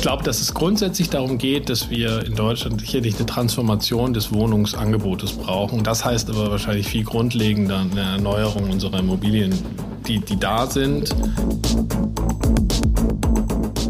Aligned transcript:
glaube, 0.02 0.22
dass 0.22 0.40
es 0.40 0.54
grundsätzlich 0.54 1.10
darum 1.10 1.36
geht, 1.36 1.68
dass 1.68 1.90
wir 1.90 2.24
in 2.24 2.34
Deutschland 2.34 2.80
sicherlich 2.80 3.16
eine 3.16 3.26
Transformation 3.26 4.14
des 4.14 4.32
Wohnungsangebotes 4.32 5.32
brauchen. 5.32 5.84
Das 5.84 6.04
heißt 6.06 6.30
aber 6.30 6.50
wahrscheinlich 6.50 6.88
viel 6.88 7.04
grundlegender 7.04 7.80
eine 7.80 8.00
Erneuerung 8.00 8.70
unserer 8.70 9.00
Immobilien, 9.00 9.52
die, 10.06 10.20
die 10.20 10.38
da 10.38 10.66
sind. 10.66 11.14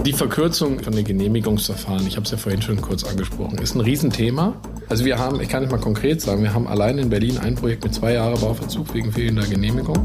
Die 0.05 0.13
Verkürzung 0.13 0.81
von 0.81 0.95
den 0.97 1.05
Genehmigungsverfahren, 1.05 2.05
ich 2.07 2.17
habe 2.17 2.25
es 2.25 2.33
ja 2.33 2.39
vorhin 2.39 2.61
schon 2.61 2.81
kurz 2.81 3.05
angesprochen, 3.05 3.59
ist 3.59 3.77
ein 3.77 3.81
Riesenthema. 3.81 4.55
Also 4.89 5.05
wir 5.05 5.17
haben, 5.17 5.41
ich 5.41 5.49
kann 5.49 5.63
nicht 5.63 5.71
mal 5.71 5.79
konkret 5.79 6.21
sagen, 6.21 6.43
wir 6.43 6.53
haben 6.53 6.67
allein 6.67 6.99
in 6.99 7.11
Berlin 7.11 7.39
ein 7.39 7.55
Projekt 7.55 7.85
mit 7.85 7.95
zwei 7.95 8.15
Jahren 8.15 8.41
Bauverzug 8.41 8.93
wegen 8.95 9.13
fehlender 9.13 9.47
Genehmigung 9.47 9.97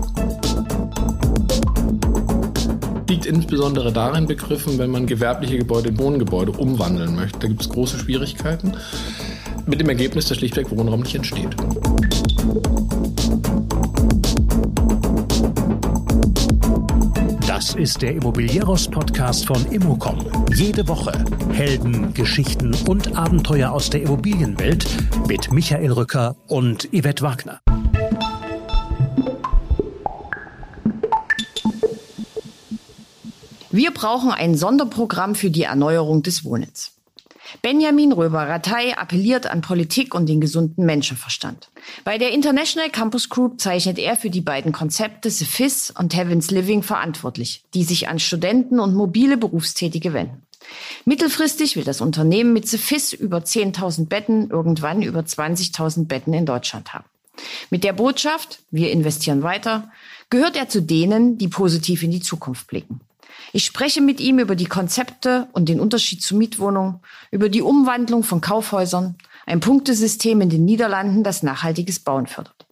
insbesondere 3.26 3.92
darin 3.92 4.28
begriffen, 4.28 4.78
wenn 4.78 4.92
man 4.92 5.06
gewerbliche 5.06 5.58
Gebäude 5.58 5.90
in 5.90 5.98
Wohngebäude 5.98 6.52
umwandeln 6.52 7.16
möchte. 7.16 7.40
Da 7.40 7.48
gibt 7.48 7.62
es 7.62 7.70
große 7.70 8.00
Schwierigkeiten. 8.00 8.74
Mit 9.66 9.80
dem 9.80 9.90
Ergebnis, 9.90 10.28
dass 10.28 10.38
schlichtweg 10.38 10.70
Wohnraum 10.70 11.02
nicht 11.02 11.16
entsteht. 11.16 11.56
Das 17.48 17.74
ist 17.74 18.02
der 18.02 18.16
Immobilieros-Podcast 18.16 19.48
von 19.48 19.66
Immocom. 19.72 20.20
Jede 20.54 20.88
Woche 20.88 21.12
Helden, 21.52 22.14
Geschichten 22.14 22.76
und 22.88 23.16
Abenteuer 23.16 23.72
aus 23.72 23.90
der 23.90 24.02
Immobilienwelt 24.02 24.86
mit 25.28 25.52
Michael 25.54 25.92
Rücker 25.94 26.36
und 26.48 26.90
Yvette 26.92 27.24
Wagner. 27.24 27.65
Wir 33.76 33.92
brauchen 33.92 34.32
ein 34.32 34.56
Sonderprogramm 34.56 35.36
für 35.36 35.50
die 35.50 35.64
Erneuerung 35.64 36.24
des 36.24 36.46
Wohnens. 36.46 36.94
Benjamin 37.62 38.14
Röber-Ratay 38.14 38.94
appelliert 38.94 39.48
an 39.48 39.60
Politik 39.60 40.16
und 40.16 40.28
den 40.28 40.40
gesunden 40.40 40.86
Menschenverstand. 40.86 41.68
Bei 42.06 42.18
der 42.18 42.32
International 42.32 42.90
Campus 42.90 43.28
Group 43.28 43.60
zeichnet 43.60 44.00
er 44.00 44.16
für 44.16 44.30
die 44.30 44.40
beiden 44.40 44.72
Konzepte 44.72 45.30
The 45.30 45.44
FIS 45.44 45.92
und 45.92 46.16
Heaven's 46.16 46.52
Living 46.52 46.84
verantwortlich, 46.84 47.66
die 47.74 47.84
sich 47.84 48.08
an 48.08 48.20
Studenten 48.20 48.80
und 48.80 48.96
mobile 48.96 49.36
Berufstätige 49.36 50.14
wenden. 50.14 50.42
Mittelfristig 51.04 51.76
will 51.76 51.84
das 51.84 52.00
Unternehmen 52.00 52.54
mit 52.54 52.70
The 52.70 52.78
FIS 52.78 53.12
über 53.12 53.40
10.000 53.40 54.08
Betten 54.08 54.52
irgendwann 54.52 55.02
über 55.02 55.20
20.000 55.20 56.08
Betten 56.08 56.34
in 56.34 56.46
Deutschland 56.46 56.94
haben. 56.94 57.10
Mit 57.70 57.84
der 57.84 57.92
Botschaft, 57.92 58.60
wir 58.72 58.94
investieren 58.94 59.44
weiter, 59.44 59.92
gehört 60.30 60.56
er 60.56 60.70
zu 60.70 60.82
denen, 60.82 61.38
die 61.38 61.50
positiv 61.50 62.04
in 62.04 62.12
die 62.12 62.22
Zukunft 62.22 62.68
blicken. 62.68 63.02
Ich 63.54 63.66
spreche 63.66 64.02
mit 64.02 64.20
ihm 64.20 64.40
über 64.40 64.56
die 64.56 64.66
Konzepte 64.66 65.48
und 65.54 65.70
den 65.70 65.80
Unterschied 65.80 66.22
zu 66.22 66.36
Mietwohnungen, 66.36 67.00
über 67.32 67.50
die 67.50 67.62
Umwandlung 67.62 68.24
von 68.24 68.42
Kaufhäusern, 68.42 69.16
ein 69.46 69.60
Punktesystem 69.60 70.42
in 70.42 70.50
den 70.50 70.66
Niederlanden, 70.66 71.24
das 71.24 71.44
nachhaltiges 71.44 72.00
Bauen 72.00 72.28
fördert. 72.28 72.66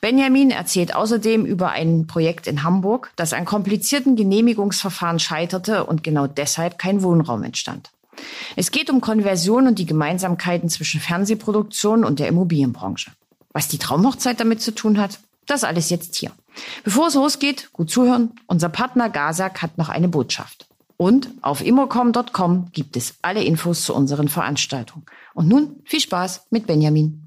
Benjamin 0.00 0.50
erzählt 0.50 0.94
außerdem 0.94 1.44
über 1.44 1.70
ein 1.70 2.06
Projekt 2.06 2.46
in 2.46 2.62
Hamburg, 2.62 3.12
das 3.16 3.32
an 3.32 3.44
komplizierten 3.44 4.16
Genehmigungsverfahren 4.16 5.18
scheiterte 5.18 5.84
und 5.84 6.02
genau 6.02 6.26
deshalb 6.26 6.78
kein 6.78 7.02
Wohnraum 7.02 7.42
entstand. 7.42 7.90
Es 8.56 8.70
geht 8.70 8.90
um 8.90 9.00
Konversion 9.00 9.66
und 9.66 9.78
die 9.78 9.86
Gemeinsamkeiten 9.86 10.68
zwischen 10.68 11.00
Fernsehproduktion 11.00 12.04
und 12.04 12.20
der 12.20 12.28
Immobilienbranche. 12.28 13.10
Was 13.52 13.68
die 13.68 13.78
Traumhochzeit 13.78 14.40
damit 14.40 14.62
zu 14.62 14.74
tun 14.74 14.98
hat, 14.98 15.18
das 15.46 15.64
alles 15.64 15.90
jetzt 15.90 16.16
hier. 16.16 16.32
Bevor 16.84 17.08
es 17.08 17.14
losgeht, 17.14 17.72
gut 17.72 17.90
zuhören. 17.90 18.32
Unser 18.46 18.68
Partner 18.68 19.10
Gazak 19.10 19.62
hat 19.62 19.78
noch 19.78 19.88
eine 19.88 20.08
Botschaft. 20.08 20.66
Und 20.96 21.30
auf 21.42 21.64
immocom.com 21.64 22.70
gibt 22.72 22.96
es 22.96 23.16
alle 23.22 23.42
Infos 23.42 23.84
zu 23.84 23.94
unseren 23.94 24.28
Veranstaltungen. 24.28 25.06
Und 25.34 25.48
nun 25.48 25.82
viel 25.84 26.00
Spaß 26.00 26.46
mit 26.50 26.66
Benjamin. 26.66 27.23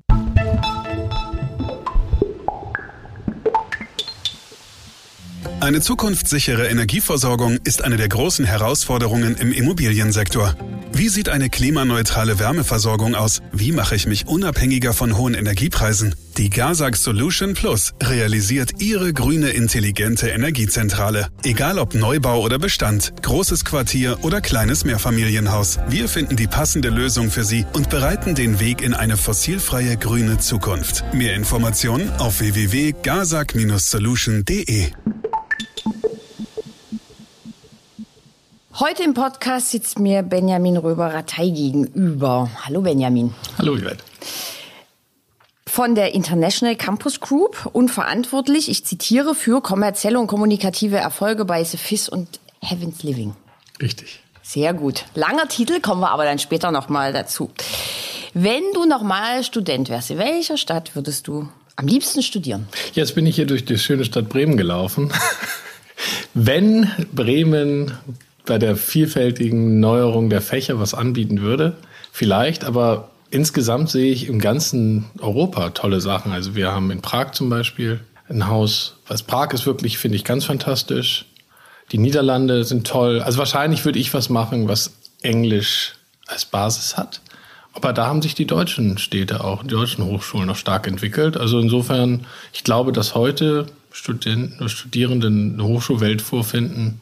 Eine 5.59 5.81
zukunftssichere 5.81 6.68
Energieversorgung 6.68 7.57
ist 7.63 7.84
eine 7.84 7.97
der 7.97 8.09
großen 8.09 8.45
Herausforderungen 8.45 9.35
im 9.38 9.51
Immobiliensektor. 9.51 10.56
Wie 10.94 11.09
sieht 11.09 11.29
eine 11.29 11.50
klimaneutrale 11.50 12.38
Wärmeversorgung 12.38 13.16
aus? 13.16 13.41
Wie 13.51 13.72
mache 13.72 13.95
ich 13.95 14.06
mich 14.06 14.28
unabhängiger 14.28 14.94
von 14.94 15.18
hohen 15.18 15.34
Energiepreisen? 15.34 16.13
Die 16.38 16.51
Gazak 16.51 16.95
Solution 16.95 17.56
Plus 17.56 17.95
realisiert 18.01 18.79
Ihre 18.81 19.12
grüne 19.13 19.50
intelligente 19.50 20.29
Energiezentrale. 20.29 21.29
Egal 21.44 21.79
ob 21.79 21.95
Neubau 21.95 22.41
oder 22.41 22.59
Bestand, 22.59 23.13
großes 23.24 23.66
Quartier 23.66 24.19
oder 24.22 24.41
kleines 24.41 24.85
Mehrfamilienhaus. 24.85 25.79
Wir 25.89 26.07
finden 26.07 26.35
die 26.35 26.45
passende 26.47 26.89
Lösung 26.89 27.31
für 27.31 27.44
Sie 27.44 27.66
und 27.74 27.89
bereiten 27.89 28.35
den 28.35 28.59
Weg 28.59 28.84
in 28.84 28.94
eine 28.94 29.18
fossilfreie 29.18 29.97
grüne 29.97 30.38
Zukunft. 30.38 31.03
Mehr 31.13 31.34
Informationen 31.35 32.12
auf 32.12 32.41
www.gazak-solution.de. 32.41 34.91
Heute 38.79 39.01
im 39.01 39.15
Podcast 39.15 39.71
sitzt 39.71 39.97
mir 39.97 40.21
Benjamin 40.21 40.77
Röber-Ratay 40.77 41.49
gegenüber. 41.49 42.51
Hallo 42.63 42.81
Benjamin. 42.81 43.33
Hallo 43.57 43.75
Yvette. 43.75 44.03
Von 45.65 45.95
der 45.95 46.13
International 46.13 46.75
Campus 46.75 47.19
Group 47.19 47.67
und 47.73 47.89
verantwortlich, 47.89 48.69
ich 48.69 48.85
zitiere, 48.85 49.33
für 49.33 49.61
kommerzielle 49.61 50.19
und 50.19 50.27
kommunikative 50.27 50.97
Erfolge 50.97 51.43
bei 51.43 51.63
The 51.63 51.77
FIS 51.77 52.07
und 52.07 52.39
Heaven's 52.61 53.01
Living. 53.01 53.33
Richtig. 53.81 54.19
Sehr 54.43 54.75
gut. 54.75 55.05
Langer 55.15 55.47
Titel, 55.47 55.79
kommen 55.81 56.01
wir 56.01 56.11
aber 56.11 56.25
dann 56.25 56.38
später 56.38 56.69
nochmal 56.69 57.13
dazu. 57.13 57.49
Wenn 58.35 58.61
du 58.75 58.85
nochmal 58.85 59.44
Student 59.44 59.89
wärst, 59.89 60.11
in 60.11 60.19
welcher 60.19 60.57
Stadt 60.57 60.95
würdest 60.95 61.27
du 61.27 61.49
am 61.77 61.88
liebsten 61.88 62.21
studieren? 62.21 62.67
Jetzt 62.94 63.15
bin 63.15 63.25
ich 63.25 63.38
hier 63.38 63.47
durch 63.47 63.65
die 63.65 63.79
schöne 63.79 64.05
Stadt 64.05 64.29
Bremen 64.29 64.55
gelaufen. 64.55 65.11
Wenn 66.35 66.91
Bremen 67.11 67.97
bei 68.47 68.58
der 68.58 68.75
vielfältigen 68.75 69.80
Neuerung 69.80 70.30
der 70.31 70.41
Fächer 70.41 70.80
was 70.80 70.96
anbieten 70.96 71.41
würde. 71.41 71.78
Vielleicht, 72.12 72.66
aber 72.66 73.12
insgesamt 73.30 73.90
sehe 73.90 74.12
ich 74.12 74.28
im 74.28 74.40
ganzen 74.40 75.06
Europa 75.19 75.69
tolle 75.69 76.02
Sachen. 76.02 76.31
Also 76.31 76.56
wir 76.56 76.72
haben 76.72 76.90
in 76.90 77.02
Prag 77.02 77.31
zum 77.31 77.50
Beispiel 77.50 78.00
ein 78.30 78.47
Haus. 78.47 78.96
Was 79.07 79.22
Prag 79.24 79.53
ist 79.53 79.66
wirklich, 79.66 79.97
finde 79.97 80.18
ich, 80.18 80.24
ganz 80.24 80.46
fantastisch. 80.46 81.25
Die 81.91 81.97
Niederlande 81.97 82.63
sind 82.63 82.88
toll. 82.88 83.22
Also 83.22 83.38
wahrscheinlich 83.38 83.86
würde 83.86 84.00
ich 84.00 84.13
was 84.13 84.30
machen, 84.30 84.68
was 84.68 84.94
Englisch 85.22 85.94
als 86.25 86.46
Basis 86.46 86.97
hat. 86.97 87.22
Aber 87.74 87.94
da 87.94 88.07
haben 88.07 88.22
sich 88.22 88.34
die 88.34 88.47
deutschen 88.47 88.97
Städte 88.97 89.44
auch, 89.44 89.62
die 89.62 89.69
deutschen 89.69 90.03
Hochschulen 90.03 90.47
noch 90.47 90.56
stark 90.56 90.88
entwickelt. 90.88 91.38
Also 91.38 91.59
insofern, 91.59 92.25
ich 92.52 92.63
glaube, 92.63 92.91
dass 92.91 93.13
heute 93.13 93.68
Studenten, 93.91 94.68
Studierende 94.68 95.28
eine 95.28 95.63
Hochschulwelt 95.63 96.22
vorfinden, 96.22 97.02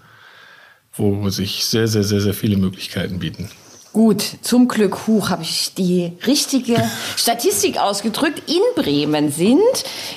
wo 0.97 1.29
sich 1.29 1.66
sehr, 1.66 1.88
sehr, 1.88 2.03
sehr, 2.03 2.22
sehr 2.22 2.33
viele 2.33 2.57
Möglichkeiten 2.57 3.19
bieten. 3.19 3.50
Gut, 3.94 4.23
zum 4.41 4.67
Glück, 4.67 5.07
huch, 5.07 5.29
habe 5.29 5.44
ich 5.44 5.73
die 5.73 6.11
richtige 6.28 6.75
Statistik 7.16 7.78
ausgedrückt. 7.79 8.44
In 8.50 8.61
Bremen 8.75 9.31
sind 9.31 9.59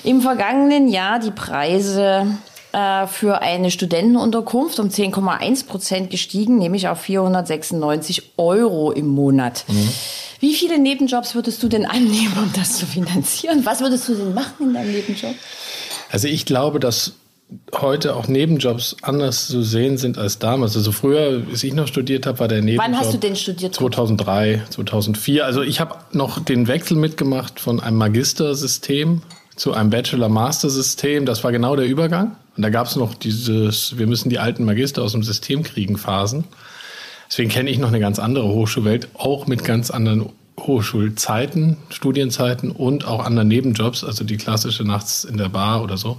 im 0.03 0.21
vergangenen 0.21 0.88
Jahr 0.88 1.21
die 1.21 1.31
Preise 1.31 2.27
äh, 2.72 3.06
für 3.06 3.41
eine 3.41 3.71
Studentenunterkunft 3.71 4.81
um 4.81 4.88
10,1 4.88 5.67
Prozent 5.67 6.11
gestiegen, 6.11 6.59
nämlich 6.59 6.88
auf 6.88 7.00
496 7.00 8.33
Euro 8.37 8.91
im 8.91 9.06
Monat. 9.06 9.65
Mhm. 9.69 9.88
Wie 10.41 10.55
viele 10.55 10.78
Nebenjobs 10.78 11.34
würdest 11.34 11.62
du 11.62 11.69
denn 11.69 11.87
annehmen, 11.87 12.34
um 12.37 12.53
das 12.55 12.77
zu 12.77 12.87
finanzieren? 12.87 13.65
Was 13.65 13.81
würdest 13.81 14.09
du 14.09 14.15
denn 14.15 14.34
machen 14.34 14.69
in 14.69 14.75
deinem 14.75 14.93
Nebenjob? 14.93 15.34
Also 16.11 16.28
ich 16.28 16.47
glaube, 16.47 16.81
dass 16.81 17.12
heute 17.75 18.14
auch 18.14 18.28
Nebenjobs 18.28 18.97
anders 19.03 19.48
zu 19.48 19.62
sehen 19.62 19.97
sind 19.97 20.19
als 20.19 20.38
damals. 20.38 20.76
Also 20.76 20.92
früher, 20.92 21.43
als 21.50 21.64
ich 21.64 21.73
noch 21.73 21.87
studiert 21.87 22.26
habe, 22.26 22.40
war 22.40 22.49
der 22.49 22.61
Nebenjob. 22.61 22.84
Wann 22.84 22.99
hast 22.99 23.14
du 23.14 23.19
denn 23.19 23.37
studiert? 23.37 23.75
2003, 23.75 24.62
2004. 24.70 25.44
Also 25.44 25.62
ich 25.62 25.81
habe 25.81 25.96
noch 26.12 26.44
den 26.44 26.69
Wechsel 26.69 26.96
mitgemacht 26.96 27.61
von 27.61 27.81
einem 27.81 27.96
Magistersystem 27.96 29.23
zu 29.56 29.73
einem 29.73 29.90
Bachelor-Master-System. 29.90 31.25
Das 31.25 31.43
war 31.43 31.52
genau 31.52 31.75
der 31.75 31.87
Übergang. 31.87 32.37
Und 32.56 32.62
da 32.62 32.70
gab 32.70 32.87
es 32.87 32.96
noch 32.96 33.14
dieses, 33.14 33.96
wir 33.99 34.06
müssen 34.06 34.28
die 34.31 34.38
alten 34.38 34.64
Magister 34.64 35.02
aus 35.02 35.12
dem 35.12 35.23
System 35.23 35.62
kriegen 35.62 35.96
Phasen. 35.96 36.44
Deswegen 37.31 37.50
kenne 37.50 37.70
ich 37.70 37.78
noch 37.78 37.88
eine 37.88 38.00
ganz 38.00 38.19
andere 38.19 38.49
Hochschulwelt, 38.49 39.08
auch 39.14 39.46
mit 39.46 39.64
ganz 39.64 39.90
anderen 39.90 40.31
Hochschulzeiten, 40.58 41.76
Studienzeiten 41.90 42.70
und 42.70 43.06
auch 43.06 43.25
anderen 43.25 43.49
Nebenjobs, 43.49 44.02
also 44.02 44.25
die 44.25 44.37
klassische 44.37 44.84
nachts 44.84 45.25
in 45.25 45.37
der 45.37 45.49
Bar 45.49 45.82
oder 45.82 45.96
so 45.96 46.19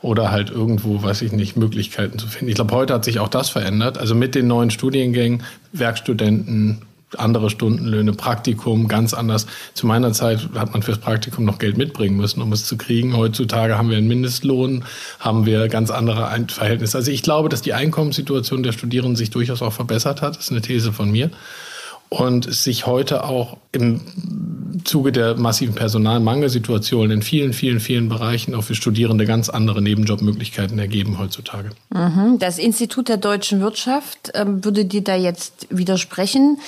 oder 0.00 0.30
halt 0.30 0.50
irgendwo, 0.50 1.02
weiß 1.02 1.22
ich 1.22 1.32
nicht, 1.32 1.56
Möglichkeiten 1.56 2.18
zu 2.18 2.26
finden. 2.28 2.48
Ich 2.48 2.54
glaube, 2.54 2.74
heute 2.74 2.94
hat 2.94 3.04
sich 3.04 3.18
auch 3.18 3.28
das 3.28 3.50
verändert. 3.50 3.98
Also 3.98 4.14
mit 4.14 4.34
den 4.34 4.46
neuen 4.46 4.70
Studiengängen, 4.70 5.42
Werkstudenten, 5.72 6.82
andere 7.16 7.48
Stundenlöhne, 7.48 8.12
Praktikum, 8.12 8.86
ganz 8.86 9.14
anders. 9.14 9.46
Zu 9.72 9.86
meiner 9.86 10.12
Zeit 10.12 10.50
hat 10.54 10.72
man 10.72 10.82
fürs 10.82 10.98
Praktikum 10.98 11.44
noch 11.44 11.58
Geld 11.58 11.78
mitbringen 11.78 12.16
müssen, 12.16 12.42
um 12.42 12.52
es 12.52 12.66
zu 12.66 12.76
kriegen. 12.76 13.16
Heutzutage 13.16 13.78
haben 13.78 13.88
wir 13.88 13.96
einen 13.96 14.08
Mindestlohn, 14.08 14.84
haben 15.18 15.46
wir 15.46 15.68
ganz 15.68 15.90
andere 15.90 16.28
Verhältnisse. 16.48 16.98
Also 16.98 17.10
ich 17.10 17.22
glaube, 17.22 17.48
dass 17.48 17.62
die 17.62 17.72
Einkommenssituation 17.72 18.62
der 18.62 18.72
Studierenden 18.72 19.16
sich 19.16 19.30
durchaus 19.30 19.62
auch 19.62 19.72
verbessert 19.72 20.20
hat. 20.20 20.36
Das 20.36 20.44
ist 20.44 20.50
eine 20.50 20.60
These 20.60 20.92
von 20.92 21.10
mir 21.10 21.30
und 22.10 22.52
sich 22.52 22.86
heute 22.86 23.24
auch 23.24 23.56
im 23.72 24.00
Zuge 24.84 25.12
der 25.12 25.36
massiven 25.36 25.74
Personalmangelsituation 25.74 27.10
in 27.10 27.22
vielen, 27.22 27.52
vielen, 27.52 27.80
vielen 27.80 28.08
Bereichen 28.08 28.54
auch 28.54 28.64
für 28.64 28.74
Studierende 28.74 29.26
ganz 29.26 29.48
andere 29.48 29.82
Nebenjobmöglichkeiten 29.82 30.78
ergeben 30.78 31.18
heutzutage. 31.18 31.70
Mhm. 31.90 32.38
Das 32.38 32.58
Institut 32.58 33.08
der 33.08 33.16
deutschen 33.16 33.60
Wirtschaft 33.60 34.32
ähm, 34.34 34.64
würde 34.64 34.84
dir 34.84 35.02
da 35.02 35.16
jetzt 35.16 35.66
widersprechen. 35.70 36.58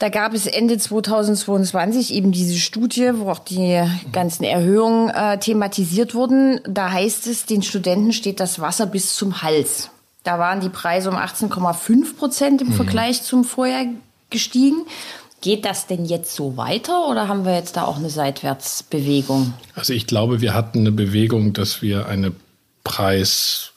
Da 0.00 0.08
gab 0.08 0.32
es 0.32 0.46
Ende 0.46 0.78
2022 0.78 2.14
eben 2.14 2.32
diese 2.32 2.58
Studie, 2.58 3.10
wo 3.16 3.30
auch 3.30 3.38
die 3.38 3.82
ganzen 4.12 4.44
Erhöhungen 4.44 5.10
äh, 5.10 5.38
thematisiert 5.38 6.14
wurden. 6.14 6.60
Da 6.66 6.90
heißt 6.90 7.26
es, 7.26 7.44
den 7.44 7.62
Studenten 7.62 8.14
steht 8.14 8.40
das 8.40 8.60
Wasser 8.60 8.86
bis 8.86 9.14
zum 9.14 9.42
Hals. 9.42 9.90
Da 10.24 10.38
waren 10.38 10.60
die 10.60 10.70
Preise 10.70 11.10
um 11.10 11.16
18,5 11.16 12.16
Prozent 12.16 12.62
im 12.62 12.68
mhm. 12.68 12.72
Vergleich 12.72 13.22
zum 13.22 13.44
Vorjahr 13.44 13.84
gestiegen. 14.30 14.86
Geht 15.40 15.64
das 15.64 15.86
denn 15.86 16.04
jetzt 16.04 16.34
so 16.34 16.56
weiter 16.56 17.08
oder 17.08 17.26
haben 17.26 17.44
wir 17.44 17.54
jetzt 17.54 17.76
da 17.76 17.84
auch 17.84 17.96
eine 17.96 18.10
Seitwärtsbewegung? 18.10 19.54
Also 19.74 19.94
ich 19.94 20.06
glaube, 20.06 20.40
wir 20.40 20.52
hatten 20.52 20.80
eine 20.80 20.92
Bewegung, 20.92 21.54
dass 21.54 21.80
wir 21.80 22.06
eine 22.06 22.32
Preis, 22.84 23.72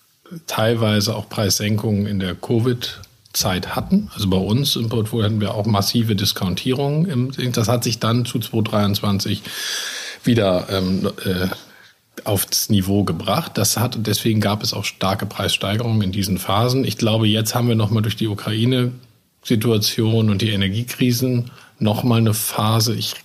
teilweise 0.48 1.16
auch 1.16 1.30
Preissenkungen 1.30 2.06
in 2.06 2.20
der 2.20 2.36
Covid 2.36 3.00
Zeit 3.34 3.76
hatten. 3.76 4.10
Also 4.14 4.30
bei 4.30 4.38
uns 4.38 4.76
im 4.76 4.90
Portfolio 4.90 5.26
hatten 5.26 5.42
wir 5.42 5.56
auch 5.56 5.66
massive 5.66 6.16
Diskontierungen. 6.16 7.32
Das 7.54 7.68
hat 7.68 7.84
sich 7.84 8.00
dann 8.00 8.26
zu 8.26 8.40
2023 8.40 9.42
wieder 10.24 10.68
ähm, 10.70 11.10
äh, 11.26 11.48
aufs 12.26 12.70
Niveau 12.70 13.04
gebracht. 13.04 13.58
Das 13.58 13.78
hat 13.78 13.98
deswegen 14.00 14.40
gab 14.40 14.64
es 14.64 14.74
auch 14.74 14.86
starke 14.86 15.26
Preissteigerungen 15.26 16.02
in 16.02 16.12
diesen 16.12 16.38
Phasen. 16.38 16.86
Ich 16.86 16.98
glaube, 16.98 17.28
jetzt 17.28 17.56
haben 17.56 17.68
wir 17.68 17.76
noch 17.76 17.90
mal 17.90 18.02
durch 18.02 18.16
die 18.16 18.28
Ukraine 18.28 18.92
Situation 19.44 20.30
und 20.30 20.42
die 20.42 20.50
Energiekrisen 20.50 21.52
nochmal 21.80 22.20
eine 22.20 22.34
Phase. 22.34 22.96
Ich 22.96 23.16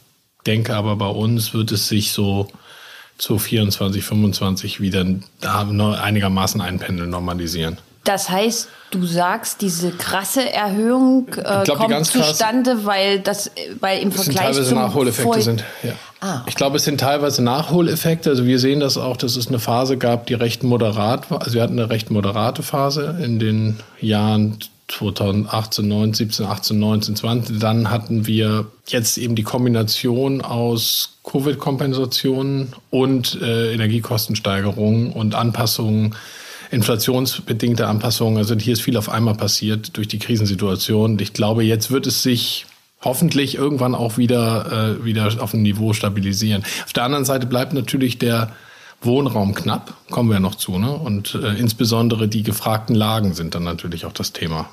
denke 0.46 0.74
aber 0.74 0.96
bei 0.96 1.08
uns 1.08 1.54
wird 1.54 1.72
es 1.72 1.88
sich 1.88 2.12
so 2.12 2.48
zu 3.18 3.38
24, 3.38 4.04
25 4.04 4.80
wieder 4.80 5.04
einigermaßen 5.42 6.60
einpendeln, 6.60 7.10
normalisieren. 7.10 7.78
Das 8.04 8.30
heißt, 8.30 8.68
du 8.90 9.04
sagst, 9.04 9.60
diese 9.60 9.90
krasse 9.90 10.50
Erhöhung 10.50 11.28
äh, 11.36 11.64
glaub, 11.64 11.78
kommt 11.78 12.06
zustande, 12.06 12.70
krass, 12.76 12.84
weil 12.86 13.20
das, 13.20 13.50
weil 13.80 14.00
im 14.00 14.12
Vergleich 14.12 14.36
teilweise 14.36 14.64
zum 14.64 14.78
Nachholeffekte 14.78 15.42
sind. 15.42 15.64
Ja. 15.82 15.92
Ah. 16.20 16.42
Ich 16.46 16.54
glaube, 16.54 16.78
es 16.78 16.84
sind 16.84 17.00
teilweise 17.00 17.42
Nachholeffekte. 17.42 18.30
Also 18.30 18.46
wir 18.46 18.58
sehen 18.60 18.80
das 18.80 18.96
auch, 18.96 19.18
dass 19.18 19.36
es 19.36 19.48
eine 19.48 19.58
Phase 19.58 19.98
gab, 19.98 20.26
die 20.26 20.34
recht 20.34 20.62
moderat 20.62 21.30
war. 21.30 21.42
Also 21.42 21.54
wir 21.54 21.62
hatten 21.62 21.78
eine 21.78 21.90
recht 21.90 22.10
moderate 22.10 22.62
Phase 22.62 23.18
in 23.22 23.38
den 23.38 23.78
Jahren 24.00 24.58
2018, 24.88 25.86
19, 25.86 26.14
17, 26.14 26.46
18, 26.46 26.78
19, 26.78 27.16
20. 27.16 27.58
Dann 27.58 27.90
hatten 27.90 28.26
wir 28.26 28.66
jetzt 28.86 29.18
eben 29.18 29.34
die 29.34 29.42
Kombination 29.42 30.40
aus 30.40 31.18
Covid-Kompensationen 31.24 32.72
und 32.90 33.38
äh, 33.40 33.74
Energiekostensteigerungen 33.74 35.12
und 35.12 35.34
Anpassungen, 35.34 36.14
inflationsbedingte 36.70 37.86
Anpassungen. 37.86 38.38
Also 38.38 38.54
hier 38.56 38.72
ist 38.72 38.82
viel 38.82 38.96
auf 38.96 39.10
einmal 39.10 39.34
passiert 39.34 39.96
durch 39.96 40.08
die 40.08 40.18
Krisensituation. 40.18 41.18
Ich 41.18 41.34
glaube, 41.34 41.64
jetzt 41.64 41.90
wird 41.90 42.06
es 42.06 42.22
sich 42.22 42.66
hoffentlich 43.02 43.54
irgendwann 43.54 43.94
auch 43.94 44.16
wieder, 44.16 44.98
äh, 45.00 45.04
wieder 45.04 45.30
auf 45.40 45.54
ein 45.54 45.62
Niveau 45.62 45.92
stabilisieren. 45.92 46.64
Auf 46.84 46.92
der 46.92 47.04
anderen 47.04 47.24
Seite 47.24 47.46
bleibt 47.46 47.74
natürlich 47.74 48.18
der 48.18 48.52
Wohnraum 49.00 49.54
knapp, 49.54 49.94
kommen 50.10 50.30
wir 50.30 50.40
noch 50.40 50.56
zu, 50.56 50.78
ne? 50.78 50.90
Und 50.90 51.34
äh, 51.34 51.54
insbesondere 51.54 52.26
die 52.26 52.42
gefragten 52.42 52.96
Lagen 52.96 53.32
sind 53.34 53.54
dann 53.54 53.62
natürlich 53.62 54.06
auch 54.06 54.12
das 54.12 54.32
Thema. 54.32 54.68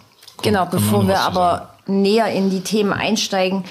Genau, 0.46 0.66
bevor 0.66 1.08
wir 1.08 1.20
aber 1.20 1.76
näher 1.88 2.28
in 2.28 2.50
die 2.50 2.62
Themen 2.62 2.94
einsteigen, 2.94 3.64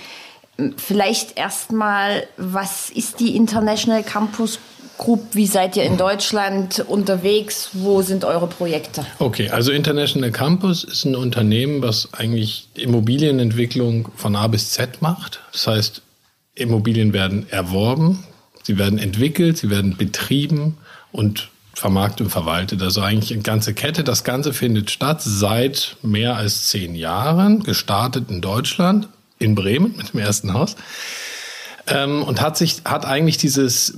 vielleicht 0.76 1.38
erstmal, 1.38 2.26
was 2.36 2.90
ist 2.90 3.20
die 3.20 3.36
International 3.36 4.02
Campus 4.02 4.58
Group? 4.98 5.22
Wie 5.32 5.46
seid 5.46 5.76
ihr 5.76 5.84
in 5.84 5.96
Deutschland 5.96 6.84
unterwegs? 6.86 7.70
Wo 7.72 8.02
sind 8.02 8.24
eure 8.24 8.46
Projekte? 8.46 9.04
Okay, 9.18 9.50
also 9.50 9.72
International 9.72 10.30
Campus 10.30 10.84
ist 10.84 11.04
ein 11.04 11.16
Unternehmen, 11.16 11.82
was 11.82 12.12
eigentlich 12.12 12.68
Immobilienentwicklung 12.74 14.10
von 14.14 14.36
A 14.36 14.46
bis 14.46 14.70
Z 14.70 15.02
macht. 15.02 15.40
Das 15.52 15.66
heißt, 15.66 16.02
Immobilien 16.54 17.12
werden 17.12 17.48
erworben, 17.50 18.24
sie 18.62 18.78
werden 18.78 18.98
entwickelt, 18.98 19.58
sie 19.58 19.70
werden 19.70 19.96
betrieben 19.96 20.78
und 21.10 21.50
vermarktet 21.74 22.22
und 22.26 22.30
verwaltet. 22.30 22.82
Also 22.82 23.00
eigentlich 23.00 23.32
eine 23.32 23.42
ganze 23.42 23.74
Kette. 23.74 24.04
Das 24.04 24.24
Ganze 24.24 24.52
findet 24.52 24.90
statt 24.90 25.22
seit 25.22 25.96
mehr 26.02 26.36
als 26.36 26.68
zehn 26.68 26.94
Jahren, 26.94 27.62
gestartet 27.62 28.30
in 28.30 28.40
Deutschland, 28.40 29.08
in 29.38 29.54
Bremen 29.54 29.94
mit 29.96 30.12
dem 30.12 30.20
ersten 30.20 30.52
Haus. 30.54 30.76
Ähm, 31.86 32.22
und 32.22 32.40
hat 32.40 32.56
sich, 32.56 32.82
hat 32.84 33.04
eigentlich 33.04 33.36
dieses 33.36 33.94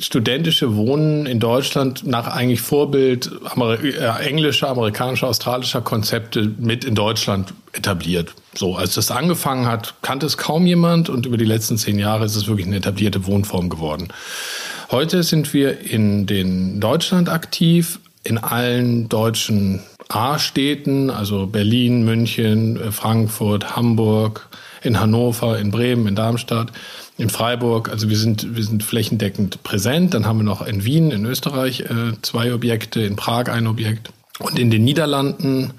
studentische 0.00 0.76
Wohnen 0.76 1.26
in 1.26 1.40
Deutschland 1.40 2.06
nach 2.06 2.26
eigentlich 2.26 2.60
Vorbild 2.60 3.30
Amer 3.44 3.82
äh, 3.82 4.26
englischer, 4.26 4.68
amerikanischer, 4.68 5.28
australischer 5.28 5.80
Konzepte 5.80 6.50
mit 6.58 6.84
in 6.84 6.94
Deutschland 6.94 7.54
etabliert. 7.72 8.34
So, 8.54 8.76
als 8.76 8.94
das 8.94 9.10
angefangen 9.10 9.66
hat, 9.66 9.94
kannte 10.02 10.26
es 10.26 10.36
kaum 10.36 10.66
jemand 10.66 11.08
und 11.08 11.24
über 11.24 11.38
die 11.38 11.46
letzten 11.46 11.78
zehn 11.78 11.98
Jahre 11.98 12.26
ist 12.26 12.36
es 12.36 12.46
wirklich 12.48 12.66
eine 12.66 12.76
etablierte 12.76 13.26
Wohnform 13.26 13.70
geworden. 13.70 14.08
Heute 14.92 15.22
sind 15.22 15.54
wir 15.54 15.80
in 15.80 16.26
den 16.26 16.78
Deutschland 16.78 17.30
aktiv, 17.30 17.98
in 18.24 18.36
allen 18.36 19.08
deutschen 19.08 19.80
A-Städten, 20.10 21.08
also 21.08 21.46
Berlin, 21.46 22.04
München, 22.04 22.78
äh, 22.78 22.92
Frankfurt, 22.92 23.74
Hamburg, 23.74 24.50
in 24.82 25.00
Hannover, 25.00 25.58
in 25.58 25.70
Bremen, 25.70 26.08
in 26.08 26.14
Darmstadt, 26.14 26.72
in 27.16 27.30
Freiburg. 27.30 27.88
Also 27.88 28.10
wir 28.10 28.18
sind, 28.18 28.54
wir 28.54 28.62
sind 28.62 28.82
flächendeckend 28.82 29.62
präsent. 29.62 30.12
Dann 30.12 30.26
haben 30.26 30.40
wir 30.40 30.44
noch 30.44 30.60
in 30.60 30.84
Wien, 30.84 31.10
in 31.10 31.24
Österreich, 31.24 31.80
äh, 31.80 32.12
zwei 32.20 32.52
Objekte, 32.52 33.00
in 33.00 33.16
Prag 33.16 33.48
ein 33.48 33.66
Objekt. 33.66 34.10
Und 34.40 34.58
in 34.58 34.70
den 34.70 34.84
Niederlanden 34.84 35.72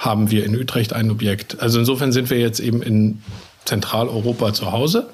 haben 0.00 0.32
wir 0.32 0.44
in 0.44 0.56
Utrecht 0.56 0.92
ein 0.92 1.12
Objekt. 1.12 1.62
Also 1.62 1.78
insofern 1.78 2.10
sind 2.10 2.30
wir 2.30 2.40
jetzt 2.40 2.58
eben 2.58 2.82
in 2.82 3.22
Zentraleuropa 3.64 4.52
zu 4.52 4.72
Hause. 4.72 5.08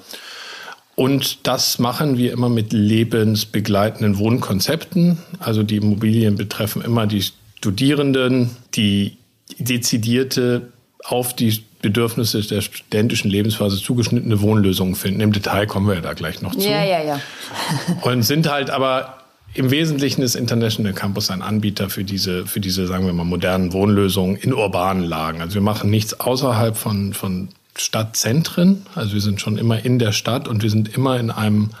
Und 0.95 1.47
das 1.47 1.79
machen 1.79 2.17
wir 2.17 2.31
immer 2.31 2.49
mit 2.49 2.71
lebensbegleitenden 2.71 4.17
Wohnkonzepten. 4.17 5.17
Also 5.39 5.63
die 5.63 5.77
Immobilien 5.77 6.35
betreffen 6.35 6.83
immer 6.83 7.07
die 7.07 7.23
Studierenden, 7.57 8.51
die 8.75 9.17
dezidierte 9.57 10.73
auf 11.03 11.35
die 11.35 11.63
Bedürfnisse 11.81 12.41
der 12.41 12.61
studentischen 12.61 13.29
Lebensphase 13.29 13.77
zugeschnittene 13.77 14.39
Wohnlösungen 14.41 14.95
finden. 14.95 15.19
Im 15.19 15.33
Detail 15.33 15.67
kommen 15.67 15.87
wir 15.87 15.95
ja 15.95 16.01
da 16.01 16.13
gleich 16.13 16.41
noch 16.41 16.55
zu. 16.55 16.69
Ja, 16.69 16.83
ja, 16.83 17.03
ja. 17.03 17.19
Und 18.03 18.23
sind 18.23 18.49
halt 18.49 18.69
aber 18.69 19.17
im 19.55 19.69
Wesentlichen 19.69 20.21
ist 20.21 20.35
International 20.35 20.93
Campus 20.93 21.29
ein 21.29 21.41
Anbieter 21.41 21.89
für 21.89 22.03
diese, 22.03 22.47
für 22.47 22.59
diese, 22.59 22.87
sagen 22.87 23.05
wir 23.05 23.13
mal, 23.13 23.23
modernen 23.23 23.71
Wohnlösungen 23.71 24.35
in 24.35 24.53
urbanen 24.53 25.03
Lagen. 25.03 25.41
Also 25.41 25.55
wir 25.55 25.61
machen 25.61 25.89
nichts 25.89 26.19
außerhalb 26.19 26.75
von, 26.75 27.13
von 27.13 27.49
Stadtzentren. 27.75 28.85
Also 28.95 29.13
wir 29.13 29.21
sind 29.21 29.41
schon 29.41 29.57
immer 29.57 29.83
in 29.83 29.99
der 29.99 30.11
Stadt 30.11 30.47
und 30.47 30.63
wir 30.63 30.69
sind 30.69 30.93
immer 30.95 31.19
in 31.19 31.31
einem 31.31 31.71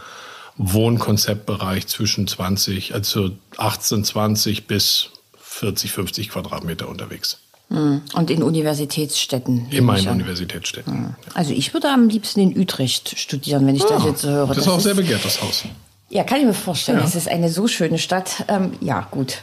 Wohnkonzeptbereich 0.57 1.87
zwischen 1.87 2.27
20, 2.27 2.93
also 2.93 3.31
18, 3.57 4.03
20 4.03 4.67
bis 4.67 5.09
40, 5.39 5.91
50 5.91 6.29
Quadratmeter 6.29 6.87
unterwegs. 6.87 7.39
Hm. 7.69 8.01
Und 8.13 8.29
in 8.29 8.43
Universitätsstädten? 8.43 9.67
Immer 9.71 9.97
in 9.97 10.07
Universitätsstädten. 10.07 10.93
Hm. 10.93 11.15
Also 11.33 11.53
ich 11.53 11.73
würde 11.73 11.89
am 11.89 12.09
liebsten 12.09 12.39
in 12.41 12.57
Utrecht 12.59 13.17
studieren, 13.17 13.65
wenn 13.65 13.75
ich 13.75 13.83
das 13.83 14.03
ah, 14.03 14.07
jetzt 14.07 14.23
höre. 14.23 14.47
Das, 14.47 14.57
das 14.57 14.65
ist 14.67 14.71
auch 14.71 14.79
sehr 14.79 14.95
begehrt, 14.95 15.25
das 15.25 15.41
Haus. 15.41 15.63
Ja, 16.09 16.23
kann 16.23 16.39
ich 16.39 16.45
mir 16.45 16.53
vorstellen. 16.53 16.99
Ja. 16.99 17.05
Es 17.05 17.15
ist 17.15 17.27
eine 17.27 17.49
so 17.49 17.67
schöne 17.67 17.97
Stadt. 17.97 18.45
Ähm, 18.47 18.73
ja, 18.81 19.07
gut. 19.09 19.37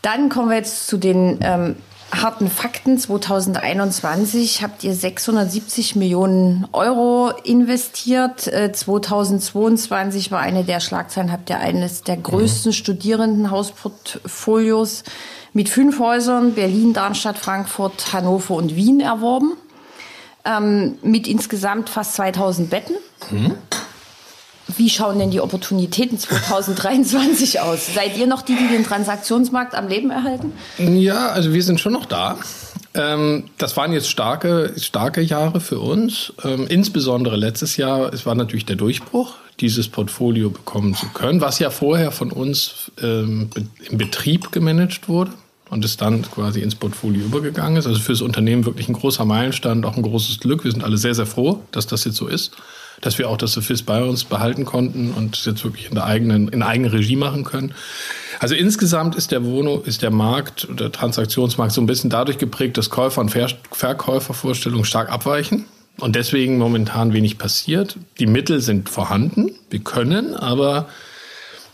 Dann 0.00 0.30
kommen 0.30 0.48
wir 0.48 0.56
jetzt 0.56 0.86
zu 0.86 0.96
den 0.96 1.38
ähm, 1.42 1.76
harten 2.12 2.48
Fakten 2.48 2.98
2021 2.98 4.62
habt 4.62 4.84
ihr 4.84 4.94
670 4.94 5.96
Millionen 5.96 6.66
Euro 6.72 7.32
investiert. 7.44 8.40
2022 8.40 10.28
äh, 10.28 10.30
war 10.30 10.40
eine 10.40 10.64
der 10.64 10.80
Schlagzeilen, 10.80 11.32
habt 11.32 11.50
ihr 11.50 11.58
eines 11.58 12.02
der 12.02 12.16
größten 12.16 12.70
mhm. 12.70 12.74
Studierendenhausportfolios 12.74 15.04
mit 15.52 15.68
fünf 15.68 15.98
Häusern, 15.98 16.54
Berlin, 16.54 16.92
Darmstadt, 16.92 17.38
Frankfurt, 17.38 18.12
Hannover 18.12 18.54
und 18.54 18.76
Wien 18.76 19.00
erworben. 19.00 19.54
Ähm, 20.44 20.98
mit 21.02 21.26
insgesamt 21.26 21.88
fast 21.88 22.14
2000 22.14 22.68
Betten. 22.68 22.96
Mhm. 23.30 23.54
Wie 24.76 24.88
schauen 24.88 25.18
denn 25.18 25.30
die 25.30 25.40
Opportunitäten 25.40 26.18
2023 26.18 27.60
aus? 27.60 27.94
Seid 27.94 28.16
ihr 28.16 28.26
noch 28.26 28.42
die, 28.42 28.56
die 28.56 28.68
den 28.68 28.84
Transaktionsmarkt 28.84 29.74
am 29.74 29.88
Leben 29.88 30.10
erhalten? 30.10 30.52
Ja, 30.78 31.28
also 31.28 31.52
wir 31.52 31.62
sind 31.62 31.80
schon 31.80 31.92
noch 31.92 32.06
da. 32.06 32.38
Ähm, 32.94 33.44
das 33.58 33.76
waren 33.76 33.92
jetzt 33.92 34.08
starke, 34.08 34.72
starke 34.78 35.20
Jahre 35.20 35.60
für 35.60 35.80
uns. 35.80 36.32
Ähm, 36.44 36.66
insbesondere 36.68 37.36
letztes 37.36 37.76
Jahr, 37.76 38.12
es 38.12 38.24
war 38.24 38.34
natürlich 38.34 38.66
der 38.66 38.76
Durchbruch, 38.76 39.34
dieses 39.60 39.88
Portfolio 39.88 40.50
bekommen 40.50 40.94
zu 40.94 41.06
können, 41.08 41.40
was 41.40 41.58
ja 41.58 41.70
vorher 41.70 42.12
von 42.12 42.30
uns 42.30 42.92
ähm, 43.02 43.50
im 43.90 43.98
Betrieb 43.98 44.52
gemanagt 44.52 45.08
wurde 45.08 45.32
und 45.70 45.84
es 45.84 45.96
dann 45.96 46.22
quasi 46.22 46.60
ins 46.60 46.74
Portfolio 46.74 47.24
übergegangen 47.24 47.76
ist. 47.76 47.86
Also 47.86 48.00
für 48.00 48.12
das 48.12 48.20
Unternehmen 48.20 48.64
wirklich 48.64 48.88
ein 48.88 48.94
großer 48.94 49.24
Meilenstein, 49.24 49.84
auch 49.84 49.96
ein 49.96 50.02
großes 50.02 50.40
Glück. 50.40 50.64
Wir 50.64 50.70
sind 50.70 50.84
alle 50.84 50.98
sehr, 50.98 51.14
sehr 51.14 51.26
froh, 51.26 51.60
dass 51.72 51.86
das 51.86 52.04
jetzt 52.04 52.16
so 52.16 52.28
ist, 52.28 52.52
dass 53.04 53.18
wir 53.18 53.28
auch 53.28 53.36
das 53.36 53.52
Sufis 53.52 53.82
bei 53.82 54.02
uns 54.02 54.24
behalten 54.24 54.64
konnten 54.64 55.12
und 55.12 55.44
jetzt 55.44 55.62
wirklich 55.62 55.88
in 55.88 55.94
der 55.94 56.04
eigenen, 56.04 56.48
in 56.48 56.62
eigener 56.62 56.92
Regie 56.92 57.16
machen 57.16 57.44
können. 57.44 57.74
Also 58.40 58.54
insgesamt 58.54 59.14
ist 59.14 59.30
der 59.30 59.44
Wohnung, 59.44 59.84
ist 59.84 60.02
der 60.02 60.10
Markt, 60.10 60.66
der 60.70 60.90
Transaktionsmarkt 60.90 61.72
so 61.72 61.80
ein 61.80 61.86
bisschen 61.86 62.10
dadurch 62.10 62.38
geprägt, 62.38 62.78
dass 62.78 62.90
Käufer- 62.90 63.20
und 63.20 63.30
Verkäufervorstellungen 63.30 64.84
stark 64.84 65.10
abweichen 65.10 65.66
und 65.98 66.16
deswegen 66.16 66.58
momentan 66.58 67.12
wenig 67.12 67.38
passiert. 67.38 67.96
Die 68.18 68.26
Mittel 68.26 68.60
sind 68.60 68.88
vorhanden, 68.88 69.50
wir 69.70 69.80
können, 69.80 70.34
aber 70.34 70.88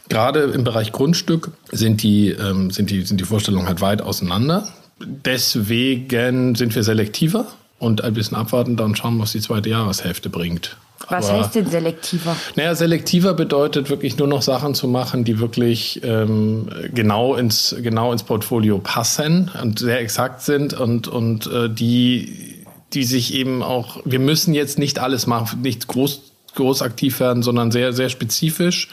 gerade 0.08 0.40
im 0.40 0.64
Bereich 0.64 0.90
Grundstück 0.90 1.52
sind 1.70 2.02
die, 2.02 2.30
ähm, 2.30 2.70
sind 2.70 2.90
die, 2.90 3.02
sind 3.02 3.20
die 3.20 3.24
Vorstellungen 3.24 3.68
halt 3.68 3.80
weit 3.80 4.02
auseinander. 4.02 4.68
Deswegen 4.98 6.56
sind 6.56 6.74
wir 6.74 6.82
selektiver 6.82 7.46
und 7.78 8.04
ein 8.04 8.14
bisschen 8.14 8.36
abwartender 8.36 8.84
und 8.84 8.98
schauen, 8.98 9.18
was 9.18 9.32
die 9.32 9.40
zweite 9.40 9.70
Jahreshälfte 9.70 10.28
bringt. 10.28 10.76
Was 11.08 11.32
heißt 11.32 11.54
denn 11.54 11.66
selektiver? 11.66 12.36
Naja, 12.56 12.74
selektiver 12.74 13.34
bedeutet 13.34 13.90
wirklich 13.90 14.16
nur 14.18 14.28
noch 14.28 14.42
Sachen 14.42 14.74
zu 14.74 14.86
machen, 14.86 15.24
die 15.24 15.40
wirklich 15.40 16.00
ähm, 16.04 16.68
genau, 16.94 17.34
ins, 17.34 17.74
genau 17.80 18.12
ins 18.12 18.22
Portfolio 18.22 18.78
passen 18.78 19.50
und 19.60 19.78
sehr 19.78 20.00
exakt 20.00 20.42
sind 20.42 20.74
und, 20.74 21.08
und 21.08 21.46
äh, 21.46 21.68
die, 21.68 22.64
die 22.92 23.04
sich 23.04 23.34
eben 23.34 23.62
auch, 23.62 24.00
wir 24.04 24.18
müssen 24.18 24.54
jetzt 24.54 24.78
nicht 24.78 24.98
alles 24.98 25.26
machen, 25.26 25.62
nicht 25.62 25.88
groß, 25.88 26.20
groß 26.54 26.82
aktiv 26.82 27.18
werden, 27.20 27.42
sondern 27.42 27.70
sehr, 27.70 27.92
sehr 27.92 28.08
spezifisch. 28.08 28.88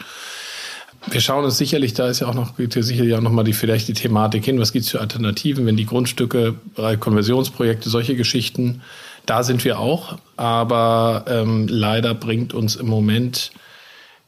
Wir 1.09 1.21
schauen 1.21 1.45
uns 1.45 1.57
sicherlich, 1.57 1.93
da 1.93 2.07
ist 2.07 2.19
ja 2.19 2.27
auch 2.27 2.33
noch, 2.33 2.57
geht 2.57 2.73
hier 2.73 2.83
sicherlich 2.83 3.13
auch 3.13 3.21
noch 3.21 3.31
mal 3.31 3.43
die, 3.43 3.53
vielleicht 3.53 3.87
die 3.87 3.93
Thematik 3.93 4.43
hin, 4.43 4.59
was 4.59 4.73
gibt 4.73 4.85
es 4.85 4.91
für 4.91 4.99
Alternativen, 4.99 5.65
wenn 5.65 5.77
die 5.77 5.85
Grundstücke, 5.85 6.55
Konversionsprojekte, 6.99 7.89
solche 7.89 8.15
Geschichten 8.15 8.81
da 9.27 9.43
sind 9.43 9.63
wir 9.63 9.77
auch, 9.77 10.17
aber 10.37 11.25
ähm, 11.27 11.67
leider 11.69 12.15
bringt 12.15 12.53
uns 12.53 12.75
im 12.75 12.87
Moment 12.87 13.51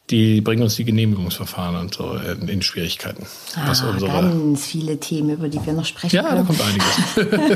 die 0.10 0.42
bringen 0.42 0.64
uns 0.64 0.76
die 0.76 0.86
Genehmigungsverfahren 0.86 1.76
und 1.76 1.94
so 1.94 2.14
in, 2.14 2.48
in 2.48 2.62
Schwierigkeiten. 2.62 3.26
Ah, 3.56 3.68
ganz 3.68 4.66
viele 4.66 5.00
Themen, 5.00 5.32
über 5.32 5.50
die 5.50 5.64
wir 5.64 5.74
noch 5.74 5.86
sprechen 5.86 6.16
ja, 6.16 6.24
können. 6.24 6.48
Ja, 6.48 6.54
da 7.16 7.26
kommt 7.28 7.52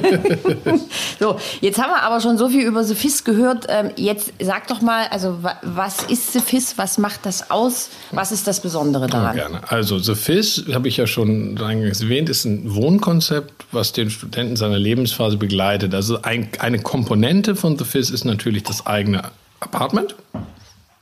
einiges. 0.72 0.83
so, 1.19 1.39
jetzt 1.62 1.81
haben 1.81 1.89
wir 1.89 2.03
aber 2.03 2.22
schon 2.22 2.38
so 2.38 2.50
viel 2.50 2.65
über 2.65 2.83
Sophis 2.83 3.24
gehört. 3.24 3.65
Ähm, 3.69 3.91
jetzt 3.95 4.33
sag 4.39 4.67
doch 4.67 4.81
mal, 4.81 5.07
also 5.07 5.39
was 5.63 6.03
ist 6.03 6.31
Sophis? 6.31 6.77
Was 6.77 7.00
macht 7.00 7.25
das 7.25 7.50
aus? 7.50 7.89
Was 8.12 8.31
ist 8.31 8.45
das 8.45 8.62
Besondere 8.62 9.07
daran? 9.07 9.36
Ja, 9.36 9.48
gerne. 9.48 9.72
Also 9.72 9.98
Sophis, 9.98 10.65
habe 10.74 10.88
ich 10.88 10.98
ja 10.98 11.07
schon 11.07 11.57
eingangs 11.57 12.01
erwähnt, 12.01 12.29
ist 12.29 12.45
ein 12.45 12.75
Wohnkonzept, 12.75 13.65
was 13.72 13.93
den 13.93 14.12
Studenten 14.12 14.57
seiner 14.57 14.77
Lebensphase 14.77 15.38
begleitet. 15.38 15.95
Also 15.95 16.22
ein, 16.22 16.50
eine 16.60 16.79
Komponente 16.79 17.55
von 17.55 17.77
Sophis 17.79 18.12
ist 18.12 18.25
natürlich 18.25 18.63
das 18.63 18.86
eigene 18.86 19.24
Apartment 19.60 20.15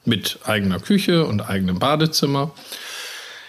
mit 0.05 0.39
eigener 0.45 0.79
Küche 0.79 1.25
und 1.25 1.41
eigenem 1.41 1.79
Badezimmer. 1.79 2.51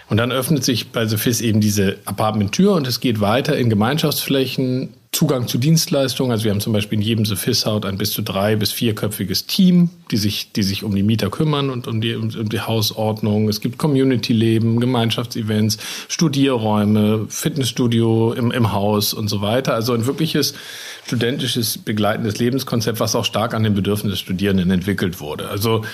Und 0.08 0.18
dann 0.18 0.30
öffnet 0.30 0.62
sich 0.62 0.90
bei 0.90 1.06
Sophis 1.06 1.40
eben 1.40 1.60
diese 1.60 1.96
Apartmenttür 2.04 2.74
und 2.74 2.86
es 2.86 3.00
geht 3.00 3.20
weiter 3.20 3.56
in 3.56 3.70
Gemeinschaftsflächen, 3.70 4.90
Zugang 5.10 5.46
zu 5.46 5.58
Dienstleistungen. 5.58 6.32
Also 6.32 6.44
wir 6.44 6.52
haben 6.52 6.60
zum 6.60 6.72
Beispiel 6.72 6.98
in 6.98 7.04
jedem 7.04 7.24
Sophis-Haut 7.26 7.84
ein 7.84 7.98
bis 7.98 8.12
zu 8.12 8.22
drei- 8.22 8.56
bis 8.56 8.72
vierköpfiges 8.72 9.46
Team, 9.46 9.90
die 10.10 10.16
sich, 10.16 10.52
die 10.52 10.62
sich 10.62 10.84
um 10.84 10.94
die 10.94 11.02
Mieter 11.02 11.28
kümmern 11.28 11.68
und 11.68 11.86
um 11.86 12.00
die, 12.00 12.14
um 12.14 12.48
die 12.48 12.60
Hausordnung. 12.60 13.48
Es 13.48 13.60
gibt 13.60 13.76
Community-Leben, 13.76 14.80
Gemeinschaftsevents, 14.80 15.76
Studierräume, 16.08 17.26
Fitnessstudio 17.28 18.32
im, 18.32 18.50
im 18.50 18.72
Haus 18.72 19.12
und 19.12 19.28
so 19.28 19.42
weiter. 19.42 19.74
Also 19.74 19.92
ein 19.92 20.06
wirkliches 20.06 20.54
studentisches 21.06 21.76
begleitendes 21.76 22.38
Lebenskonzept, 22.38 22.98
was 22.98 23.14
auch 23.14 23.26
stark 23.26 23.52
an 23.52 23.64
den 23.64 23.74
Bedürfnissen 23.74 24.10
des 24.10 24.20
Studierenden 24.20 24.70
entwickelt 24.70 25.20
wurde. 25.20 25.48
Also 25.48 25.84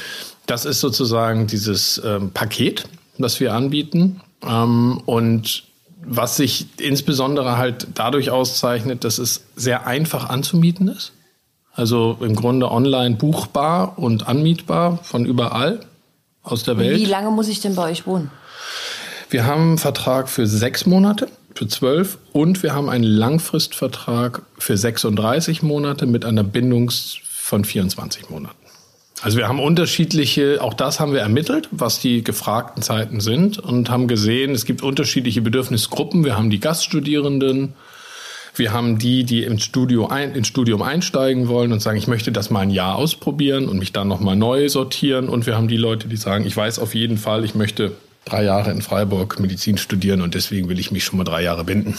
das 0.48 0.64
ist 0.64 0.80
sozusagen 0.80 1.46
dieses 1.46 2.02
ähm, 2.04 2.30
Paket, 2.32 2.84
das 3.18 3.38
wir 3.38 3.54
anbieten. 3.54 4.20
Ähm, 4.42 5.00
und 5.04 5.64
was 6.04 6.36
sich 6.36 6.66
insbesondere 6.80 7.58
halt 7.58 7.86
dadurch 7.94 8.30
auszeichnet, 8.30 9.04
dass 9.04 9.18
es 9.18 9.44
sehr 9.56 9.86
einfach 9.86 10.28
anzumieten 10.28 10.88
ist. 10.88 11.12
Also 11.74 12.16
im 12.20 12.34
Grunde 12.34 12.70
online 12.70 13.16
buchbar 13.16 13.98
und 13.98 14.26
anmietbar 14.26 14.98
von 15.04 15.26
überall 15.26 15.80
aus 16.42 16.64
der 16.64 16.78
Welt. 16.78 16.98
Wie 16.98 17.04
lange 17.04 17.30
muss 17.30 17.46
ich 17.48 17.60
denn 17.60 17.74
bei 17.74 17.90
euch 17.90 18.06
wohnen? 18.06 18.30
Wir 19.30 19.44
haben 19.44 19.62
einen 19.62 19.78
Vertrag 19.78 20.28
für 20.30 20.46
sechs 20.46 20.86
Monate, 20.86 21.28
für 21.54 21.68
zwölf 21.68 22.18
und 22.32 22.62
wir 22.62 22.74
haben 22.74 22.88
einen 22.88 23.04
Langfristvertrag 23.04 24.42
für 24.58 24.76
36 24.76 25.62
Monate 25.62 26.06
mit 26.06 26.24
einer 26.24 26.42
Bindung 26.42 26.90
von 26.90 27.64
24 27.64 28.30
Monaten. 28.30 28.57
Also 29.20 29.36
wir 29.36 29.48
haben 29.48 29.58
unterschiedliche, 29.58 30.62
auch 30.62 30.74
das 30.74 31.00
haben 31.00 31.12
wir 31.12 31.20
ermittelt, 31.20 31.68
was 31.72 31.98
die 31.98 32.22
gefragten 32.22 32.82
Zeiten 32.82 33.20
sind 33.20 33.58
und 33.58 33.90
haben 33.90 34.06
gesehen, 34.06 34.52
es 34.52 34.64
gibt 34.64 34.82
unterschiedliche 34.82 35.40
Bedürfnisgruppen. 35.42 36.24
Wir 36.24 36.36
haben 36.36 36.50
die 36.50 36.60
Gaststudierenden, 36.60 37.74
wir 38.54 38.72
haben 38.72 38.98
die, 38.98 39.24
die 39.24 39.42
im 39.42 39.58
Studio 39.58 40.06
ein, 40.06 40.34
ins 40.34 40.46
Studium 40.46 40.82
einsteigen 40.82 41.48
wollen 41.48 41.72
und 41.72 41.80
sagen, 41.80 41.98
ich 41.98 42.06
möchte 42.06 42.30
das 42.30 42.50
mal 42.50 42.60
ein 42.60 42.70
Jahr 42.70 42.96
ausprobieren 42.96 43.68
und 43.68 43.78
mich 43.78 43.92
dann 43.92 44.08
nochmal 44.08 44.36
neu 44.36 44.68
sortieren. 44.68 45.28
Und 45.28 45.46
wir 45.46 45.56
haben 45.56 45.68
die 45.68 45.76
Leute, 45.76 46.08
die 46.08 46.16
sagen, 46.16 46.46
ich 46.46 46.56
weiß 46.56 46.78
auf 46.78 46.94
jeden 46.94 47.18
Fall, 47.18 47.44
ich 47.44 47.54
möchte 47.54 47.92
drei 48.24 48.44
Jahre 48.44 48.70
in 48.70 48.82
Freiburg 48.82 49.40
Medizin 49.40 49.78
studieren 49.78 50.22
und 50.22 50.34
deswegen 50.34 50.68
will 50.68 50.78
ich 50.78 50.90
mich 50.90 51.04
schon 51.04 51.18
mal 51.18 51.24
drei 51.24 51.42
Jahre 51.42 51.64
binden. 51.64 51.94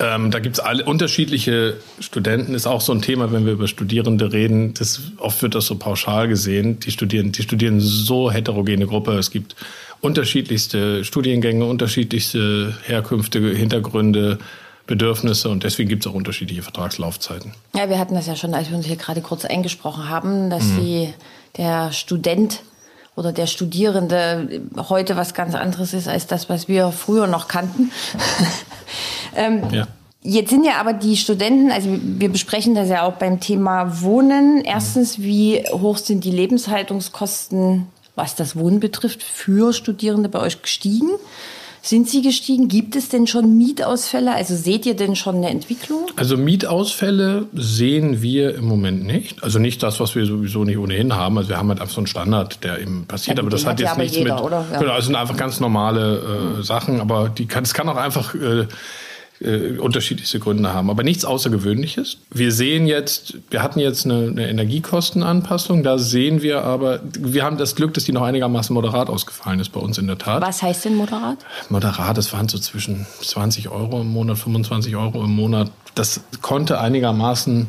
Ähm, 0.00 0.30
da 0.30 0.38
gibt 0.38 0.56
es 0.56 0.60
alle 0.60 0.84
unterschiedliche 0.86 1.76
Studenten, 2.00 2.54
ist 2.54 2.66
auch 2.66 2.80
so 2.80 2.92
ein 2.92 3.02
Thema, 3.02 3.32
wenn 3.32 3.44
wir 3.44 3.52
über 3.52 3.68
Studierende 3.68 4.32
reden. 4.32 4.72
Das, 4.72 5.00
oft 5.18 5.42
wird 5.42 5.54
das 5.54 5.66
so 5.66 5.76
pauschal 5.76 6.26
gesehen. 6.26 6.80
Die 6.80 6.90
studieren, 6.90 7.32
die 7.32 7.42
studieren 7.42 7.80
so 7.80 8.30
heterogene 8.30 8.86
Gruppe. 8.86 9.12
Es 9.18 9.30
gibt 9.30 9.56
unterschiedlichste 10.00 11.04
Studiengänge, 11.04 11.66
unterschiedlichste 11.66 12.74
Herkünfte, 12.84 13.40
Hintergründe, 13.40 14.38
Bedürfnisse 14.86 15.50
und 15.50 15.62
deswegen 15.64 15.88
gibt 15.88 16.04
es 16.04 16.10
auch 16.10 16.16
unterschiedliche 16.16 16.62
Vertragslaufzeiten. 16.62 17.52
Ja, 17.76 17.88
wir 17.90 17.98
hatten 17.98 18.14
das 18.14 18.26
ja 18.26 18.34
schon, 18.34 18.54
als 18.54 18.70
wir 18.70 18.76
uns 18.76 18.86
hier 18.86 18.96
gerade 18.96 19.20
kurz 19.20 19.44
eingesprochen 19.44 20.08
haben, 20.08 20.50
dass 20.50 20.64
mhm. 20.64 20.80
die, 20.80 21.14
der 21.58 21.92
Student 21.92 22.62
oder 23.16 23.32
der 23.32 23.46
Studierende 23.46 24.62
heute 24.88 25.16
was 25.16 25.34
ganz 25.34 25.54
anderes 25.54 25.94
ist 25.94 26.08
als 26.08 26.26
das, 26.26 26.48
was 26.48 26.68
wir 26.68 26.90
früher 26.92 27.26
noch 27.26 27.48
kannten. 27.48 27.90
ähm, 29.36 29.62
ja. 29.70 29.86
Jetzt 30.22 30.50
sind 30.50 30.64
ja 30.64 30.74
aber 30.78 30.92
die 30.92 31.16
Studenten, 31.16 31.70
also 31.70 31.88
wir 31.90 32.28
besprechen 32.28 32.74
das 32.74 32.90
ja 32.90 33.02
auch 33.02 33.14
beim 33.14 33.40
Thema 33.40 34.02
Wohnen. 34.02 34.62
Erstens, 34.62 35.18
wie 35.18 35.64
hoch 35.70 35.96
sind 35.96 36.24
die 36.24 36.30
Lebenshaltungskosten, 36.30 37.86
was 38.16 38.34
das 38.34 38.54
Wohnen 38.54 38.80
betrifft, 38.80 39.22
für 39.22 39.72
Studierende 39.72 40.28
bei 40.28 40.40
euch 40.40 40.60
gestiegen? 40.60 41.08
Sind 41.82 42.08
sie 42.08 42.22
gestiegen? 42.22 42.68
Gibt 42.68 42.94
es 42.94 43.08
denn 43.08 43.26
schon 43.26 43.56
Mietausfälle? 43.56 44.34
Also 44.34 44.54
seht 44.54 44.84
ihr 44.84 44.94
denn 44.94 45.16
schon 45.16 45.36
eine 45.36 45.48
Entwicklung? 45.48 46.06
Also 46.16 46.36
Mietausfälle 46.36 47.46
sehen 47.54 48.20
wir 48.20 48.54
im 48.54 48.66
Moment 48.66 49.04
nicht. 49.04 49.42
Also 49.42 49.58
nicht 49.58 49.82
das, 49.82 49.98
was 49.98 50.14
wir 50.14 50.26
sowieso 50.26 50.64
nicht 50.64 50.78
ohnehin 50.78 51.14
haben. 51.14 51.38
Also 51.38 51.50
wir 51.50 51.56
haben 51.56 51.68
halt 51.68 51.80
einfach 51.80 51.94
so 51.94 52.00
einen 52.00 52.06
Standard, 52.06 52.62
der 52.64 52.80
eben 52.80 53.06
passiert. 53.06 53.38
Ja, 53.38 53.42
aber 53.42 53.50
das 53.50 53.64
hat 53.64 53.80
jetzt 53.80 53.96
nichts 53.96 54.16
jeder, 54.16 54.34
mit. 54.34 54.44
Oder? 54.44 54.66
Ja. 54.72 54.78
Genau, 54.78 54.92
also 54.92 55.06
sind 55.06 55.16
einfach 55.16 55.36
ganz 55.36 55.60
normale 55.60 56.58
äh, 56.60 56.62
Sachen. 56.62 57.00
Aber 57.00 57.28
die 57.30 57.46
kann, 57.46 57.64
es 57.64 57.72
kann 57.72 57.88
auch 57.88 57.96
einfach 57.96 58.34
äh, 58.34 58.66
äh, 59.40 59.78
unterschiedlichste 59.78 60.38
Gründe 60.38 60.72
haben, 60.72 60.90
aber 60.90 61.02
nichts 61.02 61.24
Außergewöhnliches. 61.24 62.18
Wir 62.30 62.52
sehen 62.52 62.86
jetzt, 62.86 63.38
wir 63.50 63.62
hatten 63.62 63.80
jetzt 63.80 64.04
eine, 64.04 64.28
eine, 64.28 64.48
Energiekostenanpassung, 64.48 65.82
da 65.82 65.98
sehen 65.98 66.42
wir 66.42 66.64
aber, 66.64 67.00
wir 67.18 67.44
haben 67.44 67.56
das 67.56 67.74
Glück, 67.74 67.94
dass 67.94 68.04
die 68.04 68.12
noch 68.12 68.22
einigermaßen 68.22 68.74
moderat 68.74 69.08
ausgefallen 69.08 69.60
ist 69.60 69.70
bei 69.70 69.80
uns 69.80 69.98
in 69.98 70.06
der 70.06 70.18
Tat. 70.18 70.42
Was 70.42 70.62
heißt 70.62 70.84
denn 70.84 70.94
moderat? 70.94 71.38
Moderat, 71.68 72.18
das 72.18 72.32
waren 72.32 72.48
so 72.48 72.58
zwischen 72.58 73.06
20 73.22 73.70
Euro 73.70 74.02
im 74.02 74.08
Monat, 74.08 74.38
25 74.38 74.96
Euro 74.96 75.24
im 75.24 75.30
Monat. 75.30 75.70
Das 75.94 76.20
konnte 76.42 76.80
einigermaßen 76.80 77.68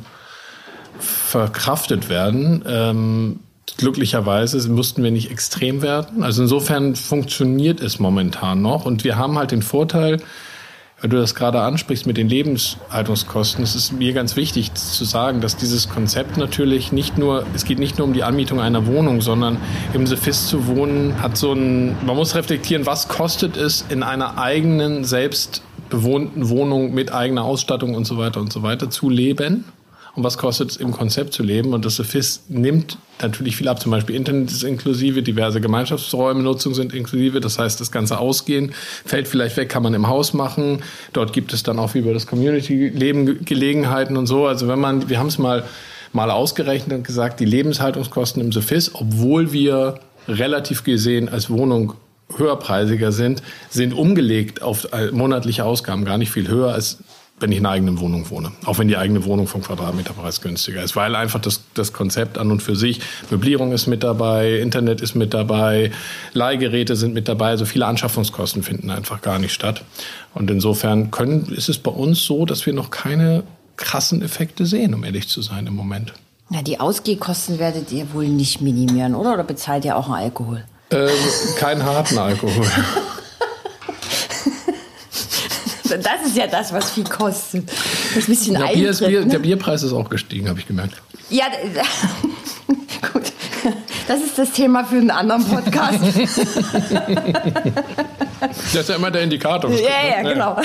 verkraftet 1.00 2.10
werden. 2.10 2.64
Ähm, 2.68 3.40
glücklicherweise 3.78 4.70
mussten 4.70 5.04
wir 5.04 5.12
nicht 5.12 5.32
extrem 5.32 5.82
werden. 5.82 6.24
Also 6.24 6.44
insofern 6.44 6.96
funktioniert 6.96 7.80
es 7.82 8.00
momentan 8.00 8.62
noch 8.62 8.86
und 8.86 9.04
wir 9.04 9.18
haben 9.18 9.38
halt 9.38 9.52
den 9.52 9.62
Vorteil, 9.62 10.22
weil 11.02 11.10
du 11.10 11.18
das 11.18 11.34
gerade 11.34 11.62
ansprichst 11.62 12.06
mit 12.06 12.18
den 12.18 12.30
Lebenshaltungskosten, 12.30 13.64
es 13.64 13.76
ist 13.76 13.92
mir 13.92 14.14
ganz 14.14 14.36
wichtig 14.36 14.74
zu 14.76 15.04
sagen, 15.04 15.42
dass 15.42 15.58
dieses 15.58 15.90
Konzept 15.90 16.38
natürlich 16.38 16.92
nicht 16.92 17.18
nur, 17.18 17.46
es 17.56 17.66
geht 17.66 17.80
nicht 17.80 17.98
nur 17.98 18.08
um 18.08 18.14
die 18.14 18.24
Anmietung 18.24 18.62
einer 18.62 18.86
Wohnung, 18.86 19.22
sondern 19.22 19.58
im 19.94 20.06
Sefis 20.06 20.48
zu 20.48 20.68
wohnen 20.68 21.22
hat 21.22 21.38
so 21.38 21.54
ein, 21.54 21.96
man 22.06 22.16
muss 22.16 22.36
reflektieren, 22.36 22.86
was 22.86 23.08
kostet 23.08 23.58
es 23.58 23.84
in 23.90 24.04
einer 24.04 24.38
eigenen, 24.38 25.04
selbst 25.04 25.64
bewohnten 25.90 26.50
Wohnung 26.50 26.94
mit 26.94 27.12
eigener 27.12 27.44
Ausstattung 27.44 27.96
und 27.96 28.06
so 28.06 28.18
weiter 28.18 28.40
und 28.40 28.54
so 28.54 28.64
weiter 28.64 28.90
zu 28.90 29.10
leben 29.10 29.66
und 30.16 30.24
was 30.24 30.38
kostet 30.38 30.72
es 30.72 30.78
im 30.78 30.92
Konzept 30.92 31.34
zu 31.34 31.42
leben. 31.42 31.74
Und 31.74 31.86
das 31.86 31.96
Sophist 31.96 32.50
nimmt 32.50 32.98
natürlich 33.22 33.56
viel 33.56 33.68
ab. 33.68 33.80
Zum 33.80 33.92
Beispiel 33.92 34.16
Internet 34.16 34.52
ist 34.52 34.64
inklusive, 34.64 35.24
diverse 35.24 35.62
Gemeinschaftsräume, 35.62 36.44
Nutzung 36.44 36.74
sind 36.74 36.94
inklusive. 36.94 37.40
Das 37.40 37.58
heißt, 37.58 37.80
das 37.80 37.92
ganze 37.92 38.20
Ausgehen 38.20 38.74
fällt 39.06 39.28
vielleicht 39.28 39.56
weg, 39.56 39.70
kann 39.70 39.84
man 39.84 39.94
im 39.94 40.08
Haus 40.08 40.34
machen. 40.34 40.84
Dort 41.14 41.32
gibt 41.32 41.54
es 41.54 41.64
dann 41.64 41.80
auch 41.80 41.94
wie 41.94 42.00
über 42.00 42.14
das 42.14 42.28
Community-Leben 42.28 43.46
Gelegenheiten 43.46 44.18
und 44.18 44.28
so. 44.28 44.48
Also 44.48 44.68
wenn 44.68 44.80
man, 44.80 45.10
wir 45.10 45.18
haben 45.18 45.28
es 45.28 45.38
mal, 45.38 45.64
mal 46.12 46.30
ausgerechnet 46.30 46.98
und 46.98 47.08
gesagt, 47.08 47.40
die 47.40 47.46
Lebenshaltungskosten 47.46 48.42
im 48.42 48.52
Sophist, 48.52 48.92
obwohl 48.96 49.54
wir 49.54 50.00
relativ 50.28 50.84
gesehen 50.84 51.30
als 51.30 51.50
Wohnung 51.50 51.94
höherpreisiger 52.36 53.12
sind, 53.12 53.42
sind 53.70 53.94
umgelegt 53.94 54.62
auf 54.62 54.88
monatliche 55.12 55.66
Ausgaben 55.66 56.06
gar 56.06 56.18
nicht 56.18 56.32
viel 56.32 56.48
höher 56.48 56.74
als 56.74 57.00
wenn 57.42 57.52
ich 57.52 57.58
in 57.58 57.66
einer 57.66 57.74
eigenen 57.74 58.00
Wohnung 58.00 58.30
wohne. 58.30 58.52
Auch 58.66 58.78
wenn 58.78 58.88
die 58.88 58.98
eigene 58.98 59.26
Wohnung 59.26 59.48
vom 59.48 59.62
Quadratmeterpreis 59.62 60.42
günstiger 60.42 60.84
ist. 60.84 60.96
Weil 60.96 61.16
einfach 61.16 61.40
das, 61.40 61.62
das 61.74 61.92
Konzept 61.92 62.38
an 62.38 62.52
und 62.52 62.62
für 62.62 62.76
sich, 62.76 63.02
Möblierung 63.30 63.72
ist 63.72 63.88
mit 63.88 64.04
dabei, 64.04 64.60
Internet 64.60 65.02
ist 65.02 65.16
mit 65.16 65.34
dabei, 65.34 65.92
Leihgeräte 66.34 66.96
sind 66.96 67.14
mit 67.14 67.28
dabei. 67.28 67.50
Also 67.50 67.66
viele 67.66 67.88
Anschaffungskosten 67.88 68.64
finden 68.64 68.90
einfach 68.90 69.22
gar 69.22 69.40
nicht 69.40 69.54
statt. 69.54 69.84
Und 70.34 70.52
insofern 70.52 71.12
können, 71.12 71.52
ist 71.52 71.68
es 71.68 71.80
bei 71.80 71.92
uns 71.92 72.24
so, 72.24 72.46
dass 72.46 72.66
wir 72.66 72.74
noch 72.74 72.92
keine 72.92 73.44
krassen 73.76 74.22
Effekte 74.22 74.66
sehen, 74.66 74.94
um 74.94 75.04
ehrlich 75.04 75.28
zu 75.28 75.42
sein 75.42 75.66
im 75.66 75.76
Moment. 75.76 76.14
Na, 76.50 76.62
die 76.62 76.80
Ausgehkosten 76.80 77.60
werdet 77.60 77.92
ihr 77.92 78.14
wohl 78.14 78.28
nicht 78.28 78.62
minimieren, 78.62 79.16
oder? 79.16 79.34
Oder 79.34 79.44
bezahlt 79.44 79.86
ihr 79.86 79.96
auch 79.98 80.06
einen 80.06 80.16
Alkohol? 80.16 80.64
Äh, 80.90 81.08
keinen 81.58 81.84
harten 81.84 82.18
Alkohol. 82.18 82.66
Das 85.98 86.26
ist 86.26 86.38
ja 86.38 86.48
das, 86.48 86.74
was 86.74 86.92
viel 86.92 87.04
kostet. 87.04 87.70
Das 88.16 88.26
bisschen 88.26 88.56
ja, 88.56 88.68
Bier 88.68 88.90
ist, 88.90 89.00
Bier, 89.00 89.22
ne? 89.22 89.28
Der 89.28 89.40
Bierpreis 89.40 89.84
ist 89.84 89.94
auch 89.94 90.10
gestiegen, 90.10 90.50
habe 90.50 90.60
ich 90.60 90.68
gemerkt. 90.68 91.02
Ja, 91.30 91.46
gut. 93.14 93.32
Das 94.08 94.20
ist 94.22 94.38
das 94.38 94.52
Thema 94.52 94.84
für 94.84 94.98
einen 94.98 95.12
anderen 95.12 95.46
Podcast. 95.46 96.00
das 98.42 98.76
ist 98.76 98.90
ja 98.90 98.96
immer 98.96 99.12
der 99.12 99.22
Indikator. 99.22 99.72
Ja, 99.72 100.08
ja, 100.10 100.22
genau. 100.22 100.58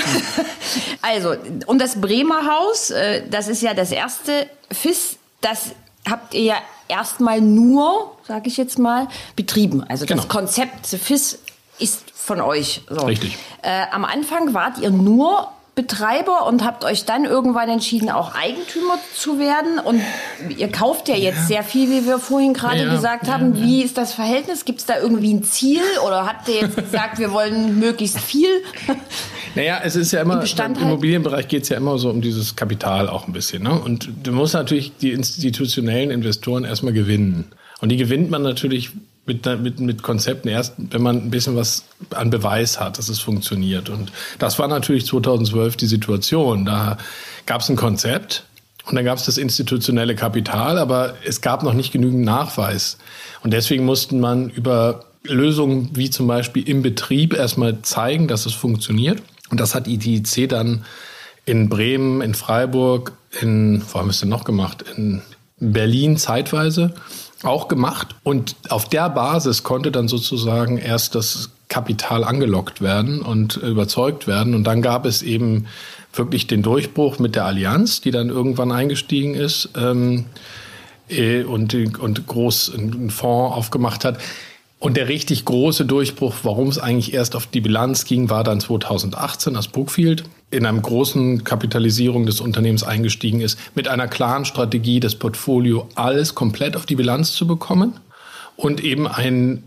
Also, 1.01 1.35
und 1.67 1.79
das 1.79 2.01
Bremer 2.01 2.41
Haus, 2.45 2.89
äh, 2.89 3.23
das 3.29 3.47
ist 3.47 3.61
ja 3.61 3.73
das 3.73 3.91
erste 3.91 4.47
FIS, 4.71 5.17
das 5.41 5.71
habt 6.09 6.33
ihr 6.33 6.41
ja 6.43 6.55
erstmal 6.87 7.41
nur, 7.41 8.17
sage 8.27 8.47
ich 8.47 8.57
jetzt 8.57 8.79
mal, 8.79 9.07
betrieben. 9.35 9.83
Also 9.83 10.05
das 10.05 10.17
genau. 10.17 10.27
Konzept 10.27 10.87
FIS 10.87 11.39
ist 11.79 12.03
von 12.27 12.41
euch. 12.41 12.81
So. 12.89 13.05
Richtig. 13.05 13.37
Äh, 13.61 13.83
am 13.91 14.05
Anfang 14.05 14.53
wart 14.53 14.77
ihr 14.79 14.91
nur 14.91 15.47
Betreiber 15.75 16.47
und 16.47 16.65
habt 16.65 16.83
euch 16.83 17.05
dann 17.05 17.23
irgendwann 17.23 17.69
entschieden, 17.69 18.09
auch 18.09 18.35
Eigentümer 18.35 18.97
zu 19.15 19.39
werden. 19.39 19.79
Und 19.79 20.01
ihr 20.57 20.69
kauft 20.69 21.07
ja 21.07 21.15
jetzt 21.15 21.41
ja. 21.41 21.45
sehr 21.45 21.63
viel, 21.63 21.89
wie 21.89 22.05
wir 22.05 22.19
vorhin 22.19 22.53
gerade 22.53 22.83
ja, 22.83 22.91
gesagt 22.91 23.27
ja, 23.27 23.33
haben. 23.33 23.55
Wie 23.55 23.83
ist 23.83 23.97
das 23.97 24.13
Verhältnis? 24.13 24.65
Gibt 24.65 24.79
es 24.79 24.85
da 24.87 24.99
irgendwie 24.99 25.33
ein 25.33 25.43
Ziel 25.43 25.83
oder 26.05 26.25
habt 26.25 26.49
ihr 26.49 26.61
jetzt 26.61 26.75
gesagt, 26.75 27.19
wir 27.19 27.31
wollen 27.31 27.79
möglichst 27.79 28.19
viel? 28.19 28.49
Naja, 29.55 29.79
es 29.83 29.95
ist 29.95 30.11
ja 30.11 30.21
immer, 30.21 30.43
im 30.43 30.75
Immobilienbereich 30.75 31.47
geht 31.47 31.63
es 31.63 31.69
ja 31.69 31.77
immer 31.77 31.97
so 31.97 32.11
um 32.11 32.21
dieses 32.21 32.55
Kapital 32.55 33.09
auch 33.09 33.25
ein 33.25 33.33
bisschen. 33.33 33.63
Ne? 33.63 33.71
Und 33.71 34.07
du 34.21 34.31
musst 34.31 34.53
natürlich 34.53 34.97
die 34.97 35.13
institutionellen 35.13 36.11
Investoren 36.11 36.63
erstmal 36.63 36.93
gewinnen. 36.93 37.45
Und 37.81 37.89
die 37.89 37.97
gewinnt 37.97 38.29
man 38.29 38.43
natürlich 38.43 38.91
mit, 39.27 39.45
mit, 39.45 39.79
mit 39.79 40.03
Konzepten 40.03 40.47
erst, 40.47 40.73
wenn 40.77 41.01
man 41.01 41.17
ein 41.17 41.29
bisschen 41.29 41.55
was 41.55 41.83
an 42.15 42.29
Beweis 42.29 42.79
hat, 42.79 42.97
dass 42.97 43.09
es 43.09 43.19
funktioniert. 43.19 43.89
Und 43.89 44.11
das 44.39 44.57
war 44.57 44.67
natürlich 44.67 45.05
2012 45.05 45.75
die 45.75 45.85
Situation. 45.85 46.65
Da 46.65 46.97
gab 47.45 47.61
es 47.61 47.69
ein 47.69 47.75
Konzept 47.75 48.45
und 48.85 48.95
dann 48.95 49.03
gab 49.03 49.17
es 49.17 49.25
das 49.25 49.37
institutionelle 49.37 50.15
Kapital, 50.15 50.77
aber 50.77 51.15
es 51.25 51.41
gab 51.41 51.61
noch 51.61 51.73
nicht 51.73 51.91
genügend 51.91 52.23
Nachweis. 52.23 52.97
Und 53.43 53.51
deswegen 53.51 53.85
mussten 53.85 54.21
man 54.21 54.49
über 54.49 55.05
Lösungen 55.23 55.89
wie 55.93 56.09
zum 56.09 56.25
Beispiel 56.25 56.67
im 56.67 56.81
Betrieb 56.81 57.33
erstmal 57.33 57.81
zeigen, 57.81 58.29
dass 58.29 58.45
es 58.45 58.53
funktioniert. 58.53 59.21
Und 59.49 59.59
das 59.59 59.75
hat 59.75 59.87
ITIC 59.87 60.47
dann 60.47 60.85
in 61.45 61.67
Bremen, 61.67 62.21
in 62.21 62.33
Freiburg, 62.33 63.11
in, 63.41 63.83
wo 63.91 63.99
haben 63.99 64.07
wir 64.07 64.11
es 64.11 64.21
denn 64.21 64.29
noch 64.29 64.45
gemacht? 64.45 64.85
In 64.95 65.21
Berlin 65.59 66.17
zeitweise 66.17 66.93
auch 67.43 67.67
gemacht. 67.67 68.15
Und 68.23 68.55
auf 68.69 68.89
der 68.89 69.09
Basis 69.09 69.63
konnte 69.63 69.91
dann 69.91 70.07
sozusagen 70.07 70.77
erst 70.77 71.15
das 71.15 71.51
Kapital 71.69 72.23
angelockt 72.23 72.81
werden 72.81 73.21
und 73.21 73.57
überzeugt 73.57 74.27
werden. 74.27 74.55
Und 74.55 74.63
dann 74.63 74.81
gab 74.81 75.05
es 75.05 75.21
eben 75.21 75.67
wirklich 76.13 76.47
den 76.47 76.63
Durchbruch 76.63 77.19
mit 77.19 77.35
der 77.35 77.45
Allianz, 77.45 78.01
die 78.01 78.11
dann 78.11 78.29
irgendwann 78.29 78.71
eingestiegen 78.71 79.35
ist 79.35 79.69
ähm, 79.75 80.25
äh, 81.09 81.43
und, 81.43 81.73
und 81.99 82.27
groß 82.27 82.73
einen 82.73 83.09
Fonds 83.09 83.55
aufgemacht 83.55 84.05
hat. 84.05 84.19
Und 84.79 84.95
der 84.95 85.07
richtig 85.07 85.43
große 85.45 85.85
Durchbruch, 85.85 86.35
warum 86.43 86.67
es 86.67 86.77
eigentlich 86.77 87.13
erst 87.13 87.35
auf 87.35 87.47
die 87.47 87.61
Bilanz 87.61 88.05
ging, 88.05 88.29
war 88.29 88.43
dann 88.43 88.59
2018, 88.59 89.55
als 89.55 89.69
Brookfield 89.69 90.23
in 90.51 90.65
einem 90.65 90.81
großen 90.81 91.43
Kapitalisierung 91.43 92.25
des 92.25 92.41
Unternehmens 92.41 92.83
eingestiegen 92.83 93.41
ist, 93.41 93.59
mit 93.73 93.87
einer 93.87 94.07
klaren 94.07 94.45
Strategie, 94.45 94.99
das 94.99 95.15
Portfolio 95.15 95.89
alles 95.95 96.35
komplett 96.35 96.75
auf 96.75 96.85
die 96.85 96.95
Bilanz 96.95 97.33
zu 97.33 97.47
bekommen 97.47 97.99
und 98.55 98.83
eben 98.83 99.07
ein 99.07 99.63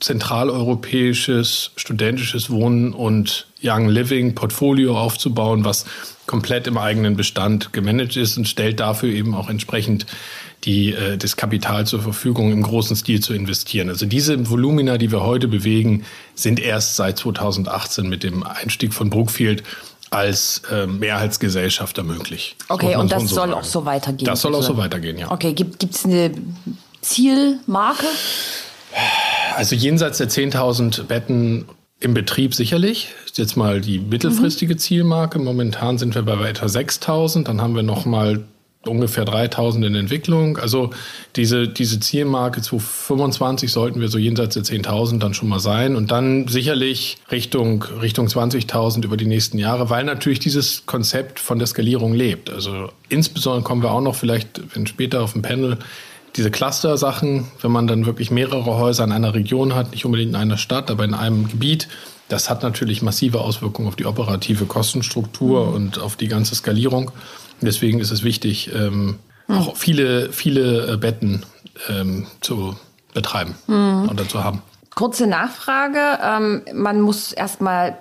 zentraleuropäisches 0.00 1.72
studentisches 1.76 2.50
Wohnen 2.50 2.92
und 2.92 3.46
Young 3.62 3.88
Living 3.88 4.34
Portfolio 4.34 4.96
aufzubauen, 4.96 5.64
was 5.64 5.86
komplett 6.26 6.66
im 6.66 6.78
eigenen 6.78 7.16
Bestand 7.16 7.72
gemanagt 7.72 8.16
ist 8.16 8.36
und 8.36 8.46
stellt 8.46 8.78
dafür 8.78 9.08
eben 9.08 9.34
auch 9.34 9.48
entsprechend 9.48 10.06
die, 10.64 10.92
äh, 10.92 11.16
das 11.16 11.36
Kapital 11.36 11.86
zur 11.86 12.00
Verfügung 12.00 12.52
im 12.52 12.62
großen 12.62 12.94
Stil 12.94 13.20
zu 13.20 13.34
investieren. 13.34 13.88
Also 13.88 14.06
diese 14.06 14.48
Volumina, 14.48 14.98
die 14.98 15.10
wir 15.10 15.22
heute 15.22 15.48
bewegen, 15.48 16.04
sind 16.34 16.60
erst 16.60 16.96
seit 16.96 17.18
2018 17.18 18.08
mit 18.08 18.22
dem 18.22 18.44
Einstieg 18.44 18.94
von 18.94 19.10
Brookfield 19.10 19.64
als 20.10 20.62
äh, 20.70 20.86
Mehrheitsgesellschafter 20.86 22.02
möglich. 22.02 22.56
Okay, 22.68 22.96
und 22.96 23.10
das 23.10 23.22
so 23.22 23.28
soll 23.28 23.48
sagen. 23.48 23.52
auch 23.60 23.64
so 23.64 23.84
weitergehen. 23.84 24.26
Das 24.26 24.40
soll 24.40 24.54
auch 24.54 24.62
so 24.62 24.76
weitergehen, 24.76 25.18
ja. 25.18 25.30
Okay, 25.30 25.52
gibt 25.52 25.82
es 25.82 26.04
eine 26.04 26.32
Zielmarke? 27.00 28.06
Also 29.58 29.74
jenseits 29.74 30.18
der 30.18 30.28
10.000 30.28 31.02
Betten 31.02 31.64
im 31.98 32.14
Betrieb 32.14 32.54
sicherlich. 32.54 33.08
Ist 33.26 33.38
jetzt 33.38 33.56
mal 33.56 33.80
die 33.80 33.98
mittelfristige 33.98 34.74
mhm. 34.74 34.78
Zielmarke. 34.78 35.40
Momentan 35.40 35.98
sind 35.98 36.14
wir 36.14 36.22
bei 36.22 36.48
etwa 36.48 36.66
6.000. 36.66 37.42
Dann 37.42 37.60
haben 37.60 37.74
wir 37.74 37.82
noch 37.82 38.06
mal 38.06 38.44
ungefähr 38.86 39.24
3000 39.24 39.84
in 39.84 39.96
Entwicklung. 39.96 40.58
Also 40.58 40.90
diese, 41.34 41.66
diese 41.66 41.98
Zielmarke 41.98 42.62
2025 42.62 43.72
sollten 43.72 44.00
wir 44.00 44.06
so 44.06 44.18
jenseits 44.18 44.54
der 44.54 44.62
10.000 44.62 45.18
dann 45.18 45.34
schon 45.34 45.48
mal 45.48 45.58
sein 45.58 45.96
und 45.96 46.12
dann 46.12 46.46
sicherlich 46.46 47.16
Richtung, 47.32 47.82
Richtung 48.00 48.28
20.000 48.28 49.04
über 49.04 49.16
die 49.16 49.26
nächsten 49.26 49.58
Jahre, 49.58 49.90
weil 49.90 50.04
natürlich 50.04 50.38
dieses 50.38 50.86
Konzept 50.86 51.40
von 51.40 51.58
der 51.58 51.66
Skalierung 51.66 52.14
lebt. 52.14 52.48
Also 52.48 52.90
insbesondere 53.08 53.64
kommen 53.64 53.82
wir 53.82 53.90
auch 53.90 54.02
noch 54.02 54.14
vielleicht, 54.14 54.60
wenn 54.76 54.86
später 54.86 55.20
auf 55.20 55.32
dem 55.32 55.42
Panel 55.42 55.78
diese 56.38 56.50
Cluster-Sachen, 56.50 57.48
wenn 57.60 57.70
man 57.70 57.86
dann 57.86 58.06
wirklich 58.06 58.30
mehrere 58.30 58.64
Häuser 58.64 59.04
in 59.04 59.12
einer 59.12 59.34
Region 59.34 59.74
hat, 59.74 59.90
nicht 59.90 60.04
unbedingt 60.06 60.30
in 60.30 60.36
einer 60.36 60.56
Stadt, 60.56 60.90
aber 60.90 61.04
in 61.04 61.14
einem 61.14 61.48
Gebiet, 61.48 61.88
das 62.28 62.48
hat 62.48 62.62
natürlich 62.62 63.02
massive 63.02 63.40
Auswirkungen 63.40 63.88
auf 63.88 63.96
die 63.96 64.06
operative 64.06 64.66
Kostenstruktur 64.66 65.66
mhm. 65.66 65.74
und 65.74 65.98
auf 65.98 66.16
die 66.16 66.28
ganze 66.28 66.54
Skalierung. 66.54 67.10
Deswegen 67.60 67.98
ist 68.00 68.12
es 68.12 68.22
wichtig, 68.22 68.70
ähm, 68.74 69.18
mhm. 69.48 69.54
auch 69.56 69.76
viele, 69.76 70.32
viele 70.32 70.92
äh, 70.92 70.96
Betten 70.96 71.44
ähm, 71.88 72.26
zu 72.40 72.76
betreiben 73.14 73.54
mhm. 73.66 74.08
oder 74.10 74.28
zu 74.28 74.44
haben. 74.44 74.62
Kurze 74.94 75.26
Nachfrage. 75.26 76.18
Ähm, 76.22 76.62
man 76.72 77.00
muss 77.00 77.32
erstmal 77.32 77.98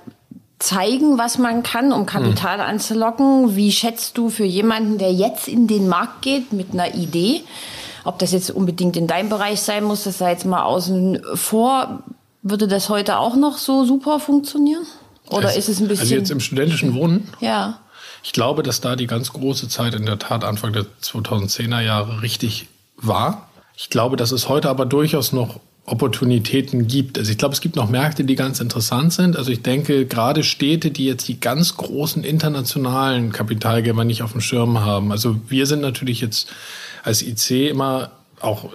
zeigen, 0.59 1.17
was 1.17 1.37
man 1.37 1.63
kann, 1.63 1.91
um 1.91 2.05
Kapital 2.05 2.57
mhm. 2.57 2.63
anzulocken. 2.63 3.55
Wie 3.55 3.71
schätzt 3.71 4.17
du 4.17 4.29
für 4.29 4.45
jemanden, 4.45 4.97
der 4.97 5.13
jetzt 5.13 5.47
in 5.47 5.67
den 5.67 5.87
Markt 5.87 6.21
geht 6.21 6.53
mit 6.53 6.73
einer 6.73 6.95
Idee, 6.95 7.41
ob 8.07 8.19
das 8.19 8.31
jetzt 8.31 8.49
unbedingt 8.51 8.95
in 8.95 9.05
deinem 9.05 9.29
Bereich 9.29 9.61
sein 9.61 9.83
muss, 9.83 10.05
das 10.05 10.17
sei 10.17 10.31
jetzt 10.31 10.45
mal 10.45 10.63
außen 10.63 11.21
vor, 11.35 12.03
würde 12.41 12.67
das 12.67 12.87
heute 12.87 13.19
auch 13.19 13.35
noch 13.35 13.57
so 13.57 13.85
super 13.85 14.21
funktionieren? 14.21 14.83
Oder 15.29 15.49
es, 15.49 15.57
ist 15.57 15.69
es 15.69 15.79
ein 15.81 15.89
bisschen. 15.89 16.03
Also 16.03 16.15
jetzt 16.15 16.31
im 16.31 16.39
studentischen 16.39 16.93
Wohnen? 16.93 17.27
Ja. 17.41 17.79
Ich 18.23 18.31
glaube, 18.31 18.63
dass 18.63 18.79
da 18.79 18.95
die 18.95 19.07
ganz 19.07 19.33
große 19.33 19.67
Zeit 19.67 19.93
in 19.93 20.05
der 20.05 20.19
Tat 20.19 20.45
Anfang 20.45 20.71
der 20.71 20.85
2010er 21.03 21.81
Jahre 21.81 22.21
richtig 22.21 22.69
war. 22.95 23.49
Ich 23.75 23.89
glaube, 23.89 24.15
dass 24.15 24.31
es 24.31 24.47
heute 24.47 24.69
aber 24.69 24.85
durchaus 24.85 25.33
noch 25.33 25.59
Opportunitäten 25.85 26.87
gibt. 26.87 27.17
Also 27.17 27.31
ich 27.31 27.37
glaube, 27.37 27.53
es 27.53 27.61
gibt 27.61 27.75
noch 27.75 27.89
Märkte, 27.89 28.23
die 28.23 28.35
ganz 28.35 28.61
interessant 28.61 29.13
sind. 29.13 29.37
Also 29.37 29.51
ich 29.51 29.63
denke, 29.63 30.05
gerade 30.05 30.43
Städte, 30.43 30.91
die 30.91 31.05
jetzt 31.05 31.27
die 31.27 31.39
ganz 31.39 31.75
großen 31.75 32.23
internationalen 32.23 33.31
Kapitalgeber 33.31 34.05
nicht 34.05 34.23
auf 34.23 34.31
dem 34.31 34.41
Schirm 34.41 34.79
haben. 34.79 35.11
Also 35.11 35.39
wir 35.47 35.65
sind 35.65 35.81
natürlich 35.81 36.21
jetzt 36.21 36.49
als 37.03 37.21
IC 37.21 37.69
immer 37.69 38.11
auch 38.39 38.69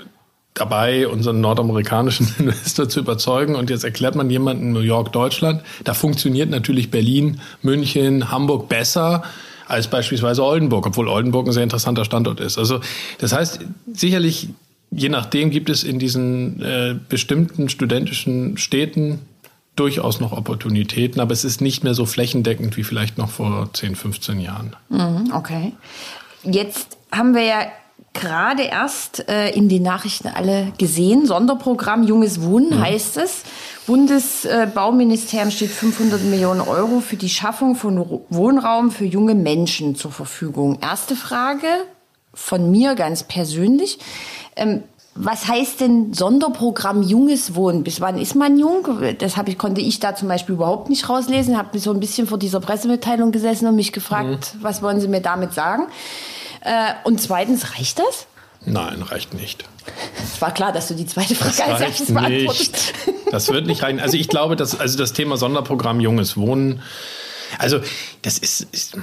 dabei, 0.55 1.09
unseren 1.09 1.41
nordamerikanischen 1.41 2.29
Investor 2.39 2.89
zu 2.89 3.01
überzeugen. 3.01 3.55
Und 3.55 3.71
jetzt 3.71 3.85
erklärt 3.85 4.15
man 4.15 4.29
jemanden 4.31 4.73
New 4.73 4.81
York, 4.81 5.13
Deutschland. 5.13 5.63
Da 5.85 5.95
funktioniert 5.95 6.51
natürlich 6.51 6.91
Berlin, 6.91 7.41
München, 7.63 8.31
Hamburg 8.31 8.69
besser 8.69 9.23
als 9.67 9.89
beispielsweise 9.89 10.45
Oldenburg, 10.45 10.87
obwohl 10.87 11.09
Oldenburg 11.09 11.47
ein 11.47 11.53
sehr 11.53 11.63
interessanter 11.63 12.05
Standort 12.05 12.41
ist. 12.41 12.59
Also 12.59 12.81
das 13.19 13.33
heißt, 13.33 13.61
sicherlich, 13.95 14.49
je 14.91 15.09
nachdem 15.09 15.51
gibt 15.51 15.71
es 15.71 15.83
in 15.83 15.99
diesen 15.99 16.61
äh, 16.61 16.95
bestimmten 17.09 17.71
studentischen 17.71 18.59
Städten 18.59 19.21
durchaus 19.75 20.21
noch 20.21 20.33
Opportunitäten, 20.33 21.21
aber 21.21 21.33
es 21.33 21.45
ist 21.45 21.63
nicht 21.63 21.83
mehr 21.85 21.95
so 21.95 22.05
flächendeckend 22.05 22.77
wie 22.77 22.85
vielleicht 22.85 23.17
noch 23.17 23.31
vor 23.31 23.71
10, 23.73 23.97
15 23.97 24.41
Jahren. 24.41 24.77
Mhm, 24.91 25.33
okay. 25.33 25.73
Jetzt 26.43 26.99
haben 27.11 27.35
wir 27.35 27.45
ja 27.45 27.63
gerade 28.15 28.63
erst 28.63 29.29
äh, 29.29 29.51
in 29.51 29.69
den 29.69 29.83
Nachrichten 29.83 30.29
alle 30.29 30.73
gesehen. 30.79 31.27
Sonderprogramm 31.27 32.03
Junges 32.03 32.43
Wohnen 32.43 32.71
mhm. 32.71 32.81
heißt 32.81 33.17
es. 33.17 33.43
Bundesbauministerium 33.87 35.51
steht 35.51 35.71
500 35.71 36.23
Millionen 36.25 36.61
Euro 36.61 37.01
für 37.01 37.17
die 37.17 37.29
Schaffung 37.29 37.75
von 37.75 38.23
Wohnraum 38.31 38.91
für 38.91 39.05
junge 39.05 39.35
Menschen 39.35 39.97
zur 39.97 40.13
Verfügung. 40.13 40.79
Erste 40.81 41.17
Frage 41.17 41.67
von 42.33 42.71
mir 42.71 42.95
ganz 42.95 43.25
persönlich. 43.25 43.99
Ähm, 44.57 44.85
was 45.15 45.47
heißt 45.47 45.81
denn 45.81 46.15
Sonderprogramm 46.15 47.03
Junges 47.03 47.55
Wohnen? 47.55 47.85
Bis 47.85 48.01
wann 48.01 48.17
ist 48.17 48.35
man 48.35 48.59
jung? 48.59 48.89
Das 49.19 49.35
ich, 49.47 49.59
konnte 49.59 49.83
ich 49.83 50.01
da 50.01 50.15
zum 50.15 50.29
Beispiel 50.29 50.55
überhaupt 50.55 50.89
nicht 50.89 51.07
rauslesen. 51.07 51.59
Habe 51.59 51.79
so 51.79 51.91
ein 51.91 52.01
bisschen 52.01 52.27
vor 52.27 52.39
dieser 52.39 52.61
Pressemitteilung 52.61 53.31
gesessen 53.31 53.67
und 53.67 53.77
mich 53.77 53.93
gefragt, 53.93 54.55
mhm. 54.55 54.63
was 54.63 54.81
wollen 54.81 55.01
Sie 55.01 55.09
mir 55.09 55.21
damit 55.21 55.53
sagen? 55.53 55.89
Äh, 56.65 56.95
und 57.05 57.21
zweitens, 57.21 57.77
reicht 57.77 57.99
das? 57.99 58.27
Nein, 58.65 59.03
reicht 59.03 59.35
nicht. 59.35 59.65
Es 60.23 60.41
war 60.41 60.55
klar, 60.55 60.73
dass 60.73 60.89
du 60.89 60.95
die 60.95 61.07
zweite 61.07 61.35
Frage 61.35 61.55
das 61.57 61.61
als 61.61 61.81
erstes 61.81 62.15
beantwortest. 62.15 62.95
Das 63.31 63.49
wird 63.49 63.67
nicht 63.67 63.83
reichen. 63.83 63.99
Also 63.99 64.17
ich 64.17 64.29
glaube, 64.29 64.57
dass 64.57 64.79
also 64.79 64.97
das 64.99 65.13
Thema 65.13 65.37
Sonderprogramm 65.37 66.01
Junges 66.01 66.37
Wohnen, 66.37 66.83
also 67.59 67.81
das 68.23 68.39
ist, 68.39 68.69
ist 68.73 68.97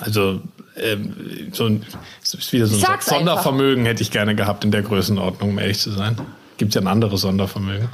also 0.00 0.40
ähm, 0.76 1.50
so 1.52 1.66
ein, 1.66 1.86
ist 2.22 2.52
wieder 2.52 2.66
so 2.66 2.74
ein 2.74 3.00
Sondervermögen 3.00 3.80
einfach. 3.80 3.90
hätte 3.90 4.02
ich 4.02 4.10
gerne 4.10 4.34
gehabt 4.34 4.64
in 4.64 4.70
der 4.70 4.82
Größenordnung, 4.82 5.50
um 5.50 5.58
ehrlich 5.58 5.78
zu 5.78 5.92
sein. 5.92 6.16
Gibt 6.56 6.70
es 6.70 6.74
ja 6.74 6.80
ein 6.80 6.88
anderes 6.88 7.20
Sondervermögen. 7.20 7.88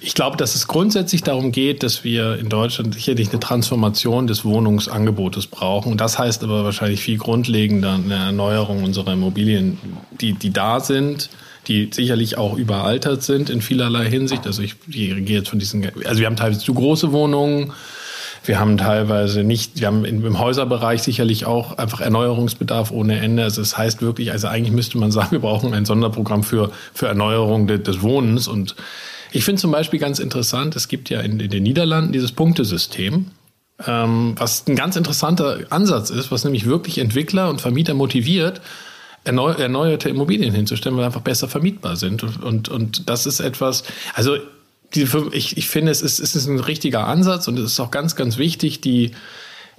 Ich 0.00 0.14
glaube, 0.14 0.36
dass 0.36 0.54
es 0.54 0.68
grundsätzlich 0.68 1.22
darum 1.22 1.50
geht, 1.50 1.82
dass 1.82 2.04
wir 2.04 2.38
in 2.38 2.48
Deutschland 2.48 2.94
sicherlich 2.94 3.30
eine 3.30 3.40
Transformation 3.40 4.26
des 4.26 4.44
Wohnungsangebotes 4.44 5.48
brauchen. 5.48 5.92
Und 5.92 6.00
das 6.00 6.18
heißt 6.18 6.44
aber 6.44 6.64
wahrscheinlich 6.64 7.00
viel 7.00 7.18
grundlegender 7.18 7.94
eine 7.94 8.14
Erneuerung 8.14 8.84
unserer 8.84 9.12
Immobilien, 9.12 9.78
die, 10.20 10.34
die 10.34 10.50
da 10.52 10.78
sind, 10.78 11.30
die 11.66 11.90
sicherlich 11.92 12.38
auch 12.38 12.56
überaltert 12.56 13.22
sind 13.22 13.50
in 13.50 13.60
vielerlei 13.60 14.08
Hinsicht. 14.08 14.46
Also 14.46 14.62
ich, 14.62 14.76
ich 14.86 14.94
gehe 14.94 15.38
jetzt 15.38 15.48
von 15.48 15.58
diesen, 15.58 15.90
also 16.04 16.20
wir 16.20 16.26
haben 16.26 16.36
teilweise 16.36 16.60
zu 16.60 16.74
große 16.74 17.12
Wohnungen. 17.12 17.72
Wir 18.44 18.60
haben 18.60 18.78
teilweise 18.78 19.42
nicht, 19.42 19.80
wir 19.80 19.88
haben 19.88 20.04
im 20.04 20.38
Häuserbereich 20.38 21.02
sicherlich 21.02 21.44
auch 21.44 21.76
einfach 21.76 22.00
Erneuerungsbedarf 22.00 22.92
ohne 22.92 23.18
Ende. 23.18 23.42
Also 23.42 23.60
das 23.60 23.76
heißt 23.76 24.00
wirklich, 24.00 24.30
also 24.30 24.46
eigentlich 24.46 24.72
müsste 24.72 24.96
man 24.96 25.10
sagen, 25.10 25.32
wir 25.32 25.40
brauchen 25.40 25.74
ein 25.74 25.84
Sonderprogramm 25.84 26.44
für, 26.44 26.70
für 26.94 27.08
Erneuerung 27.08 27.66
de, 27.66 27.78
des 27.78 28.00
Wohnens 28.00 28.46
und 28.46 28.76
ich 29.32 29.44
finde 29.44 29.60
zum 29.60 29.70
Beispiel 29.70 29.98
ganz 29.98 30.18
interessant, 30.18 30.76
es 30.76 30.88
gibt 30.88 31.10
ja 31.10 31.20
in, 31.20 31.40
in 31.40 31.50
den 31.50 31.62
Niederlanden 31.62 32.12
dieses 32.12 32.32
Punktesystem, 32.32 33.30
ähm, 33.86 34.34
was 34.36 34.66
ein 34.66 34.76
ganz 34.76 34.96
interessanter 34.96 35.60
Ansatz 35.70 36.10
ist, 36.10 36.30
was 36.30 36.44
nämlich 36.44 36.66
wirklich 36.66 36.98
Entwickler 36.98 37.48
und 37.48 37.60
Vermieter 37.60 37.94
motiviert, 37.94 38.60
erneu 39.24 39.52
erneuerte 39.52 40.08
Immobilien 40.08 40.54
hinzustellen, 40.54 40.96
weil 40.96 41.04
einfach 41.04 41.20
besser 41.20 41.48
vermietbar 41.48 41.96
sind. 41.96 42.22
Und, 42.22 42.42
und, 42.42 42.68
und 42.68 43.08
das 43.08 43.26
ist 43.26 43.40
etwas, 43.40 43.84
also 44.14 44.36
die, 44.94 45.06
ich, 45.32 45.56
ich 45.56 45.68
finde, 45.68 45.92
es 45.92 46.02
ist, 46.02 46.18
es 46.18 46.34
ist 46.34 46.46
ein 46.46 46.60
richtiger 46.60 47.06
Ansatz 47.06 47.46
und 47.46 47.58
es 47.58 47.72
ist 47.72 47.80
auch 47.80 47.90
ganz, 47.90 48.16
ganz 48.16 48.38
wichtig, 48.38 48.80
die 48.80 49.12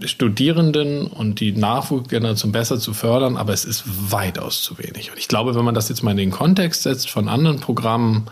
Studierenden 0.05 1.07
und 1.07 1.39
die 1.39 1.51
Nachwuchsgeneration 1.51 2.51
besser 2.51 2.79
zu 2.79 2.93
fördern, 2.93 3.35
aber 3.35 3.53
es 3.53 3.65
ist 3.65 3.83
weitaus 3.85 4.61
zu 4.61 4.77
wenig. 4.77 5.11
Und 5.11 5.17
ich 5.17 5.27
glaube, 5.27 5.55
wenn 5.55 5.65
man 5.65 5.75
das 5.75 5.89
jetzt 5.89 6.03
mal 6.03 6.11
in 6.11 6.17
den 6.17 6.31
Kontext 6.31 6.83
setzt 6.83 7.09
von 7.09 7.27
anderen 7.27 7.59
Programmen, 7.59 8.27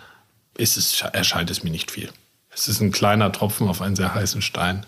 ist 0.58 0.78
es, 0.78 1.02
erscheint 1.14 1.50
es 1.50 1.64
mir 1.64 1.70
nicht 1.70 1.92
viel. 1.92 2.10
Es 2.54 2.68
ist 2.68 2.82
ein 2.82 2.92
kleiner 2.92 3.32
Tropfen 3.32 3.68
auf 3.68 3.82
einen 3.82 3.96
sehr 3.96 4.16
heißen 4.16 4.42
Stein. 4.42 4.86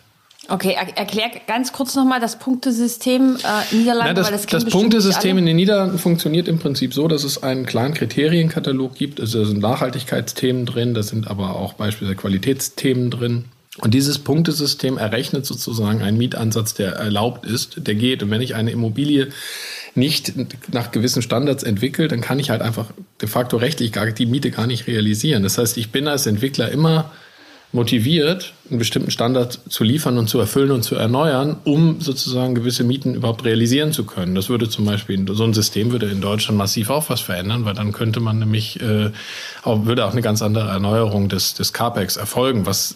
Okay, 0.48 0.76
er, 0.76 0.98
erklär 0.98 1.30
ganz 1.46 1.72
kurz 1.72 1.96
nochmal 1.96 2.20
das 2.20 2.40
Punktesystem 2.40 3.38
äh, 3.38 3.76
Niederlande. 3.76 4.14
Na, 4.14 4.14
das, 4.14 4.32
das, 4.32 4.64
das 4.64 4.66
Punktesystem 4.66 5.38
in 5.38 5.46
den 5.46 5.56
Niederlanden 5.56 6.00
funktioniert 6.00 6.48
im 6.48 6.58
Prinzip 6.58 6.94
so, 6.94 7.08
dass 7.08 7.24
es 7.24 7.44
einen 7.44 7.68
kleinen 7.68 7.94
Kriterienkatalog 7.94 8.96
gibt. 8.96 9.20
Also 9.20 9.40
da 9.40 9.46
sind 9.46 9.60
Nachhaltigkeitsthemen 9.60 10.66
drin, 10.66 10.96
da 10.96 11.04
sind 11.04 11.28
aber 11.28 11.56
auch 11.56 11.74
beispielsweise 11.74 12.16
Qualitätsthemen 12.16 13.12
drin. 13.12 13.46
Und 13.78 13.94
dieses 13.94 14.20
Punktesystem 14.20 14.98
errechnet 14.98 15.46
sozusagen 15.46 16.02
einen 16.02 16.18
Mietansatz, 16.18 16.74
der 16.74 16.94
erlaubt 16.94 17.46
ist, 17.46 17.88
der 17.88 17.96
geht. 17.96 18.24
Und 18.24 18.32
wenn 18.32 18.42
ich 18.42 18.56
eine 18.56 18.72
Immobilie 18.72 19.30
nicht 19.96 20.34
nach 20.74 20.92
gewissen 20.92 21.22
Standards 21.22 21.64
entwickle, 21.64 22.08
dann 22.08 22.22
kann 22.22 22.40
ich 22.40 22.50
halt 22.50 22.62
einfach 22.62 22.88
de 23.22 23.28
facto 23.28 23.58
rechtlich 23.58 23.92
gar 23.92 24.06
die 24.12 24.26
Miete 24.26 24.52
gar 24.52 24.68
nicht 24.68 24.88
realisieren. 24.88 25.44
Das 25.44 25.58
heißt, 25.58 25.78
ich 25.78 25.92
bin 25.92 26.08
als 26.08 26.26
Entwickler 26.26 26.72
immer 26.72 27.12
motiviert, 27.72 28.54
einen 28.70 28.80
bestimmten 28.80 29.12
Standard 29.12 29.60
zu 29.70 29.84
liefern 29.84 30.18
und 30.18 30.28
zu 30.28 30.40
erfüllen 30.40 30.72
und 30.72 30.82
zu 30.82 30.96
erneuern, 30.96 31.58
um 31.66 32.02
sozusagen 32.02 32.56
gewisse 32.56 32.84
Mieten 32.84 33.14
überhaupt 33.14 33.46
realisieren 33.46 33.94
zu 33.94 34.06
können. 34.06 34.34
Das 34.34 34.50
würde 34.50 34.70
zum 34.70 34.86
Beispiel, 34.86 35.24
so 35.32 35.44
ein 35.44 35.54
System 35.54 35.92
würde 35.92 36.08
in 36.08 36.20
Deutschland 36.20 36.58
massiv 36.58 36.90
auch 36.90 37.12
was 37.12 37.22
verändern, 37.22 37.66
weil 37.66 37.76
dann 37.76 37.92
könnte 37.92 38.22
man 38.22 38.40
nämlich, 38.40 38.82
äh, 38.82 39.12
auch, 39.62 39.86
würde 39.86 40.06
auch 40.06 40.14
eine 40.14 40.24
ganz 40.24 40.42
andere 40.42 40.68
Erneuerung 40.68 41.30
des, 41.30 41.54
des 41.54 41.72
CAPEX 41.72 42.18
erfolgen, 42.18 42.66
was 42.66 42.96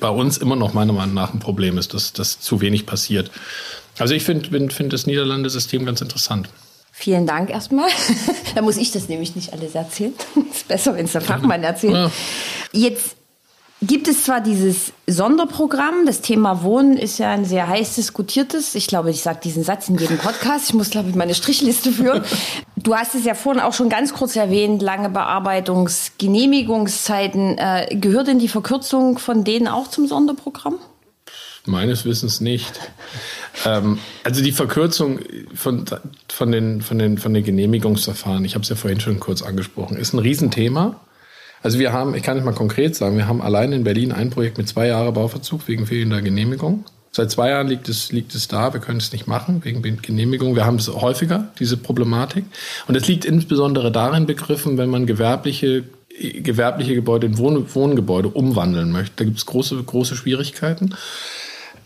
bei 0.00 0.08
uns 0.08 0.38
immer 0.38 0.56
noch 0.56 0.72
meiner 0.72 0.94
Meinung 0.94 1.14
nach 1.14 1.34
ein 1.34 1.40
Problem 1.40 1.76
ist, 1.76 1.92
dass, 1.92 2.14
dass 2.14 2.40
zu 2.40 2.62
wenig 2.62 2.86
passiert. 2.86 3.30
Also 3.98 4.14
ich 4.14 4.24
finde 4.24 4.48
find, 4.48 4.72
find 4.72 4.92
das 4.92 5.06
Niederlande-System 5.06 5.84
ganz 5.86 6.00
interessant. 6.00 6.48
Vielen 6.96 7.26
Dank 7.26 7.50
erstmal. 7.50 7.88
da 8.54 8.62
muss 8.62 8.76
ich 8.76 8.92
das 8.92 9.08
nämlich 9.08 9.34
nicht 9.34 9.52
alles 9.52 9.74
erzählen. 9.74 10.14
ist 10.50 10.68
besser, 10.68 10.94
wenn 10.94 11.06
es 11.06 11.12
der 11.12 11.20
Fachmann 11.20 11.62
erzählt. 11.64 11.94
Ja. 11.94 12.10
Jetzt 12.72 13.16
gibt 13.82 14.08
es 14.08 14.24
zwar 14.24 14.40
dieses 14.40 14.92
Sonderprogramm, 15.06 16.06
das 16.06 16.20
Thema 16.20 16.62
Wohnen 16.62 16.96
ist 16.96 17.18
ja 17.18 17.32
ein 17.32 17.44
sehr 17.44 17.68
heiß 17.68 17.96
diskutiertes. 17.96 18.74
Ich 18.74 18.86
glaube, 18.86 19.10
ich 19.10 19.22
sage 19.22 19.40
diesen 19.42 19.64
Satz 19.64 19.88
in 19.88 19.98
jedem 19.98 20.18
Podcast. 20.18 20.68
Ich 20.68 20.74
muss, 20.74 20.90
glaube 20.90 21.10
ich, 21.10 21.14
meine 21.14 21.34
Strichliste 21.34 21.92
führen. 21.92 22.24
Du 22.76 22.94
hast 22.94 23.14
es 23.14 23.24
ja 23.24 23.34
vorhin 23.34 23.60
auch 23.60 23.72
schon 23.72 23.88
ganz 23.88 24.14
kurz 24.14 24.36
erwähnt, 24.36 24.80
lange 24.80 25.08
Bearbeitungs-, 25.08 26.12
Genehmigungszeiten. 26.18 27.58
Äh, 27.58 27.96
gehört 28.00 28.28
denn 28.28 28.38
die 28.38 28.48
Verkürzung 28.48 29.18
von 29.18 29.44
denen 29.44 29.68
auch 29.68 29.88
zum 29.88 30.06
Sonderprogramm? 30.06 30.78
Meines 31.66 32.04
Wissens 32.04 32.40
nicht. 32.40 32.78
Ähm, 33.64 33.98
also 34.22 34.42
die 34.42 34.52
Verkürzung 34.52 35.20
von, 35.54 35.84
von, 36.28 36.52
den, 36.52 36.82
von, 36.82 36.98
den, 36.98 37.18
von 37.18 37.34
den 37.34 37.44
Genehmigungsverfahren, 37.44 38.44
ich 38.44 38.54
habe 38.54 38.62
es 38.62 38.68
ja 38.68 38.76
vorhin 38.76 39.00
schon 39.00 39.20
kurz 39.20 39.42
angesprochen, 39.42 39.96
ist 39.96 40.12
ein 40.12 40.18
Riesenthema. 40.18 41.00
Also 41.62 41.78
wir 41.78 41.92
haben, 41.92 42.14
ich 42.14 42.22
kann 42.22 42.36
es 42.36 42.44
mal 42.44 42.52
konkret 42.52 42.94
sagen, 42.94 43.16
wir 43.16 43.26
haben 43.26 43.40
allein 43.40 43.72
in 43.72 43.84
Berlin 43.84 44.12
ein 44.12 44.30
Projekt 44.30 44.58
mit 44.58 44.68
zwei 44.68 44.88
Jahren 44.88 45.14
Bauverzug 45.14 45.66
wegen 45.66 45.86
fehlender 45.86 46.20
Genehmigung. 46.20 46.84
Seit 47.10 47.30
zwei 47.30 47.50
Jahren 47.50 47.68
liegt 47.68 47.88
es, 47.88 48.10
liegt 48.10 48.34
es 48.34 48.48
da, 48.48 48.74
wir 48.74 48.80
können 48.80 48.98
es 48.98 49.12
nicht 49.12 49.26
machen 49.28 49.64
wegen 49.64 49.82
Genehmigung. 50.02 50.56
Wir 50.56 50.66
haben 50.66 50.76
es 50.76 50.88
häufiger, 50.88 51.48
diese 51.60 51.76
Problematik. 51.76 52.44
Und 52.88 52.96
es 52.96 53.06
liegt 53.06 53.24
insbesondere 53.24 53.92
darin 53.92 54.26
begriffen, 54.26 54.78
wenn 54.78 54.90
man 54.90 55.06
gewerbliche 55.06 55.84
gewerbliche 56.18 56.94
Gebäude 56.94 57.26
in 57.26 57.38
Wohn 57.38 57.74
Wohngebäude 57.74 58.28
umwandeln 58.28 58.92
möchte. 58.92 59.16
Da 59.16 59.24
gibt 59.24 59.38
es 59.38 59.46
große, 59.46 59.82
große 59.82 60.16
Schwierigkeiten. 60.16 60.94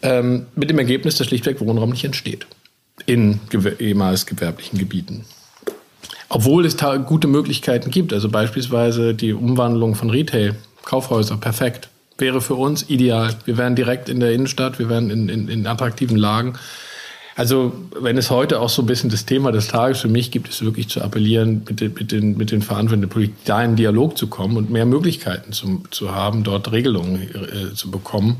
Ähm, 0.02 0.46
mit 0.54 0.70
dem 0.70 0.78
Ergebnis, 0.78 1.16
dass 1.16 1.26
schlichtweg 1.26 1.60
Wohnraum 1.60 1.90
nicht 1.90 2.04
entsteht 2.04 2.46
in 3.06 3.40
ehemals 3.78 4.26
gewerblichen 4.26 4.78
Gebieten. 4.78 5.24
Obwohl 6.28 6.66
es 6.66 6.76
gute 7.06 7.26
Möglichkeiten 7.26 7.90
gibt, 7.90 8.12
also 8.12 8.28
beispielsweise 8.28 9.14
die 9.14 9.32
Umwandlung 9.32 9.94
von 9.94 10.10
Retail, 10.10 10.56
Kaufhäuser, 10.84 11.36
perfekt. 11.36 11.88
Wäre 12.18 12.40
für 12.40 12.54
uns 12.54 12.90
ideal. 12.90 13.36
Wir 13.44 13.56
wären 13.56 13.76
direkt 13.76 14.08
in 14.08 14.20
der 14.20 14.32
Innenstadt, 14.32 14.78
wir 14.78 14.88
wären 14.88 15.10
in, 15.10 15.28
in, 15.28 15.48
in 15.48 15.66
attraktiven 15.66 16.16
Lagen. 16.16 16.54
Also, 17.36 17.72
wenn 18.00 18.18
es 18.18 18.30
heute 18.30 18.58
auch 18.58 18.68
so 18.68 18.82
ein 18.82 18.86
bisschen 18.86 19.10
das 19.10 19.24
Thema 19.24 19.52
des 19.52 19.68
Tages 19.68 20.00
für 20.00 20.08
mich 20.08 20.32
gibt, 20.32 20.48
ist 20.48 20.64
wirklich 20.64 20.88
zu 20.88 21.00
appellieren, 21.00 21.62
mit 21.68 21.80
den, 21.80 21.94
mit 21.94 22.10
den, 22.10 22.36
mit 22.36 22.50
den 22.50 22.62
Verantwortlichen 22.62 23.02
der 23.02 23.08
Politik 23.08 23.36
da 23.44 23.62
in 23.62 23.76
Dialog 23.76 24.18
zu 24.18 24.26
kommen 24.26 24.56
und 24.56 24.70
mehr 24.70 24.86
Möglichkeiten 24.86 25.52
zu, 25.52 25.84
zu 25.92 26.12
haben, 26.12 26.42
dort 26.42 26.72
Regelungen 26.72 27.22
äh, 27.22 27.74
zu 27.74 27.92
bekommen. 27.92 28.38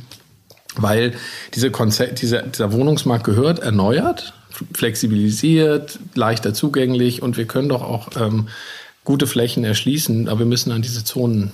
Weil 0.78 1.14
diese 1.54 1.70
Konzept, 1.70 2.22
dieser, 2.22 2.42
dieser 2.42 2.72
Wohnungsmarkt 2.72 3.24
gehört 3.24 3.58
erneuert, 3.58 4.32
flexibilisiert, 4.72 5.98
leichter 6.14 6.54
zugänglich 6.54 7.22
und 7.22 7.36
wir 7.36 7.46
können 7.46 7.68
doch 7.68 7.82
auch 7.82 8.08
ähm, 8.16 8.48
gute 9.04 9.26
Flächen 9.26 9.64
erschließen, 9.64 10.28
aber 10.28 10.40
wir 10.40 10.46
müssen 10.46 10.72
an 10.72 10.82
diese 10.82 11.04
Zonen 11.04 11.52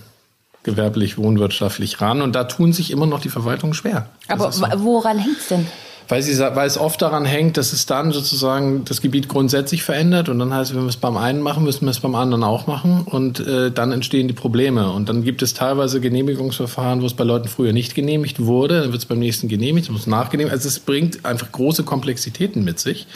gewerblich, 0.63 1.19
wohnwirtschaftlich 1.19 2.01
ran 2.01 2.23
und 2.23 2.35
da 2.35 2.45
tun 2.45 2.73
sich 2.73 2.91
immer 2.91 3.07
noch 3.07 3.21
die 3.21 3.29
Verwaltungen 3.29 3.75
schwer. 3.75 4.09
aber 4.29 4.51
so. 4.51 4.65
woran 4.79 5.19
hängt 5.19 5.39
es 5.39 5.49
denn? 5.49 5.67
Weil, 6.09 6.23
sie, 6.23 6.39
weil 6.39 6.67
es 6.67 6.77
oft 6.77 7.01
daran 7.01 7.25
hängt, 7.25 7.57
dass 7.57 7.73
es 7.73 7.87
dann 7.87 8.13
sozusagen 8.13 8.85
das 8.85 9.01
Gebiet 9.01 9.29
grundsätzlich 9.29 9.83
verändert 9.85 10.29
und 10.29 10.39
dann 10.39 10.53
heißt, 10.53 10.75
wenn 10.75 10.83
wir 10.83 10.89
es 10.89 10.99
beim 10.99 11.17
einen 11.17 11.41
machen, 11.41 11.65
müssen 11.65 11.87
wir 11.87 11.91
es 11.91 12.01
beim 12.01 12.15
anderen 12.15 12.45
auch 12.45 12.67
machen 12.67 13.03
und 13.07 13.41
äh, 13.41 13.71
dann 13.71 13.91
entstehen 13.91 14.29
die 14.29 14.35
Probleme. 14.35 14.91
Und 14.91 15.09
dann 15.09 15.25
gibt 15.25 15.41
es 15.41 15.55
teilweise 15.55 16.01
Genehmigungsverfahren, 16.01 17.01
wo 17.01 17.07
es 17.07 17.15
bei 17.15 17.25
Leuten 17.25 17.49
früher 17.49 17.73
nicht 17.73 17.95
genehmigt 17.95 18.45
wurde, 18.45 18.83
dann 18.83 18.93
wird 18.93 19.03
es 19.03 19.07
beim 19.07 19.19
nächsten 19.19 19.49
genehmigt, 19.49 19.91
muss 19.91 20.07
nachgenehmigt. 20.07 20.53
Also 20.53 20.69
es 20.69 20.79
bringt 20.79 21.25
einfach 21.25 21.51
große 21.51 21.85
Komplexitäten 21.85 22.65
mit 22.65 22.79
sich 22.81 23.07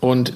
und 0.00 0.32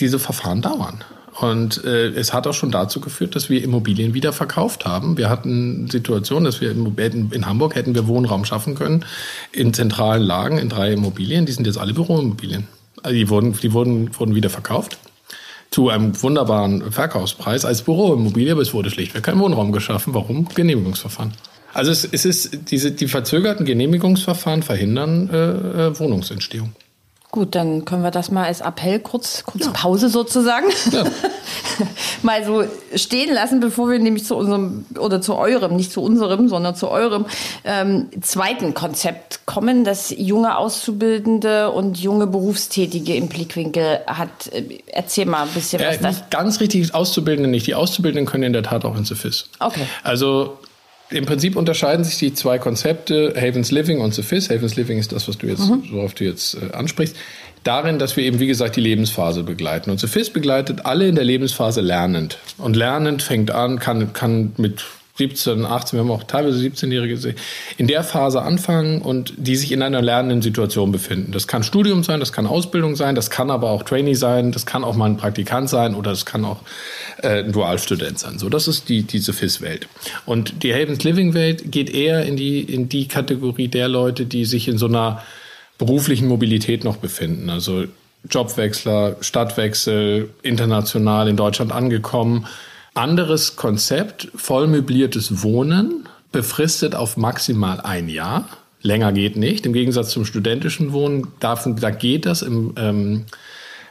diese 0.00 0.18
Verfahren 0.18 0.60
dauern. 0.60 1.04
Und 1.42 1.84
äh, 1.84 2.10
es 2.10 2.32
hat 2.32 2.46
auch 2.46 2.54
schon 2.54 2.70
dazu 2.70 3.00
geführt, 3.00 3.34
dass 3.34 3.50
wir 3.50 3.64
Immobilien 3.64 4.14
wieder 4.14 4.32
verkauft 4.32 4.86
haben. 4.86 5.18
Wir 5.18 5.28
hatten 5.28 5.88
Situation, 5.90 6.44
dass 6.44 6.60
wir 6.60 6.70
in, 6.70 7.30
in 7.32 7.46
Hamburg 7.46 7.74
hätten 7.74 7.96
wir 7.96 8.06
Wohnraum 8.06 8.44
schaffen 8.44 8.76
können 8.76 9.04
in 9.50 9.74
zentralen 9.74 10.22
Lagen 10.22 10.58
in 10.58 10.68
drei 10.68 10.92
Immobilien. 10.92 11.44
Die 11.44 11.52
sind 11.52 11.66
jetzt 11.66 11.78
alle 11.78 11.94
Büroimmobilien. 11.94 12.68
Also 13.02 13.16
die 13.16 13.28
wurden, 13.28 13.54
die 13.60 13.72
wurden, 13.72 14.16
wurden 14.16 14.36
wieder 14.36 14.50
verkauft 14.50 14.98
zu 15.72 15.88
einem 15.88 16.22
wunderbaren 16.22 16.92
Verkaufspreis 16.92 17.64
als 17.64 17.82
Büroimmobilie, 17.82 18.52
aber 18.52 18.62
es 18.62 18.72
wurde 18.72 18.90
schlichtweg 18.90 19.24
kein 19.24 19.40
Wohnraum 19.40 19.72
geschaffen. 19.72 20.14
Warum? 20.14 20.46
Genehmigungsverfahren. 20.54 21.32
Also 21.74 21.90
es, 21.90 22.04
es 22.04 22.24
ist 22.24 22.70
diese 22.70 22.92
die 22.92 23.08
verzögerten 23.08 23.66
Genehmigungsverfahren 23.66 24.62
verhindern 24.62 25.28
äh, 25.30 25.88
äh 25.88 25.98
Wohnungsentstehung. 25.98 26.72
Gut, 27.34 27.54
dann 27.54 27.86
können 27.86 28.02
wir 28.02 28.10
das 28.10 28.30
mal 28.30 28.44
als 28.44 28.60
Appell 28.60 29.00
kurz, 29.00 29.44
kurz 29.44 29.64
ja. 29.64 29.70
Pause 29.72 30.10
sozusagen 30.10 30.66
ja. 30.90 31.04
mal 32.22 32.44
so 32.44 32.62
stehen 32.94 33.32
lassen, 33.32 33.58
bevor 33.58 33.88
wir 33.88 33.98
nämlich 33.98 34.26
zu 34.26 34.36
unserem 34.36 34.84
oder 34.98 35.22
zu 35.22 35.36
eurem, 35.36 35.74
nicht 35.74 35.90
zu 35.90 36.02
unserem, 36.02 36.50
sondern 36.50 36.76
zu 36.76 36.90
eurem 36.90 37.24
ähm, 37.64 38.10
zweiten 38.20 38.74
Konzept 38.74 39.46
kommen, 39.46 39.82
das 39.82 40.10
junge 40.14 40.58
Auszubildende 40.58 41.70
und 41.70 41.98
junge 41.98 42.26
Berufstätige 42.26 43.14
im 43.14 43.28
Blickwinkel 43.28 44.00
hat. 44.06 44.50
Erzähl 44.88 45.24
mal 45.24 45.44
ein 45.44 45.54
bisschen 45.54 45.80
was 45.80 45.96
äh, 45.96 46.02
das. 46.02 46.24
Ganz 46.28 46.60
richtig 46.60 46.94
Auszubildende 46.94 47.48
nicht. 47.48 47.66
Die 47.66 47.74
Auszubildenden 47.74 48.30
können 48.30 48.44
in 48.44 48.52
der 48.52 48.62
Tat 48.62 48.84
auch 48.84 48.94
ins 48.94 49.08
Sophis. 49.08 49.48
Okay. 49.58 49.86
Also 50.02 50.58
im 51.12 51.26
Prinzip 51.26 51.56
unterscheiden 51.56 52.04
sich 52.04 52.18
die 52.18 52.34
zwei 52.34 52.58
Konzepte, 52.58 53.34
Havens 53.36 53.70
Living 53.70 54.00
und 54.00 54.14
Sophis. 54.14 54.50
Havens 54.50 54.76
Living 54.76 54.98
ist 54.98 55.12
das, 55.12 55.28
was 55.28 55.38
du 55.38 55.46
jetzt, 55.46 55.68
mhm. 55.68 55.84
worauf 55.90 56.14
du 56.14 56.24
jetzt 56.24 56.54
äh, 56.54 56.72
ansprichst. 56.74 57.16
Darin, 57.64 57.98
dass 57.98 58.16
wir 58.16 58.24
eben, 58.24 58.40
wie 58.40 58.48
gesagt, 58.48 58.74
die 58.76 58.80
Lebensphase 58.80 59.44
begleiten. 59.44 59.90
Und 59.90 60.00
Sophis 60.00 60.30
begleitet 60.30 60.84
alle 60.84 61.06
in 61.06 61.14
der 61.14 61.24
Lebensphase 61.24 61.80
lernend. 61.80 62.38
Und 62.58 62.74
lernend 62.74 63.22
fängt 63.22 63.52
an, 63.52 63.78
kann, 63.78 64.12
kann 64.12 64.52
mit 64.56 64.84
17, 65.14 65.66
18, 65.66 65.98
wir 65.98 66.04
haben 66.04 66.10
auch 66.10 66.24
teilweise 66.24 66.58
17-Jährige 66.58 67.14
gesehen, 67.14 67.36
in 67.76 67.86
der 67.86 68.02
Phase 68.02 68.40
anfangen 68.40 69.02
und 69.02 69.34
die 69.36 69.56
sich 69.56 69.70
in 69.70 69.82
einer 69.82 70.00
lernenden 70.00 70.40
Situation 70.40 70.90
befinden. 70.90 71.32
Das 71.32 71.46
kann 71.46 71.62
Studium 71.62 72.02
sein, 72.02 72.18
das 72.18 72.32
kann 72.32 72.46
Ausbildung 72.46 72.96
sein, 72.96 73.14
das 73.14 73.28
kann 73.28 73.50
aber 73.50 73.70
auch 73.70 73.82
Trainee 73.82 74.14
sein, 74.14 74.52
das 74.52 74.64
kann 74.64 74.84
auch 74.84 74.96
mal 74.96 75.06
ein 75.06 75.18
Praktikant 75.18 75.68
sein 75.68 75.94
oder 75.94 76.12
es 76.12 76.24
kann 76.24 76.46
auch 76.46 76.62
äh, 77.22 77.44
ein 77.44 77.52
Dualstudent 77.52 78.18
sein. 78.18 78.38
So, 78.38 78.48
das 78.48 78.68
ist 78.68 78.88
die, 78.88 79.02
diese 79.02 79.34
FIS-Welt. 79.34 79.86
Und 80.24 80.62
die 80.62 80.72
Havens 80.72 81.04
Living-Welt 81.04 81.70
geht 81.70 81.90
eher 81.90 82.24
in 82.24 82.36
die, 82.36 82.60
in 82.60 82.88
die 82.88 83.06
Kategorie 83.06 83.68
der 83.68 83.88
Leute, 83.88 84.24
die 84.24 84.46
sich 84.46 84.66
in 84.66 84.78
so 84.78 84.86
einer 84.86 85.22
beruflichen 85.76 86.26
Mobilität 86.26 86.84
noch 86.84 86.96
befinden. 86.96 87.50
Also 87.50 87.84
Jobwechsler, 88.30 89.16
Stadtwechsel, 89.20 90.30
international 90.42 91.28
in 91.28 91.36
Deutschland 91.36 91.70
angekommen 91.70 92.46
anderes 92.94 93.56
Konzept, 93.56 94.28
vollmöbliertes 94.34 95.42
Wohnen, 95.42 96.08
befristet 96.30 96.94
auf 96.94 97.16
maximal 97.16 97.80
ein 97.80 98.08
Jahr. 98.08 98.48
Länger 98.82 99.12
geht 99.12 99.36
nicht. 99.36 99.64
Im 99.64 99.72
Gegensatz 99.72 100.10
zum 100.10 100.24
studentischen 100.24 100.92
Wohnen, 100.92 101.28
darf, 101.40 101.68
da 101.80 101.90
geht 101.90 102.26
das. 102.26 102.42
Im 102.42 102.74
ähm, 102.76 103.24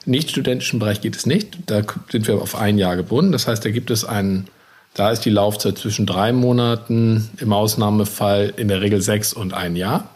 nicht-studentischen 0.06 0.80
Bereich 0.80 1.02
geht 1.02 1.16
es 1.16 1.26
nicht. 1.26 1.58
Da 1.68 1.82
sind 2.10 2.28
wir 2.28 2.42
auf 2.42 2.56
ein 2.56 2.78
Jahr 2.78 2.96
gebunden. 2.96 3.32
Das 3.32 3.48
heißt, 3.48 3.64
da 3.64 3.70
gibt 3.70 3.92
es 3.92 4.04
einen, 4.04 4.48
da 4.94 5.12
ist 5.12 5.22
die 5.22 5.30
Laufzeit 5.30 5.78
zwischen 5.78 6.06
drei 6.06 6.34
Monaten, 6.34 7.30
im 7.38 7.54
Ausnahmefall 7.54 8.54
in 8.58 8.68
der 8.68 8.82
Regel 8.82 9.02
sechs 9.02 9.34
und 9.34 9.54
ein 9.54 9.76
Jahr. 9.76 10.10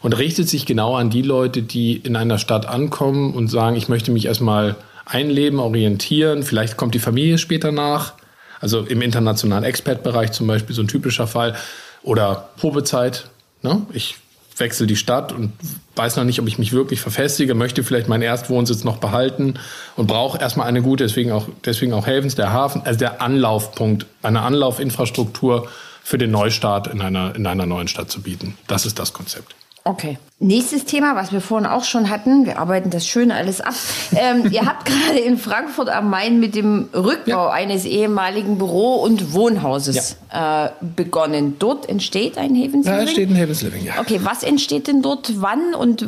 Und 0.00 0.18
richtet 0.18 0.48
sich 0.48 0.66
genau 0.66 0.96
an 0.96 1.10
die 1.10 1.22
Leute, 1.22 1.62
die 1.62 1.96
in 1.96 2.16
einer 2.16 2.38
Stadt 2.38 2.66
ankommen 2.66 3.34
und 3.34 3.48
sagen, 3.48 3.76
ich 3.76 3.88
möchte 3.88 4.10
mich 4.10 4.26
erstmal 4.26 4.74
einleben, 5.04 5.58
orientieren. 5.58 6.42
Vielleicht 6.42 6.76
kommt 6.76 6.94
die 6.94 6.98
Familie 6.98 7.38
später 7.38 7.72
nach. 7.72 8.14
Also 8.60 8.80
im 8.80 9.02
internationalen 9.02 9.64
Expert-Bereich 9.64 10.32
zum 10.32 10.46
Beispiel 10.46 10.74
so 10.74 10.82
ein 10.82 10.88
typischer 10.88 11.26
Fall. 11.26 11.56
Oder 12.02 12.50
Probezeit. 12.56 13.26
Ne? 13.62 13.86
Ich 13.92 14.16
wechsle 14.56 14.86
die 14.86 14.96
Stadt 14.96 15.32
und 15.32 15.52
weiß 15.96 16.16
noch 16.16 16.24
nicht, 16.24 16.40
ob 16.40 16.46
ich 16.46 16.58
mich 16.58 16.72
wirklich 16.72 17.00
verfestige, 17.00 17.54
möchte 17.54 17.84
vielleicht 17.84 18.08
meinen 18.08 18.22
Erstwohnsitz 18.22 18.84
noch 18.84 18.98
behalten 18.98 19.54
und 19.96 20.06
brauche 20.06 20.38
erstmal 20.38 20.66
eine 20.66 20.82
gute, 20.82 21.04
deswegen 21.04 21.32
auch, 21.32 21.46
deswegen 21.64 21.92
auch 21.92 22.06
Havens, 22.06 22.34
der 22.34 22.52
Hafen, 22.52 22.82
also 22.84 22.98
der 22.98 23.20
Anlaufpunkt, 23.20 24.06
eine 24.22 24.42
Anlaufinfrastruktur 24.42 25.68
für 26.02 26.18
den 26.18 26.30
Neustart 26.30 26.88
in 26.88 27.00
einer, 27.00 27.34
in 27.34 27.46
einer 27.46 27.66
neuen 27.66 27.88
Stadt 27.88 28.10
zu 28.10 28.22
bieten. 28.22 28.56
Das 28.66 28.86
ist 28.86 28.98
das 28.98 29.12
Konzept. 29.12 29.54
Okay. 29.84 30.18
Nächstes 30.42 30.86
Thema, 30.86 31.14
was 31.14 31.30
wir 31.30 31.40
vorhin 31.40 31.68
auch 31.68 31.84
schon 31.84 32.10
hatten, 32.10 32.46
wir 32.46 32.58
arbeiten 32.58 32.90
das 32.90 33.06
schön 33.06 33.30
alles 33.30 33.60
ab. 33.60 33.74
Ähm, 34.12 34.48
ihr 34.50 34.66
habt 34.66 34.86
gerade 34.86 35.20
in 35.20 35.38
Frankfurt 35.38 35.88
am 35.88 36.10
Main 36.10 36.40
mit 36.40 36.56
dem 36.56 36.88
Rückbau 36.92 37.46
ja. 37.46 37.50
eines 37.50 37.84
ehemaligen 37.84 38.58
Büro- 38.58 38.96
und 38.96 39.34
Wohnhauses 39.34 40.16
ja. 40.32 40.66
äh, 40.66 40.70
begonnen. 40.96 41.54
Dort 41.60 41.88
entsteht 41.88 42.38
ein 42.38 42.56
Havens 42.56 42.72
Living? 42.72 42.84
Ja, 42.86 42.98
entsteht 42.98 43.30
ein 43.30 43.40
Havens 43.40 43.62
Living, 43.62 43.84
ja. 43.84 44.00
Okay, 44.00 44.18
was 44.24 44.42
entsteht 44.42 44.88
denn 44.88 45.00
dort, 45.00 45.40
wann 45.40 45.76
und 45.76 46.04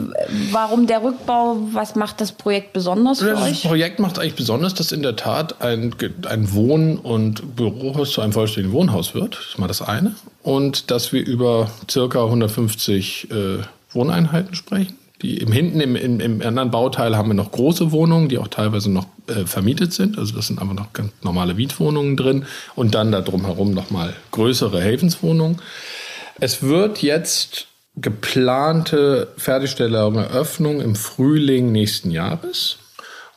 warum 0.51 0.89
der 0.89 1.05
Rückbau? 1.05 1.59
Was 1.71 1.95
macht 1.95 2.21
das 2.21 2.33
Projekt 2.33 2.73
besonders 2.73 3.21
für 3.21 3.27
das 3.27 3.43
euch? 3.43 3.63
Das 3.63 3.71
Projekt 3.71 4.01
macht 4.01 4.19
eigentlich 4.19 4.35
besonders, 4.35 4.75
dass 4.75 4.91
in 4.91 5.05
der 5.05 5.15
Tat 5.15 5.63
ein, 5.63 5.95
ein 6.29 6.53
Wohn- 6.53 6.99
und 6.99 7.55
Bürohaus 7.55 8.11
zu 8.11 8.21
einem 8.21 8.33
vollständigen 8.33 8.75
Wohnhaus 8.75 9.15
wird. 9.15 9.37
Das 9.37 9.47
ist 9.47 9.59
mal 9.59 9.69
das 9.69 9.81
eine. 9.81 10.17
Und 10.43 10.91
dass 10.91 11.13
wir 11.13 11.25
über 11.25 11.71
circa 11.89 12.25
150 12.25 13.31
äh, 13.31 13.59
Wohneinheiten 13.95 14.55
sprechen. 14.55 14.97
Die 15.23 15.39
im 15.39 15.53
hinten 15.53 15.81
im, 15.81 15.97
im, 15.97 16.21
im, 16.21 16.43
anderen 16.43 16.71
Bauteil 16.71 17.17
haben 17.17 17.31
wir 17.31 17.35
noch 17.35 17.53
große 17.53 17.93
Wohnungen, 17.93 18.29
die 18.29 18.39
auch 18.39 18.49
teilweise 18.49 18.91
noch 18.91 19.07
äh, 19.29 19.47
vermietet 19.47 19.93
sind. 19.93 20.19
Also 20.19 20.35
das 20.35 20.49
sind 20.49 20.61
einfach 20.61 20.75
noch 20.75 20.93
ganz 20.93 21.13
normale 21.23 21.55
Mietwohnungen 21.55 22.17
drin 22.17 22.45
und 22.75 22.95
dann 22.95 23.13
da 23.13 23.21
drumherum 23.21 23.73
nochmal 23.73 24.13
größere 24.33 24.83
Havenswohnungen. 24.83 25.63
Es 26.41 26.63
wird 26.63 27.01
jetzt 27.01 27.69
geplante 27.97 29.29
Fertigstellung 29.37 30.17
Eröffnung 30.17 30.81
im 30.81 30.97
Frühling 30.97 31.71
nächsten 31.73 32.11
Jahres 32.11 32.79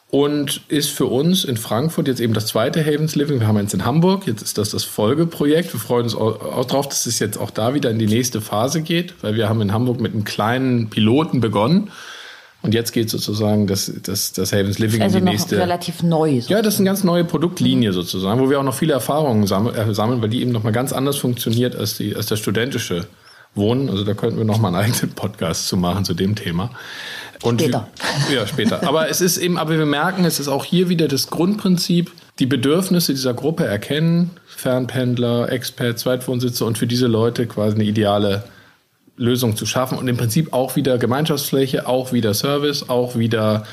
und 0.09 0.61
ist 0.69 0.89
für 0.89 1.05
uns 1.05 1.43
in 1.43 1.57
Frankfurt 1.57 2.07
jetzt 2.07 2.21
eben 2.21 2.33
das 2.33 2.45
zweite 2.45 2.85
Havens 2.85 3.15
Living. 3.15 3.41
Wir 3.41 3.47
haben 3.47 3.57
eins 3.57 3.73
in 3.73 3.83
Hamburg, 3.83 4.25
jetzt 4.25 4.41
ist 4.41 4.57
das 4.57 4.69
das 4.69 4.85
Folgeprojekt. 4.85 5.73
Wir 5.73 5.79
freuen 5.79 6.03
uns 6.03 6.15
auch 6.15 6.65
darauf, 6.65 6.87
dass 6.87 7.05
es 7.05 7.19
jetzt 7.19 7.37
auch 7.37 7.51
da 7.51 7.73
wieder 7.73 7.89
in 7.89 7.99
die 7.99 8.07
nächste 8.07 8.39
Phase 8.39 8.81
geht, 8.81 9.15
weil 9.21 9.35
wir 9.35 9.49
haben 9.49 9.59
in 9.61 9.73
Hamburg 9.73 9.99
mit 9.99 10.13
einem 10.13 10.23
kleinen 10.23 10.89
Piloten 10.89 11.41
begonnen. 11.41 11.91
Und 12.63 12.73
jetzt 12.73 12.91
geht 12.91 13.09
sozusagen 13.09 13.67
das, 13.67 13.91
das, 14.03 14.33
das 14.33 14.51
Havens 14.51 14.79
Living 14.79 15.01
also 15.01 15.19
in 15.19 15.25
die 15.25 15.31
nächste. 15.31 15.57
relativ 15.57 16.01
neu. 16.03 16.35
Sozusagen. 16.35 16.53
Ja, 16.53 16.61
das 16.61 16.73
ist 16.75 16.79
eine 16.79 16.89
ganz 16.89 17.03
neue 17.03 17.23
Produktlinie 17.23 17.93
sozusagen, 17.93 18.41
wo 18.41 18.49
wir 18.49 18.59
auch 18.59 18.63
noch 18.63 18.73
viele 18.73 18.93
Erfahrungen 18.93 19.43
äh, 19.43 19.93
sammeln, 19.93 20.21
weil 20.21 20.29
die 20.29 20.41
eben 20.41 20.51
nochmal 20.51 20.73
ganz 20.73 20.91
anders 20.91 21.17
funktioniert 21.17 21.75
als, 21.75 21.97
die, 21.97 22.15
als 22.15 22.25
das 22.25 22.39
studentische 22.39 23.07
Wohnen. 23.53 23.89
Also 23.89 24.03
da 24.03 24.13
könnten 24.13 24.37
wir 24.37 24.45
nochmal 24.45 24.73
einen 24.73 24.91
eigenen 24.91 25.13
Podcast 25.13 25.67
zu 25.67 25.77
machen 25.77 26.05
zu 26.05 26.13
dem 26.13 26.35
Thema. 26.35 26.71
Und 27.43 27.61
später. 27.61 27.87
Ja, 28.33 28.47
später. 28.47 28.87
Aber 28.87 29.09
es 29.09 29.21
ist 29.21 29.37
eben, 29.37 29.57
aber 29.57 29.77
wir 29.77 29.85
merken, 29.85 30.25
es 30.25 30.39
ist 30.39 30.47
auch 30.47 30.65
hier 30.65 30.89
wieder 30.89 31.07
das 31.07 31.29
Grundprinzip, 31.29 32.11
die 32.39 32.45
Bedürfnisse 32.45 33.13
dieser 33.13 33.33
Gruppe 33.33 33.65
erkennen, 33.65 34.31
Fernpendler, 34.45 35.51
Expert, 35.51 35.99
Zweitwohnsitze 35.99 36.65
und 36.65 36.77
für 36.77 36.87
diese 36.87 37.07
Leute 37.07 37.45
quasi 37.47 37.75
eine 37.75 37.83
ideale 37.83 38.43
Lösung 39.17 39.55
zu 39.55 39.65
schaffen 39.65 39.97
und 39.97 40.07
im 40.07 40.17
Prinzip 40.17 40.53
auch 40.53 40.75
wieder 40.75 40.97
Gemeinschaftsfläche, 40.97 41.87
auch 41.87 42.13
wieder 42.13 42.33
Service, 42.33 42.89
auch 42.89 43.15
wieder 43.15 43.65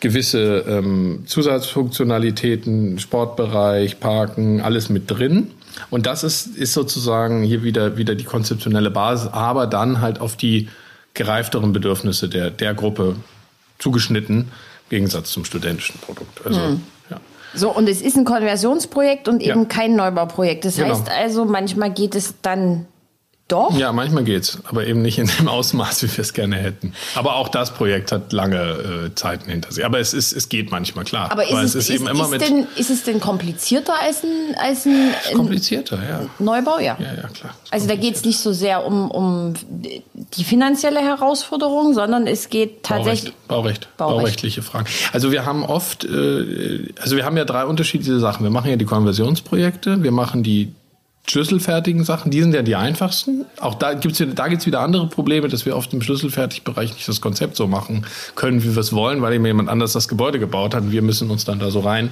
gewisse 0.00 0.64
ähm, 0.68 1.22
Zusatzfunktionalitäten, 1.26 2.98
Sportbereich, 2.98 4.00
Parken, 4.00 4.60
alles 4.60 4.90
mit 4.90 5.10
drin. 5.10 5.50
Und 5.90 6.06
das 6.06 6.22
ist, 6.22 6.56
ist 6.56 6.74
sozusagen 6.74 7.42
hier 7.42 7.62
wieder, 7.62 7.96
wieder 7.96 8.14
die 8.14 8.24
konzeptionelle 8.24 8.90
Basis, 8.90 9.28
aber 9.32 9.66
dann 9.66 10.00
halt 10.00 10.20
auf 10.20 10.36
die 10.36 10.68
gereifteren 11.14 11.72
Bedürfnisse 11.72 12.28
der, 12.28 12.50
der 12.50 12.74
Gruppe 12.74 13.16
zugeschnitten, 13.78 14.36
im 14.38 14.90
Gegensatz 14.90 15.30
zum 15.30 15.44
studentischen 15.44 15.98
Produkt. 16.00 16.44
Also, 16.44 16.60
hm. 16.60 16.82
ja. 17.10 17.20
So, 17.54 17.74
und 17.74 17.88
es 17.88 18.02
ist 18.02 18.16
ein 18.16 18.24
Konversionsprojekt 18.24 19.28
und 19.28 19.40
eben 19.40 19.62
ja. 19.62 19.66
kein 19.66 19.96
Neubauprojekt. 19.96 20.64
Das 20.64 20.76
genau. 20.76 20.90
heißt 20.90 21.08
also, 21.10 21.44
manchmal 21.44 21.92
geht 21.92 22.14
es 22.14 22.34
dann 22.42 22.86
Doch? 23.48 23.76
Ja, 23.76 23.92
manchmal 23.92 24.24
geht's, 24.24 24.58
aber 24.64 24.86
eben 24.86 25.02
nicht 25.02 25.18
in 25.18 25.26
dem 25.26 25.48
Ausmaß, 25.48 26.02
wie 26.02 26.16
wir 26.16 26.22
es 26.22 26.32
gerne 26.32 26.56
hätten. 26.56 26.94
Aber 27.14 27.36
auch 27.36 27.48
das 27.48 27.72
Projekt 27.72 28.10
hat 28.10 28.32
lange 28.32 28.56
äh, 28.56 29.14
Zeiten 29.14 29.50
hinter 29.50 29.70
sich. 29.70 29.84
Aber 29.84 29.98
es 29.98 30.14
ist, 30.14 30.32
es 30.32 30.48
geht 30.48 30.70
manchmal 30.70 31.04
klar. 31.04 31.30
Aber 31.30 31.44
ist, 31.44 31.52
es, 31.52 31.74
ist, 31.74 31.90
ist, 31.90 31.90
eben 31.90 32.08
immer 32.08 32.24
ist, 32.24 32.30
mit 32.30 32.40
denn, 32.40 32.66
ist 32.76 32.88
es 32.88 33.04
denn 33.04 33.20
komplizierter 33.20 34.00
als 34.00 34.24
ein, 34.24 34.54
als 34.56 34.86
ein, 34.86 35.12
komplizierter, 35.34 35.96
ja. 35.96 36.20
Neubau? 36.38 36.78
Ja. 36.78 36.96
Ja, 36.98 37.14
ja, 37.14 37.28
klar. 37.28 37.54
Also 37.70 37.86
da 37.86 37.96
geht 37.96 38.16
es 38.16 38.24
nicht 38.24 38.38
so 38.38 38.54
sehr 38.54 38.86
um, 38.86 39.10
um 39.10 39.52
die 39.68 40.44
finanzielle 40.44 41.00
Herausforderung, 41.00 41.92
sondern 41.92 42.26
es 42.26 42.48
geht 42.48 42.82
tatsächlich. 42.82 43.34
Baurecht, 43.46 43.48
Baurecht, 43.48 43.96
Baurecht. 43.98 44.18
baurechtliche 44.20 44.62
Fragen. 44.62 44.86
Also 45.12 45.32
wir 45.32 45.44
haben 45.44 45.66
oft, 45.66 46.04
äh, 46.04 46.88
also 46.98 47.16
wir 47.16 47.26
haben 47.26 47.36
ja 47.36 47.44
drei 47.44 47.66
unterschiedliche 47.66 48.18
Sachen. 48.20 48.42
Wir 48.42 48.50
machen 48.50 48.70
ja 48.70 48.76
die 48.76 48.86
Konversionsprojekte, 48.86 50.02
wir 50.02 50.12
machen 50.12 50.42
die 50.42 50.72
schlüsselfertigen 51.26 52.04
Sachen, 52.04 52.30
die 52.30 52.40
sind 52.40 52.54
ja 52.54 52.62
die 52.62 52.76
einfachsten. 52.76 53.46
Auch 53.58 53.74
da 53.74 53.94
gibt's 53.94 54.20
wieder, 54.20 54.34
da 54.34 54.48
gibt's 54.48 54.66
wieder 54.66 54.80
andere 54.80 55.06
Probleme, 55.08 55.48
dass 55.48 55.64
wir 55.64 55.76
oft 55.76 55.92
im 55.92 56.02
Schlüsselfertigbereich 56.02 56.92
nicht 56.94 57.08
das 57.08 57.20
Konzept 57.20 57.56
so 57.56 57.66
machen 57.66 58.06
können, 58.34 58.62
wie 58.62 58.74
wir 58.74 58.80
es 58.80 58.92
wollen, 58.92 59.22
weil 59.22 59.32
eben 59.32 59.46
jemand 59.46 59.68
anders 59.68 59.92
das 59.92 60.08
Gebäude 60.08 60.38
gebaut 60.38 60.74
hat 60.74 60.82
und 60.82 60.92
wir 60.92 61.02
müssen 61.02 61.30
uns 61.30 61.44
dann 61.44 61.58
da 61.58 61.70
so 61.70 61.80
rein, 61.80 62.10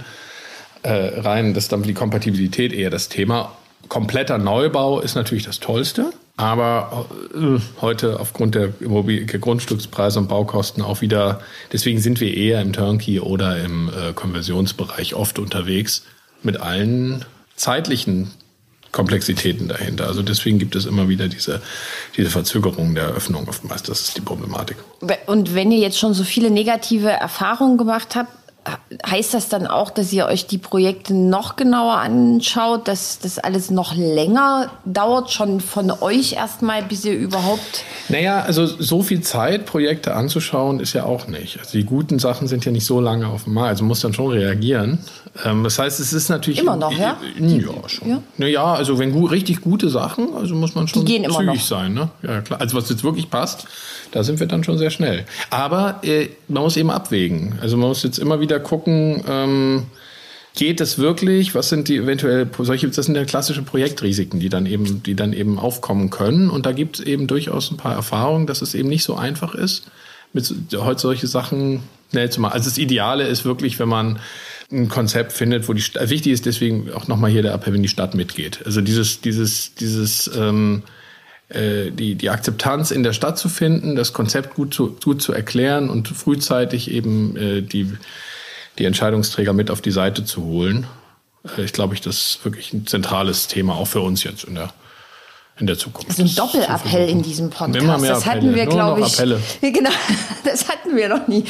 äh, 0.83 1.21
rein, 1.21 1.55
das 1.55 1.65
ist 1.65 1.73
dann 1.73 1.83
die 1.83 1.95
Kompatibilität 1.95 2.73
eher 2.73 2.91
das 2.91 3.09
Thema. 3.09 3.53
Kompletter 3.89 4.39
Neubau 4.39 5.01
ist 5.01 5.15
natürlich 5.15 5.45
das 5.45 5.61
Tollste, 5.61 6.13
aber 6.39 7.07
äh, 7.35 7.61
heute 7.83 8.19
aufgrund 8.19 8.55
der 8.55 8.69
Grundstückspreise 8.69 10.21
und 10.21 10.29
Baukosten 10.29 10.83
auch 10.83 11.03
wieder, 11.03 11.41
deswegen 11.73 12.01
sind 12.01 12.21
wir 12.21 12.35
eher 12.35 12.63
im 12.63 12.73
Turnkey 12.73 13.21
oder 13.21 13.63
im 13.63 13.89
äh, 13.89 14.15
Konversionsbereich 14.15 15.15
oft 15.15 15.39
unterwegs 15.39 16.05
mit 16.43 16.59
allen 16.59 17.25
zeitlichen 17.57 18.31
Komplexitäten 18.93 19.69
dahinter. 19.69 20.07
Also 20.07 20.23
deswegen 20.23 20.59
gibt 20.59 20.77
es 20.77 20.85
immer 20.85 21.09
wieder 21.09 21.29
diese, 21.29 21.63
diese 22.17 22.29
Verzögerung 22.29 22.95
der 22.95 23.05
Eröffnung 23.05 23.49
oftmals. 23.49 23.83
Das 23.83 24.03
ist 24.03 24.17
die 24.19 24.21
Problematik. 24.21 24.77
Und 25.27 25.55
wenn 25.55 25.73
ihr 25.73 25.79
jetzt 25.79 25.99
schon 25.99 26.13
so 26.13 26.25
viele 26.25 26.51
negative 26.51 27.09
Erfahrungen 27.09 27.79
gemacht 27.79 28.15
habt, 28.15 28.31
heißt 29.05 29.35
das 29.35 29.49
dann 29.49 29.67
auch, 29.67 29.91
dass 29.91 30.13
ihr 30.13 30.27
euch 30.27 30.47
die 30.47 30.59
Projekte 30.59 31.15
noch 31.15 31.57
genauer 31.57 31.95
anschaut, 31.95 32.87
dass 32.87 33.19
das 33.19 33.39
alles 33.39 33.71
noch 33.71 33.97
länger 33.97 34.71
dauert, 34.85 35.33
schon 35.33 35.61
von 35.61 35.91
euch 35.91 36.35
erstmal, 36.35 36.83
bis 36.83 37.05
ihr 37.05 37.15
überhaupt. 37.15 37.85
Naja, 38.09 38.41
also 38.41 38.67
so 38.67 39.03
viel 39.03 39.21
Zeit, 39.23 39.67
Projekte 39.67 40.15
anzuschauen, 40.15 40.79
ist 40.79 40.93
ja 40.93 41.05
auch 41.05 41.27
nicht. 41.27 41.59
Also 41.59 41.73
die 41.73 41.85
guten 41.85 42.19
Sachen 42.19 42.47
sind 42.47 42.65
ja 42.65 42.71
nicht 42.71 42.87
so 42.87 43.01
lange 43.01 43.27
auf 43.27 43.45
dem 43.45 43.55
Markt, 43.55 43.71
also 43.71 43.85
muss 43.85 44.01
dann 44.01 44.15
schon 44.15 44.31
reagieren. 44.31 44.99
Ähm, 45.45 45.65
das 45.65 45.79
heißt, 45.79 45.99
es 45.99 46.13
ist 46.13 46.29
natürlich. 46.29 46.61
Immer 46.61 46.77
noch, 46.77 46.93
ja? 46.93 47.17
Ja, 47.39 47.89
schon. 47.89 48.09
Ja? 48.09 48.23
Naja, 48.37 48.75
also 48.75 48.99
wenn 48.99 49.13
richtig 49.27 49.61
gute 49.61 49.89
Sachen, 49.89 50.35
also 50.37 50.55
muss 50.55 50.75
man 50.75 50.89
schon 50.89 51.07
zügig 51.07 51.27
noch. 51.27 51.61
sein. 51.61 51.95
Ne? 51.95 52.11
Ja, 52.23 52.43
klar. 52.43 52.61
Also 52.61 52.77
was 52.77 52.89
jetzt 52.91 53.03
wirklich 53.03 53.31
passt, 53.31 53.67
da 54.13 54.23
sind 54.23 54.41
wir 54.41 54.47
dann 54.47 54.63
schon 54.63 54.79
sehr 54.79 54.91
schnell. 54.91 55.25
Aber 55.51 56.01
äh, 56.03 56.29
man 56.49 56.63
muss 56.63 56.77
eben 56.77 56.91
abwägen. 56.91 57.59
Also 57.63 57.77
man 57.77 57.89
muss 57.89 58.03
jetzt 58.03 58.19
immer 58.19 58.41
wieder 58.41 58.52
gucken, 58.59 59.23
ähm, 59.29 59.87
geht 60.55 60.81
es 60.81 60.99
wirklich? 60.99 61.55
Was 61.55 61.69
sind 61.69 61.89
die 61.89 61.97
eventuell 61.97 62.49
solche? 62.59 62.89
Das 62.89 63.07
sind 63.07 63.17
ja 63.17 63.25
klassische 63.25 63.63
Projektrisiken, 63.63 64.41
die 64.41 64.49
dann 64.49 64.67
eben, 64.67 65.03
die 65.03 65.15
dann 65.15 65.33
eben 65.33 65.59
aufkommen 65.59 66.11
können. 66.11 66.51
Und 66.51 66.67
da 66.67 66.73
gibt 66.73 66.99
es 66.99 67.05
eben 67.05 67.27
durchaus 67.27 67.71
ein 67.71 67.77
paar 67.77 67.95
Erfahrungen, 67.95 68.47
dass 68.47 68.63
es 68.63 68.75
eben 68.75 68.89
nicht 68.89 69.05
so 69.05 69.17
einfach 69.17 69.55
ist, 69.55 69.91
mit 70.33 70.55
heute 70.77 71.01
solche 71.01 71.27
Sachen 71.27 71.83
schnell 72.11 72.31
zu 72.31 72.41
machen. 72.41 72.53
Also 72.53 72.69
das 72.69 72.79
Ideale 72.79 73.27
ist 73.27 73.45
wirklich, 73.45 73.79
wenn 73.79 73.89
man 73.89 74.19
ein 74.71 74.89
Konzept 74.89 75.33
findet, 75.33 75.69
wo 75.69 75.73
die 75.73 75.83
Stadt, 75.83 76.09
wichtig 76.11 76.33
ist 76.33 76.47
deswegen 76.47 76.91
auch 76.93 77.09
nochmal 77.09 77.31
hier 77.31 77.43
der 77.43 77.53
Appell, 77.53 77.75
wenn 77.75 77.83
die 77.83 77.89
Stadt 77.89 78.15
mitgeht. 78.15 78.61
Also 78.65 78.81
dieses, 78.81 79.21
dieses, 79.21 79.75
dieses, 79.75 80.31
ähm, 80.35 80.83
äh, 81.49 81.91
die, 81.91 82.15
die 82.15 82.31
Akzeptanz 82.31 82.91
in 82.91 83.03
der 83.03 83.13
Stadt 83.13 83.39
zu 83.39 83.49
finden, 83.49 83.97
das 83.97 84.13
Konzept 84.13 84.55
gut 84.55 84.73
zu, 84.73 84.97
gut 85.03 85.21
zu 85.21 85.33
erklären 85.33 85.91
und 85.91 86.09
frühzeitig 86.09 86.91
eben 86.91 87.37
äh, 87.37 87.63
die, 87.63 87.93
die 88.79 88.85
Entscheidungsträger 88.85 89.53
mit 89.53 89.71
auf 89.71 89.81
die 89.81 89.91
Seite 89.91 90.25
zu 90.25 90.45
holen. 90.45 90.87
Äh, 91.57 91.63
ich 91.65 91.73
glaube, 91.73 91.95
ich, 91.95 92.01
das 92.01 92.17
ist 92.17 92.45
wirklich 92.45 92.73
ein 92.73 92.87
zentrales 92.87 93.49
Thema, 93.49 93.75
auch 93.77 93.87
für 93.87 94.01
uns 94.01 94.25
jetzt 94.25 94.45
in 94.45 94.55
der, 94.55 94.73
in 95.59 95.67
der 95.67 95.79
Zukunft. 95.79 96.17
So 96.17 96.23
ein 96.23 96.35
Doppelappell 96.35 97.09
in 97.09 97.23
diesem 97.23 97.51
Podcast. 97.51 97.77
Immer 97.83 97.99
mehr 97.99 98.15
das 98.15 98.27
hatten 98.27 98.55
wir, 98.55 98.65
nur 98.65 98.75
glaube 98.75 99.01
ich. 99.03 99.15
Appelle. 99.15 99.41
Genau, 99.61 99.91
das 100.45 100.69
hatten 100.69 100.97
wir 100.97 101.09
noch 101.09 101.27
nie. 101.29 101.45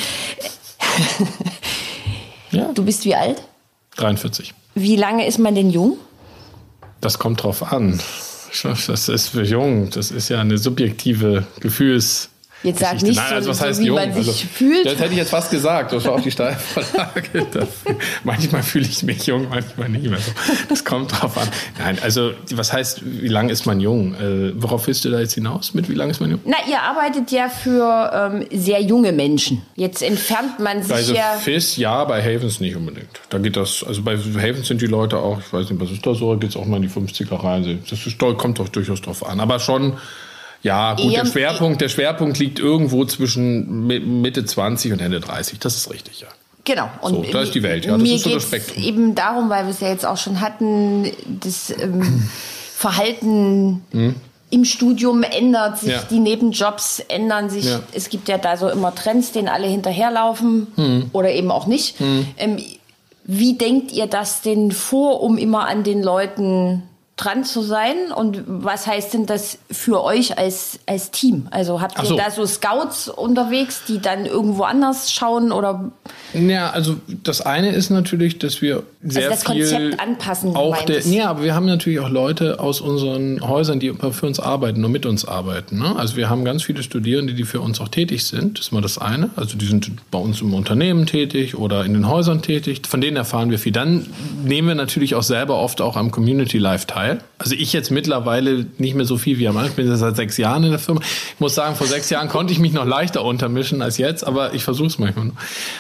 Ja, 2.50 2.70
Du 2.74 2.84
bist 2.84 3.04
wie 3.04 3.14
alt? 3.14 3.42
43. 3.96 4.52
Wie 4.74 4.96
lange 4.96 5.26
ist 5.26 5.38
man 5.38 5.54
denn 5.54 5.70
jung? 5.70 5.96
Das 7.00 7.18
kommt 7.18 7.42
drauf 7.42 7.72
an. 7.72 8.00
Das 8.62 9.08
ist 9.08 9.28
für 9.28 9.42
jung. 9.44 9.88
Das 9.90 10.10
ist 10.10 10.28
ja 10.28 10.40
eine 10.40 10.58
subjektive 10.58 11.46
Gefühls. 11.60 12.28
Jetzt 12.62 12.78
sag 12.80 12.92
Geschichte. 12.92 13.06
nicht 13.08 13.16
Nein, 13.18 13.28
so- 13.28 13.34
also 13.34 13.50
was 13.50 13.58
so, 13.58 13.64
heißt 13.66 13.80
wie 13.80 13.86
jung? 13.86 13.96
man 13.96 14.12
sich 14.12 14.28
also, 14.28 14.32
fühlt. 14.32 14.86
Das 14.86 14.98
hätte 14.98 15.12
ich 15.12 15.18
jetzt 15.18 15.30
fast 15.30 15.50
gesagt. 15.50 15.92
Das 15.92 16.04
war 16.04 16.12
auch 16.12 16.20
die 16.20 16.30
Steilvorlage. 16.30 17.46
manchmal 18.24 18.62
fühle 18.62 18.86
ich 18.86 19.02
mich 19.02 19.26
jung, 19.26 19.48
manchmal 19.48 19.88
nicht 19.88 20.08
mehr 20.08 20.18
so. 20.18 20.30
Das 20.68 20.84
kommt 20.84 21.12
drauf 21.12 21.36
an. 21.38 21.48
Nein, 21.78 21.98
also 22.02 22.32
was 22.52 22.72
heißt, 22.72 23.02
wie 23.04 23.28
lange 23.28 23.52
ist 23.52 23.66
man 23.66 23.80
jung? 23.80 24.14
Äh, 24.14 24.52
worauf 24.60 24.86
willst 24.86 25.04
du 25.04 25.10
da 25.10 25.18
jetzt 25.20 25.34
hinaus 25.34 25.74
mit, 25.74 25.88
wie 25.88 25.94
lange 25.94 26.12
ist 26.12 26.20
man 26.20 26.30
jung? 26.30 26.40
Na, 26.44 26.56
ihr 26.68 26.80
arbeitet 26.80 27.30
ja 27.30 27.48
für 27.48 28.10
ähm, 28.14 28.46
sehr 28.52 28.80
junge 28.80 29.12
Menschen. 29.12 29.62
Jetzt 29.74 30.02
entfernt 30.02 30.60
man 30.60 30.82
sich 30.82 30.92
Bei 30.92 31.02
so 31.02 31.14
ja. 31.14 31.32
FIS 31.40 31.76
ja, 31.76 32.04
bei 32.04 32.22
Havens 32.22 32.60
nicht 32.60 32.76
unbedingt. 32.76 33.20
Da 33.30 33.38
geht 33.38 33.56
das, 33.56 33.84
also 33.84 34.02
bei 34.02 34.16
Havens 34.16 34.68
sind 34.68 34.80
die 34.80 34.86
Leute 34.86 35.18
auch, 35.18 35.40
ich 35.40 35.52
weiß 35.52 35.70
nicht, 35.70 35.80
was 35.80 35.90
ist 35.90 36.06
da 36.06 36.14
so, 36.14 36.36
geht 36.36 36.50
es 36.50 36.56
auch 36.56 36.66
mal 36.66 36.76
in 36.76 36.82
die 36.82 36.88
50er 36.88 37.42
rein. 37.42 37.82
Das 37.88 38.06
ist, 38.06 38.18
kommt 38.18 38.58
doch 38.58 38.68
durchaus 38.68 39.00
drauf 39.00 39.26
an. 39.26 39.40
Aber 39.40 39.58
schon, 39.58 39.94
ja, 40.62 40.94
gut, 40.94 41.12
der 41.14 41.26
Schwerpunkt, 41.26 41.80
der 41.80 41.88
Schwerpunkt 41.88 42.38
liegt 42.38 42.58
irgendwo 42.58 43.04
zwischen 43.04 43.86
Mi- 43.86 44.00
Mitte 44.00 44.44
20 44.44 44.92
und 44.92 45.00
Ende 45.00 45.20
30. 45.20 45.58
Das 45.58 45.76
ist 45.76 45.90
richtig, 45.90 46.20
ja. 46.20 46.28
Genau. 46.64 46.88
So, 47.02 47.24
da 47.32 47.42
ist 47.42 47.54
die 47.56 47.62
Welt, 47.64 47.84
ja, 47.86 47.92
das 47.92 48.02
mir 48.02 48.14
ist 48.14 48.22
so 48.22 48.30
das 48.30 48.44
Spektrum. 48.44 48.82
eben 48.84 49.14
darum, 49.16 49.50
weil 49.50 49.64
wir 49.64 49.70
es 49.72 49.80
ja 49.80 49.88
jetzt 49.88 50.06
auch 50.06 50.16
schon 50.16 50.40
hatten, 50.40 51.10
das 51.40 51.70
ähm, 51.76 52.28
Verhalten 52.76 53.82
im 54.50 54.64
Studium 54.64 55.22
ändert 55.22 55.78
sich, 55.78 55.88
Hm. 55.90 55.96
Ja. 55.96 56.02
die 56.10 56.18
Nebenjobs 56.18 57.00
ändern 57.08 57.48
sich. 57.50 57.64
Ja. 57.66 57.80
Es 57.92 58.08
gibt 58.10 58.28
ja 58.28 58.38
da 58.38 58.56
so 58.56 58.68
immer 58.68 58.94
Trends, 58.94 59.32
denen 59.32 59.48
alle 59.48 59.66
hinterherlaufen 59.66 60.66
Hm. 60.76 61.10
oder 61.12 61.30
eben 61.32 61.50
auch 61.50 61.66
nicht. 61.66 61.96
Ähm, 62.36 62.58
wie 63.24 63.54
denkt 63.54 63.92
ihr 63.92 64.06
das 64.08 64.42
denn 64.42 64.72
vor, 64.72 65.22
um 65.22 65.38
immer 65.38 65.66
an 65.68 65.84
den 65.84 66.02
Leuten 66.02 66.82
dran 67.22 67.44
zu 67.44 67.62
sein? 67.62 68.12
Und 68.14 68.42
was 68.46 68.86
heißt 68.86 69.14
denn 69.14 69.26
das 69.26 69.58
für 69.70 70.02
euch 70.02 70.38
als, 70.38 70.80
als 70.86 71.10
Team? 71.10 71.46
Also 71.50 71.80
habt 71.80 71.98
ihr 71.98 72.04
so. 72.04 72.16
da 72.16 72.30
so 72.30 72.46
Scouts 72.46 73.08
unterwegs, 73.08 73.82
die 73.86 74.00
dann 74.00 74.26
irgendwo 74.26 74.64
anders 74.64 75.12
schauen 75.12 75.52
oder 75.52 75.92
Ja, 76.34 76.70
also 76.70 76.96
das 77.22 77.40
eine 77.40 77.70
ist 77.70 77.90
natürlich, 77.90 78.38
dass 78.38 78.62
wir 78.62 78.82
sehr 79.02 79.28
das 79.28 79.44
viel 79.44 79.62
Konzept 79.62 80.00
anpassen, 80.00 80.56
Auch 80.56 80.82
der, 80.82 81.00
ja, 81.00 81.28
aber 81.28 81.42
wir 81.42 81.54
haben 81.54 81.66
natürlich 81.66 82.00
auch 82.00 82.08
Leute 82.08 82.60
aus 82.60 82.80
unseren 82.80 83.46
Häusern, 83.46 83.80
die 83.80 83.92
für 83.92 84.26
uns 84.26 84.40
arbeiten, 84.40 84.80
nur 84.80 84.90
mit 84.90 85.06
uns 85.06 85.24
arbeiten. 85.24 85.78
Ne? 85.78 85.94
Also 85.96 86.16
wir 86.16 86.30
haben 86.30 86.44
ganz 86.44 86.62
viele 86.62 86.82
Studierende, 86.82 87.34
die 87.34 87.44
für 87.44 87.60
uns 87.60 87.80
auch 87.80 87.88
tätig 87.88 88.24
sind. 88.24 88.58
Das 88.58 88.66
ist 88.66 88.72
mal 88.72 88.80
das 88.80 88.98
eine. 88.98 89.30
Also 89.36 89.56
die 89.56 89.66
sind 89.66 89.90
bei 90.10 90.18
uns 90.18 90.40
im 90.40 90.54
Unternehmen 90.54 91.06
tätig 91.06 91.56
oder 91.56 91.84
in 91.84 91.94
den 91.94 92.08
Häusern 92.08 92.42
tätig. 92.42 92.82
Von 92.88 93.00
denen 93.00 93.16
erfahren 93.16 93.50
wir 93.50 93.58
viel. 93.58 93.72
Dann 93.72 94.06
nehmen 94.44 94.68
wir 94.68 94.74
natürlich 94.74 95.14
auch 95.14 95.22
selber 95.22 95.56
oft 95.56 95.80
auch 95.80 95.96
am 95.96 96.10
Community 96.10 96.58
Life 96.58 96.86
teil. 96.86 97.11
Also 97.38 97.54
ich 97.54 97.72
jetzt 97.72 97.90
mittlerweile 97.90 98.66
nicht 98.78 98.94
mehr 98.94 99.04
so 99.04 99.16
viel 99.16 99.38
wie 99.38 99.48
am 99.48 99.56
Anfang. 99.56 99.70
Ich 99.70 99.76
bin 99.76 99.96
seit 99.96 100.16
sechs 100.16 100.36
Jahren 100.36 100.64
in 100.64 100.70
der 100.70 100.78
Firma. 100.78 101.00
Ich 101.00 101.40
muss 101.40 101.54
sagen, 101.54 101.76
vor 101.76 101.86
sechs 101.86 102.10
Jahren 102.10 102.28
konnte 102.28 102.52
ich 102.52 102.58
mich 102.58 102.72
noch 102.72 102.86
leichter 102.86 103.24
untermischen 103.24 103.82
als 103.82 103.98
jetzt, 103.98 104.26
aber 104.26 104.54
ich 104.54 104.64
versuche 104.64 104.88
es 104.88 104.98
manchmal. 104.98 105.26
noch. 105.26 105.34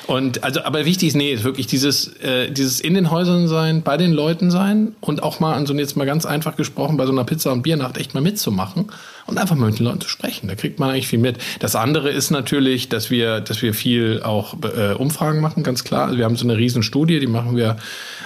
Und 0.06 0.44
also, 0.44 0.62
aber 0.62 0.84
wichtig 0.84 1.08
ist, 1.08 1.14
nee, 1.14 1.32
ist 1.32 1.44
wirklich 1.44 1.66
dieses, 1.66 2.08
äh, 2.18 2.50
dieses 2.50 2.80
in 2.80 2.94
den 2.94 3.10
Häusern 3.10 3.48
sein, 3.48 3.82
bei 3.82 3.96
den 3.96 4.12
Leuten 4.12 4.50
sein 4.50 4.94
und 5.00 5.22
auch 5.22 5.40
mal 5.40 5.54
an 5.54 5.66
so 5.66 5.74
jetzt 5.74 5.96
mal 5.96 6.04
ganz 6.06 6.26
einfach 6.26 6.56
gesprochen, 6.56 6.96
bei 6.96 7.06
so 7.06 7.12
einer 7.12 7.24
Pizza- 7.24 7.52
und 7.52 7.62
Biernacht 7.62 7.96
echt 7.96 8.14
mal 8.14 8.20
mitzumachen 8.20 8.90
und 9.26 9.38
einfach 9.38 9.56
mal 9.56 9.70
mit 9.70 9.78
den 9.78 9.84
Leuten 9.84 10.00
zu 10.00 10.08
sprechen. 10.08 10.48
Da 10.48 10.54
kriegt 10.54 10.78
man 10.78 10.90
eigentlich 10.90 11.08
viel 11.08 11.18
mit. 11.18 11.38
Das 11.60 11.76
andere 11.76 12.10
ist 12.10 12.30
natürlich, 12.30 12.88
dass 12.88 13.10
wir, 13.10 13.40
dass 13.40 13.62
wir 13.62 13.74
viel 13.74 14.22
auch 14.22 14.54
äh, 14.62 14.94
Umfragen 14.94 15.40
machen, 15.40 15.62
ganz 15.62 15.84
klar. 15.84 16.06
Also 16.06 16.18
wir 16.18 16.24
haben 16.24 16.36
so 16.36 16.44
eine 16.44 16.56
riesen 16.56 16.82
Studie, 16.82 17.20
die 17.20 17.26
machen 17.26 17.56
wir 17.56 17.76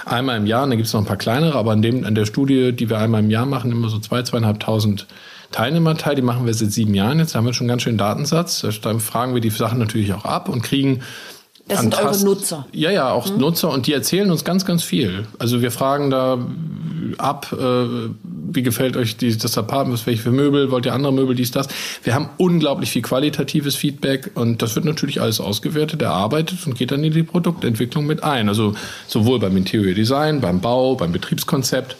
einmal 0.05 0.37
im 0.37 0.45
Jahr. 0.45 0.63
Und 0.63 0.71
dann 0.71 0.77
gibt 0.77 0.87
es 0.87 0.93
noch 0.93 1.01
ein 1.01 1.07
paar 1.07 1.17
kleinere, 1.17 1.57
aber 1.57 1.71
an 1.71 1.81
dem, 1.81 2.05
an 2.05 2.15
der 2.15 2.25
Studie, 2.25 2.73
die 2.73 2.89
wir 2.89 2.97
einmal 2.97 3.23
im 3.23 3.29
Jahr 3.29 3.45
machen, 3.45 3.71
immer 3.71 3.89
so 3.89 3.99
zwei, 3.99 4.23
zweieinhalbtausend 4.23 5.07
Teilnehmer 5.51 5.95
teil. 5.95 6.15
Die 6.15 6.21
machen 6.21 6.45
wir 6.45 6.53
seit 6.53 6.71
sieben 6.71 6.93
Jahren. 6.93 7.19
Jetzt 7.19 7.35
haben 7.35 7.45
wir 7.45 7.53
schon 7.53 7.65
einen 7.65 7.69
ganz 7.69 7.83
schönen 7.83 7.97
Datensatz. 7.97 8.65
Da 8.81 8.99
fragen 8.99 9.33
wir 9.33 9.41
die 9.41 9.49
Sachen 9.49 9.79
natürlich 9.79 10.13
auch 10.13 10.25
ab 10.25 10.49
und 10.49 10.61
kriegen 10.61 11.01
Das 11.67 11.81
sind 11.81 11.97
eure 11.97 12.17
Nutzer. 12.23 12.65
Ja, 12.71 12.91
ja, 12.91 13.11
auch 13.11 13.29
Nutzer 13.35 13.69
und 13.69 13.87
die 13.87 13.93
erzählen 13.93 14.31
uns 14.31 14.43
ganz, 14.45 14.65
ganz 14.65 14.83
viel. 14.83 15.27
Also 15.37 15.61
wir 15.61 15.71
fragen 15.71 16.09
da 16.09 16.39
ab, 17.17 17.53
äh, 17.53 18.09
wie 18.49 18.63
gefällt 18.63 18.97
euch 18.97 19.17
die, 19.17 19.37
das 19.37 19.57
Apartment, 19.57 20.05
welche 20.05 20.21
für 20.23 20.31
Möbel, 20.31 20.71
wollt 20.71 20.85
ihr 20.85 20.93
andere 20.93 21.13
Möbel, 21.13 21.35
dies, 21.35 21.51
das. 21.51 21.67
Wir 22.03 22.15
haben 22.15 22.29
unglaublich 22.37 22.91
viel 22.91 23.01
qualitatives 23.01 23.75
Feedback 23.75 24.31
und 24.35 24.61
das 24.61 24.75
wird 24.75 24.85
natürlich 24.85 25.21
alles 25.21 25.39
ausgewertet, 25.39 26.01
erarbeitet 26.01 26.65
und 26.65 26.77
geht 26.77 26.91
dann 26.91 27.03
in 27.03 27.13
die 27.13 27.23
Produktentwicklung 27.23 28.05
mit 28.05 28.23
ein. 28.23 28.49
Also 28.49 28.73
sowohl 29.07 29.39
beim 29.39 29.55
Interior 29.57 29.93
Design, 29.93 30.41
beim 30.41 30.61
Bau, 30.61 30.95
beim 30.95 31.11
Betriebskonzept. 31.11 31.95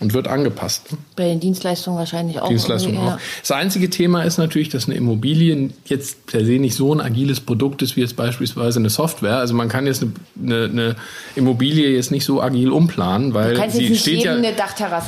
Und 0.00 0.12
wird 0.12 0.26
angepasst. 0.26 0.88
Bei 1.14 1.28
den 1.28 1.38
Dienstleistungen 1.38 1.98
wahrscheinlich 1.98 2.40
auch. 2.40 2.48
Dienstleistungen 2.48 2.98
auch. 2.98 3.18
Das 3.40 3.52
einzige 3.52 3.90
Thema 3.90 4.24
ist 4.24 4.38
natürlich, 4.38 4.68
dass 4.68 4.86
eine 4.86 4.96
Immobilie 4.96 5.70
jetzt 5.84 6.26
per 6.26 6.44
se 6.44 6.58
nicht 6.58 6.74
so 6.74 6.92
ein 6.92 7.00
agiles 7.00 7.40
Produkt 7.40 7.80
ist 7.80 7.94
wie 7.94 8.00
jetzt 8.00 8.16
beispielsweise 8.16 8.80
eine 8.80 8.90
Software. 8.90 9.36
Also 9.36 9.54
man 9.54 9.68
kann 9.68 9.86
jetzt 9.86 10.02
eine, 10.02 10.12
eine, 10.42 10.64
eine 10.64 10.96
Immobilie 11.36 11.90
jetzt 11.90 12.10
nicht 12.10 12.24
so 12.24 12.42
agil 12.42 12.70
umplanen, 12.70 13.34
weil 13.34 13.70
sie 13.70 13.94
steht 13.94 14.24
ja, 14.24 14.36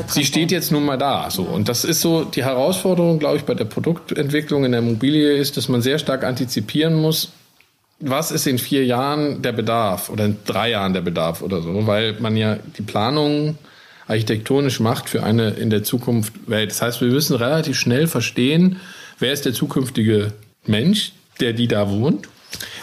sie 0.07 0.25
steht 0.25 0.53
jetzt 0.53 0.71
nun 0.71 0.85
mal 0.85 0.97
da. 0.97 1.31
So 1.31 1.43
und 1.43 1.69
das 1.69 1.85
ist 1.85 2.01
so 2.01 2.25
die 2.25 2.45
Herausforderung, 2.45 3.19
glaube 3.19 3.39
ich, 3.39 3.43
bei 3.43 3.55
der 3.55 3.65
Produktentwicklung 3.65 4.65
in 4.65 4.71
der 4.71 4.81
Immobilie 4.81 5.33
ist, 5.33 5.57
dass 5.57 5.69
man 5.69 5.83
sehr 5.83 5.99
stark 5.99 6.23
antizipieren 6.23 6.95
muss. 6.95 7.33
Was 7.99 8.31
ist 8.31 8.47
in 8.47 8.59
vier 8.59 8.85
Jahren 8.85 9.43
der 9.43 9.53
Bedarf 9.53 10.11
oder 10.11 10.27
in 10.27 10.37
drei 10.45 10.71
Jahren 10.71 10.93
der 10.93 11.01
Bedarf 11.01 11.43
oder 11.43 11.61
so, 11.61 11.87
weil 11.87 12.15
man 12.21 12.37
ja 12.37 12.59
die 12.79 12.83
Planung 12.83 13.57
architektonisch 14.09 14.81
macht 14.81 15.09
für 15.09 15.23
eine 15.23 15.51
in 15.51 15.71
der 15.71 15.83
Zukunft 15.83 16.33
Welt. 16.47 16.71
Das 16.71 16.83
heißt, 16.83 17.01
wir 17.01 17.09
müssen 17.09 17.37
relativ 17.37 17.79
schnell 17.79 18.07
verstehen, 18.07 18.81
wer 19.19 19.33
ist 19.33 19.45
der 19.45 19.53
zukünftige 19.53 20.33
Mensch, 20.67 21.13
der 21.41 21.53
die 21.53 21.69
da 21.69 21.91
wohnt. 21.91 22.29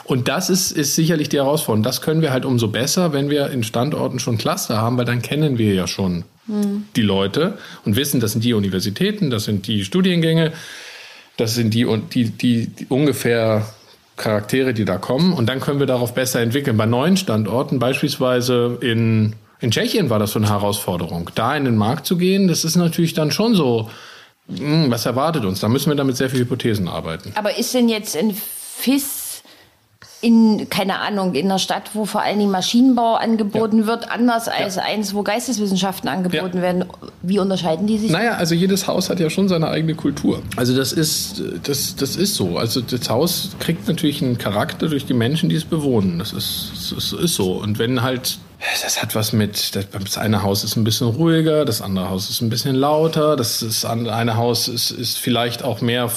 Und 0.03 0.27
das 0.27 0.49
ist, 0.49 0.71
ist 0.71 0.95
sicherlich 0.95 1.29
die 1.29 1.37
Herausforderung. 1.37 1.83
Das 1.83 2.01
können 2.01 2.21
wir 2.21 2.31
halt 2.31 2.45
umso 2.45 2.67
besser, 2.67 3.13
wenn 3.13 3.29
wir 3.29 3.49
in 3.49 3.63
Standorten 3.63 4.19
schon 4.19 4.37
Cluster 4.37 4.77
haben, 4.77 4.97
weil 4.97 5.05
dann 5.05 5.21
kennen 5.21 5.57
wir 5.57 5.73
ja 5.73 5.87
schon 5.87 6.25
mhm. 6.47 6.85
die 6.95 7.01
Leute 7.01 7.57
und 7.85 7.95
wissen, 7.95 8.19
das 8.19 8.33
sind 8.33 8.43
die 8.43 8.53
Universitäten, 8.53 9.29
das 9.29 9.45
sind 9.45 9.67
die 9.67 9.85
Studiengänge, 9.85 10.51
das 11.37 11.55
sind 11.55 11.73
die, 11.73 11.87
die, 12.13 12.29
die, 12.29 12.67
die 12.67 12.85
ungefähr 12.89 13.65
Charaktere, 14.17 14.73
die 14.73 14.85
da 14.85 14.97
kommen. 14.97 15.33
Und 15.33 15.47
dann 15.47 15.59
können 15.59 15.79
wir 15.79 15.87
darauf 15.87 16.13
besser 16.13 16.41
entwickeln. 16.41 16.77
Bei 16.77 16.85
neuen 16.85 17.17
Standorten, 17.17 17.79
beispielsweise 17.79 18.77
in 18.81 19.33
in 19.63 19.71
Tschechien 19.71 20.09
war 20.09 20.19
das 20.19 20.31
so 20.31 20.39
eine 20.39 20.49
Herausforderung. 20.49 21.29
Da 21.35 21.55
in 21.55 21.63
den 21.63 21.77
Markt 21.77 22.05
zu 22.05 22.17
gehen, 22.17 22.49
das 22.49 22.65
ist 22.65 22.75
natürlich 22.75 23.13
dann 23.13 23.31
schon 23.31 23.55
so, 23.55 23.89
hm, 24.53 24.91
was 24.91 25.05
erwartet 25.05 25.45
uns? 25.45 25.61
Da 25.61 25.69
müssen 25.69 25.89
wir 25.89 25.95
damit 25.95 26.17
sehr 26.17 26.29
viele 26.29 26.41
Hypothesen 26.41 26.89
arbeiten. 26.89 27.31
Aber 27.35 27.57
ist 27.57 27.73
denn 27.73 27.87
jetzt 27.87 28.13
in 28.17 28.35
FIS 28.35 29.23
in, 30.19 30.69
keine 30.69 30.99
Ahnung, 30.99 31.33
in 31.33 31.45
einer 31.45 31.59
Stadt, 31.59 31.91
wo 31.93 32.05
vor 32.05 32.21
allen 32.21 32.39
Dingen 32.39 32.51
Maschinenbau 32.51 33.15
angeboten 33.15 33.79
ja. 33.79 33.87
wird, 33.87 34.09
anders 34.09 34.49
als 34.49 34.75
ja. 34.75 34.83
eins, 34.83 35.13
wo 35.13 35.23
Geisteswissenschaften 35.23 36.09
angeboten 36.09 36.57
ja. 36.57 36.61
werden. 36.61 36.85
Wie 37.21 37.39
unterscheiden 37.39 37.87
die 37.87 37.97
sich? 37.97 38.11
Naja, 38.11 38.33
also 38.33 38.55
jedes 38.55 38.87
Haus 38.87 39.09
hat 39.09 39.19
ja 39.21 39.29
schon 39.29 39.47
seine 39.47 39.69
eigene 39.69 39.95
Kultur. 39.95 40.41
Also 40.57 40.75
das 40.75 40.91
ist, 40.93 41.41
das, 41.63 41.95
das 41.95 42.15
ist 42.17 42.35
so. 42.35 42.57
Also 42.57 42.81
das 42.81 43.09
Haus 43.09 43.51
kriegt 43.59 43.87
natürlich 43.87 44.21
einen 44.21 44.37
Charakter 44.37 44.87
durch 44.87 45.05
die 45.05 45.13
Menschen, 45.13 45.49
die 45.49 45.55
es 45.55 45.65
bewohnen. 45.65 46.19
Das 46.19 46.33
ist, 46.33 46.93
das 46.95 47.13
ist 47.13 47.35
so. 47.35 47.53
Und 47.53 47.77
wenn 47.77 48.01
halt 48.01 48.39
das 48.81 49.01
hat 49.01 49.13
was 49.13 49.33
mit, 49.33 49.75
das 49.75 50.17
eine 50.17 50.43
Haus 50.43 50.63
ist 50.63 50.77
ein 50.77 50.83
bisschen 50.83 51.07
ruhiger, 51.07 51.65
das 51.65 51.81
andere 51.81 52.09
Haus 52.09 52.29
ist 52.29 52.41
ein 52.41 52.49
bisschen 52.49 52.75
lauter, 52.75 53.35
das 53.35 53.61
ist, 53.61 53.83
eine 53.85 54.37
Haus 54.37 54.67
ist, 54.67 54.91
ist 54.91 55.19
vielleicht 55.19 55.63
auch 55.63 55.81
mehr, 55.81 56.09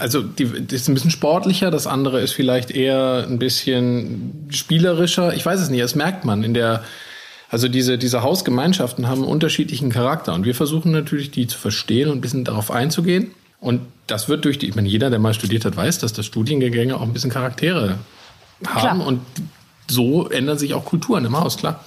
also 0.00 0.22
die, 0.22 0.44
ist 0.44 0.88
ein 0.88 0.94
bisschen 0.94 1.10
sportlicher, 1.10 1.70
das 1.70 1.86
andere 1.86 2.20
ist 2.20 2.32
vielleicht 2.32 2.70
eher 2.70 3.26
ein 3.28 3.38
bisschen 3.38 4.46
spielerischer. 4.50 5.34
Ich 5.34 5.44
weiß 5.44 5.60
es 5.60 5.68
nicht, 5.68 5.82
das 5.82 5.94
merkt 5.94 6.24
man 6.24 6.42
in 6.42 6.54
der, 6.54 6.84
also 7.50 7.68
diese, 7.68 7.98
diese 7.98 8.22
Hausgemeinschaften 8.22 9.08
haben 9.08 9.24
unterschiedlichen 9.24 9.90
Charakter 9.90 10.32
und 10.32 10.46
wir 10.46 10.54
versuchen 10.54 10.90
natürlich, 10.90 11.30
die 11.30 11.46
zu 11.46 11.58
verstehen 11.58 12.08
und 12.08 12.18
ein 12.18 12.22
bisschen 12.22 12.44
darauf 12.44 12.70
einzugehen. 12.70 13.32
Und 13.60 13.82
das 14.06 14.28
wird 14.28 14.44
durch 14.44 14.58
die, 14.58 14.68
ich 14.68 14.74
meine, 14.74 14.88
jeder, 14.88 15.10
der 15.10 15.18
mal 15.18 15.34
studiert 15.34 15.64
hat, 15.64 15.76
weiß, 15.76 15.98
dass 15.98 16.12
das 16.12 16.26
Studiengänge 16.26 16.96
auch 16.96 17.02
ein 17.02 17.12
bisschen 17.12 17.30
Charaktere 17.30 17.98
haben 18.66 18.98
Klar. 18.98 19.06
und 19.06 19.20
so 19.88 20.28
ändern 20.28 20.58
sich 20.58 20.74
auch 20.74 20.84
Kulturen 20.84 21.24
im 21.24 21.38
Haus, 21.38 21.56
klar. 21.56 21.80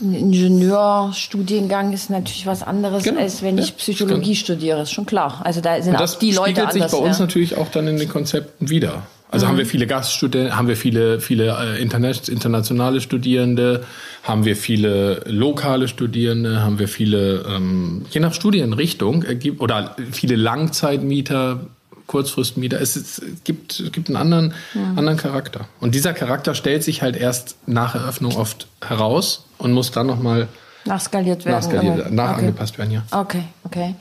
Ein 0.00 0.12
Ingenieurstudiengang 0.12 1.94
ist 1.94 2.10
natürlich 2.10 2.46
was 2.46 2.62
anderes, 2.62 3.02
genau. 3.04 3.20
als 3.20 3.42
wenn 3.42 3.56
ich 3.56 3.76
Psychologie 3.78 4.34
genau. 4.34 4.44
studiere, 4.44 4.82
ist 4.82 4.92
schon 4.92 5.06
klar. 5.06 5.40
Also 5.44 5.62
da 5.62 5.80
sind 5.80 5.96
auch 5.96 6.18
die 6.18 6.32
Leute 6.32 6.68
anders. 6.68 6.74
Das 6.78 6.90
sich 6.90 7.00
bei 7.00 7.06
uns 7.06 7.18
natürlich 7.18 7.56
auch 7.56 7.70
dann 7.70 7.88
in 7.88 7.96
den 7.96 8.08
Konzepten 8.08 8.68
wieder. 8.68 9.04
Also 9.30 9.46
mhm. 9.46 9.50
haben 9.50 9.58
wir 9.58 9.66
viele 9.66 9.86
Gaststudenten, 9.86 10.56
haben 10.56 10.68
wir 10.68 10.76
viele, 10.76 11.20
viele 11.20 11.78
äh, 11.78 11.82
internationale 11.82 13.00
Studierende, 13.00 13.84
haben 14.22 14.44
wir 14.44 14.54
viele 14.54 15.22
lokale 15.26 15.88
Studierende, 15.88 16.62
haben 16.62 16.78
wir 16.78 16.88
viele, 16.88 17.44
ähm, 17.48 18.04
je 18.10 18.20
nach 18.20 18.34
Studienrichtung, 18.34 19.24
oder 19.58 19.96
viele 20.12 20.36
Langzeitmieter, 20.36 21.60
Kurzfristmieter. 22.06 22.80
Es, 22.80 22.96
es 22.96 23.20
gibt, 23.44 23.80
es 23.80 23.92
gibt 23.92 24.08
einen 24.08 24.16
anderen, 24.16 24.54
ja. 24.74 24.82
anderen 24.96 25.16
Charakter. 25.16 25.66
Und 25.80 25.94
dieser 25.94 26.12
Charakter 26.12 26.54
stellt 26.54 26.84
sich 26.84 27.02
halt 27.02 27.16
erst 27.16 27.56
nach 27.66 27.94
Eröffnung 27.94 28.36
oft 28.36 28.68
heraus 28.80 29.44
und 29.58 29.72
muss 29.72 29.90
dann 29.90 30.06
nochmal 30.06 30.48
nachskaliert 30.84 31.44
werden. 31.44 31.56
Nachskaliert, 31.56 32.12
nachangepasst 32.12 32.74
okay. 32.74 32.78
werden, 32.78 32.92
ja. 32.92 33.02
Okay, 33.10 33.42
okay. 33.64 33.94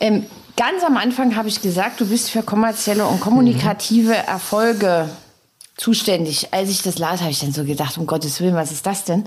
Ähm, 0.00 0.24
ganz 0.56 0.82
am 0.82 0.96
Anfang 0.96 1.36
habe 1.36 1.48
ich 1.48 1.60
gesagt, 1.60 2.00
du 2.00 2.06
bist 2.06 2.30
für 2.30 2.42
kommerzielle 2.42 3.06
und 3.06 3.20
kommunikative 3.20 4.08
mhm. 4.08 4.28
Erfolge 4.28 5.08
zuständig. 5.76 6.48
Als 6.52 6.70
ich 6.70 6.82
das 6.82 6.98
las, 6.98 7.20
habe 7.20 7.30
ich 7.30 7.40
dann 7.40 7.52
so 7.52 7.64
gedacht, 7.64 7.98
um 7.98 8.06
Gottes 8.06 8.40
Willen, 8.40 8.54
was 8.54 8.72
ist 8.72 8.86
das 8.86 9.04
denn? 9.04 9.24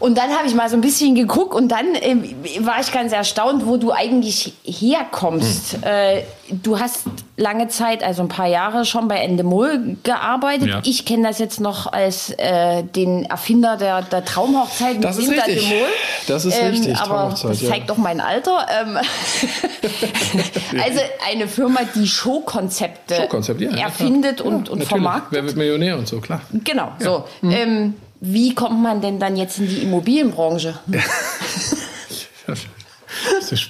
Und 0.00 0.16
dann 0.16 0.30
habe 0.30 0.48
ich 0.48 0.54
mal 0.54 0.68
so 0.70 0.76
ein 0.76 0.80
bisschen 0.80 1.14
geguckt 1.14 1.54
und 1.54 1.68
dann 1.68 1.94
äh, 1.94 2.16
war 2.60 2.80
ich 2.80 2.90
ganz 2.90 3.12
erstaunt, 3.12 3.66
wo 3.66 3.76
du 3.76 3.92
eigentlich 3.92 4.54
herkommst. 4.64 5.74
Hm. 5.74 5.82
Äh, 5.84 6.22
du 6.50 6.80
hast 6.80 7.04
lange 7.36 7.68
Zeit, 7.68 8.02
also 8.02 8.22
ein 8.22 8.28
paar 8.28 8.46
Jahre 8.46 8.86
schon 8.86 9.08
bei 9.08 9.18
Endemol 9.18 9.96
gearbeitet. 10.02 10.68
Ja. 10.68 10.80
Ich 10.84 11.04
kenne 11.04 11.28
das 11.28 11.38
jetzt 11.38 11.60
noch 11.60 11.92
als 11.92 12.30
äh, 12.30 12.82
den 12.82 13.26
Erfinder 13.26 13.76
der, 13.76 14.00
der 14.00 14.24
Traumhochzeit 14.24 15.04
das 15.04 15.18
mit 15.18 15.38
Endemol. 15.38 15.86
Das 16.26 16.46
ist 16.46 16.58
ähm, 16.58 16.70
richtig. 16.70 16.96
Aber 16.96 17.30
das 17.30 17.60
zeigt 17.60 17.70
ja. 17.70 17.86
doch 17.86 17.98
mein 17.98 18.22
Alter. 18.22 18.66
Ähm, 18.80 18.96
also 20.82 21.00
eine 21.30 21.46
Firma, 21.46 21.80
die 21.94 22.06
Showkonzepte 22.06 23.28
Show 23.30 23.52
ja, 23.58 23.84
erfindet 23.84 24.40
und, 24.40 24.70
und 24.70 24.82
vermarktet. 24.84 25.32
Wer 25.32 25.44
wird 25.44 25.56
Millionär 25.56 25.98
und 25.98 26.08
so, 26.08 26.20
klar. 26.20 26.40
Genau, 26.64 26.92
so. 26.98 27.24
Hm. 27.42 27.50
Ähm, 27.50 27.94
wie 28.20 28.54
kommt 28.54 28.82
man 28.82 29.00
denn 29.00 29.18
dann 29.18 29.36
jetzt 29.36 29.58
in 29.58 29.68
die 29.68 29.82
Immobilienbranche? 29.82 30.78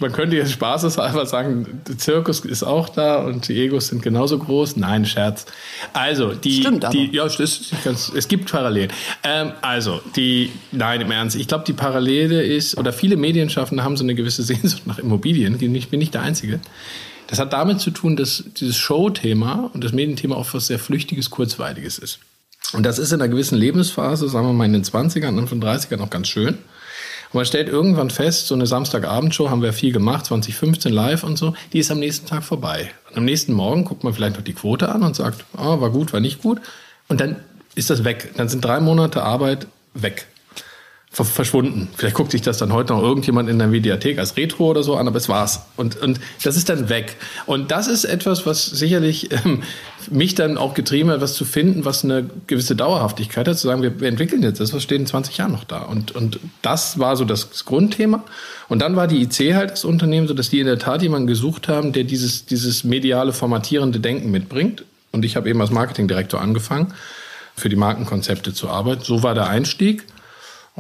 Man 0.00 0.12
könnte 0.12 0.36
jetzt 0.36 0.52
spaßeshalber 0.52 1.24
sagen, 1.24 1.80
der 1.88 1.96
Zirkus 1.96 2.40
ist 2.40 2.62
auch 2.62 2.88
da 2.88 3.24
und 3.24 3.48
die 3.48 3.58
Egos 3.58 3.88
sind 3.88 4.02
genauso 4.02 4.38
groß. 4.38 4.76
Nein, 4.76 5.06
Scherz. 5.06 5.46
Also, 5.92 6.34
die, 6.34 6.60
Stimmt 6.60 6.84
aber. 6.84 6.92
die 6.92 7.14
ja, 7.14 7.26
ganz, 7.84 8.12
es 8.14 8.28
gibt 8.28 8.50
Parallelen. 8.50 8.92
Ähm, 9.24 9.52
also, 9.62 10.00
die, 10.16 10.52
nein, 10.72 11.00
im 11.00 11.10
Ernst, 11.10 11.36
ich 11.36 11.48
glaube, 11.48 11.64
die 11.66 11.72
Parallele 11.72 12.42
ist, 12.42 12.76
oder 12.76 12.92
viele 12.92 13.16
Medienschaffende 13.16 13.82
haben 13.82 13.96
so 13.96 14.04
eine 14.04 14.14
gewisse 14.14 14.42
Sehnsucht 14.50 14.86
nach 14.86 14.98
Immobilien. 14.98 15.54
Ich 15.74 15.88
bin 15.88 15.98
nicht 15.98 16.14
der 16.14 16.22
Einzige. 16.22 16.60
Das 17.26 17.38
hat 17.38 17.52
damit 17.52 17.80
zu 17.80 17.90
tun, 17.90 18.16
dass 18.16 18.44
dieses 18.56 18.76
Show-Thema 18.76 19.70
und 19.72 19.84
das 19.84 19.92
Medienthema 19.92 20.36
auch 20.36 20.52
was 20.52 20.66
sehr 20.66 20.78
Flüchtiges, 20.78 21.30
Kurzweiliges 21.30 21.98
ist. 21.98 22.18
Und 22.72 22.84
das 22.84 22.98
ist 22.98 23.12
in 23.12 23.20
einer 23.20 23.28
gewissen 23.28 23.58
Lebensphase, 23.58 24.28
sagen 24.28 24.46
wir 24.46 24.52
mal 24.52 24.64
in 24.64 24.72
den 24.72 24.84
20ern, 24.84 25.36
Anfang 25.36 25.60
30ern 25.60 25.96
noch 25.96 26.10
ganz 26.10 26.28
schön. 26.28 26.54
Und 26.54 27.34
man 27.34 27.44
stellt 27.44 27.68
irgendwann 27.68 28.10
fest, 28.10 28.46
so 28.46 28.54
eine 28.54 28.66
Samstagabendshow 28.66 29.50
haben 29.50 29.62
wir 29.62 29.72
viel 29.72 29.92
gemacht, 29.92 30.26
2015 30.26 30.92
live 30.92 31.22
und 31.22 31.36
so, 31.36 31.54
die 31.72 31.78
ist 31.78 31.90
am 31.90 31.98
nächsten 31.98 32.26
Tag 32.26 32.44
vorbei. 32.44 32.90
Und 33.08 33.18
am 33.18 33.24
nächsten 33.24 33.52
Morgen 33.52 33.84
guckt 33.84 34.04
man 34.04 34.14
vielleicht 34.14 34.36
noch 34.36 34.44
die 34.44 34.52
Quote 34.52 34.88
an 34.88 35.02
und 35.02 35.16
sagt, 35.16 35.44
oh, 35.56 35.80
war 35.80 35.90
gut, 35.90 36.12
war 36.12 36.20
nicht 36.20 36.42
gut. 36.42 36.60
Und 37.08 37.20
dann 37.20 37.36
ist 37.74 37.90
das 37.90 38.04
weg. 38.04 38.32
Dann 38.36 38.48
sind 38.48 38.64
drei 38.64 38.80
Monate 38.80 39.22
Arbeit 39.22 39.66
weg 39.94 40.26
verschwunden. 41.12 41.88
Vielleicht 41.96 42.14
guckt 42.14 42.30
sich 42.30 42.40
das 42.40 42.58
dann 42.58 42.72
heute 42.72 42.92
noch 42.92 43.02
irgendjemand 43.02 43.48
in 43.48 43.58
der 43.58 43.66
Mediathek 43.66 44.20
als 44.20 44.36
Retro 44.36 44.70
oder 44.70 44.84
so 44.84 44.94
an, 44.94 45.08
aber 45.08 45.16
es 45.16 45.28
war's. 45.28 45.62
Und, 45.76 46.00
und 46.00 46.20
das 46.44 46.56
ist 46.56 46.68
dann 46.68 46.88
weg. 46.88 47.16
Und 47.46 47.72
das 47.72 47.88
ist 47.88 48.04
etwas, 48.04 48.46
was 48.46 48.64
sicherlich 48.64 49.32
ähm, 49.32 49.64
mich 50.08 50.36
dann 50.36 50.56
auch 50.56 50.72
getrieben 50.72 51.10
hat, 51.10 51.20
was 51.20 51.34
zu 51.34 51.44
finden, 51.44 51.84
was 51.84 52.04
eine 52.04 52.30
gewisse 52.46 52.76
Dauerhaftigkeit 52.76 53.48
hat, 53.48 53.58
zu 53.58 53.66
sagen, 53.66 53.82
wir, 53.82 54.00
wir 54.00 54.08
entwickeln 54.08 54.44
jetzt 54.44 54.60
das, 54.60 54.72
was 54.72 54.84
steht 54.84 55.00
in 55.00 55.06
20 55.06 55.36
Jahren 55.36 55.50
noch 55.50 55.64
da. 55.64 55.80
Und, 55.80 56.14
und 56.14 56.38
das 56.62 57.00
war 57.00 57.16
so 57.16 57.24
das 57.24 57.64
Grundthema. 57.64 58.22
Und 58.68 58.80
dann 58.80 58.94
war 58.94 59.08
die 59.08 59.20
IC 59.22 59.54
halt 59.54 59.72
das 59.72 59.84
Unternehmen, 59.84 60.28
so 60.28 60.34
dass 60.34 60.48
die 60.48 60.60
in 60.60 60.66
der 60.66 60.78
Tat 60.78 61.02
jemanden 61.02 61.26
gesucht 61.26 61.66
haben, 61.66 61.92
der 61.92 62.04
dieses, 62.04 62.46
dieses 62.46 62.84
mediale 62.84 63.32
formatierende 63.32 63.98
Denken 63.98 64.30
mitbringt. 64.30 64.84
Und 65.10 65.24
ich 65.24 65.34
habe 65.34 65.50
eben 65.50 65.60
als 65.60 65.72
Marketingdirektor 65.72 66.40
angefangen, 66.40 66.94
für 67.56 67.68
die 67.68 67.74
Markenkonzepte 67.74 68.54
zu 68.54 68.68
arbeiten. 68.70 69.02
So 69.02 69.24
war 69.24 69.34
der 69.34 69.48
Einstieg. 69.48 70.04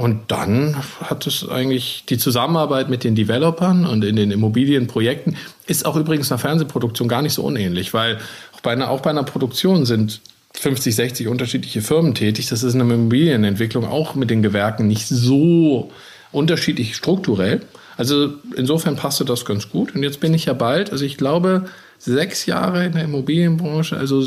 Und 0.00 0.30
dann 0.30 0.76
hat 1.02 1.26
es 1.26 1.46
eigentlich 1.46 2.04
die 2.08 2.16
Zusammenarbeit 2.16 2.88
mit 2.88 3.04
den 3.04 3.14
Developern 3.14 3.84
und 3.84 4.02
in 4.02 4.16
den 4.16 4.30
Immobilienprojekten 4.30 5.36
ist 5.66 5.84
auch 5.84 5.94
übrigens 5.94 6.32
einer 6.32 6.38
Fernsehproduktion 6.38 7.06
gar 7.06 7.20
nicht 7.20 7.34
so 7.34 7.42
unähnlich, 7.42 7.92
weil 7.92 8.16
auch 8.56 8.60
bei 8.60 8.72
einer, 8.72 8.88
auch 8.88 9.02
bei 9.02 9.10
einer 9.10 9.24
Produktion 9.24 9.84
sind 9.84 10.22
50, 10.54 10.94
60 10.94 11.28
unterschiedliche 11.28 11.82
Firmen 11.82 12.14
tätig. 12.14 12.48
Das 12.48 12.62
ist 12.62 12.72
in 12.72 12.78
der 12.78 12.88
Immobilienentwicklung 12.88 13.86
auch 13.86 14.14
mit 14.14 14.30
den 14.30 14.40
Gewerken 14.40 14.86
nicht 14.86 15.06
so 15.06 15.90
unterschiedlich 16.32 16.96
strukturell. 16.96 17.60
Also 17.98 18.32
insofern 18.56 18.96
passte 18.96 19.26
das 19.26 19.44
ganz 19.44 19.68
gut. 19.68 19.94
Und 19.94 20.02
jetzt 20.02 20.20
bin 20.20 20.32
ich 20.32 20.46
ja 20.46 20.54
bald, 20.54 20.92
also 20.92 21.04
ich 21.04 21.18
glaube, 21.18 21.66
sechs 21.98 22.46
Jahre 22.46 22.86
in 22.86 22.92
der 22.92 23.04
Immobilienbranche, 23.04 23.98
also 23.98 24.26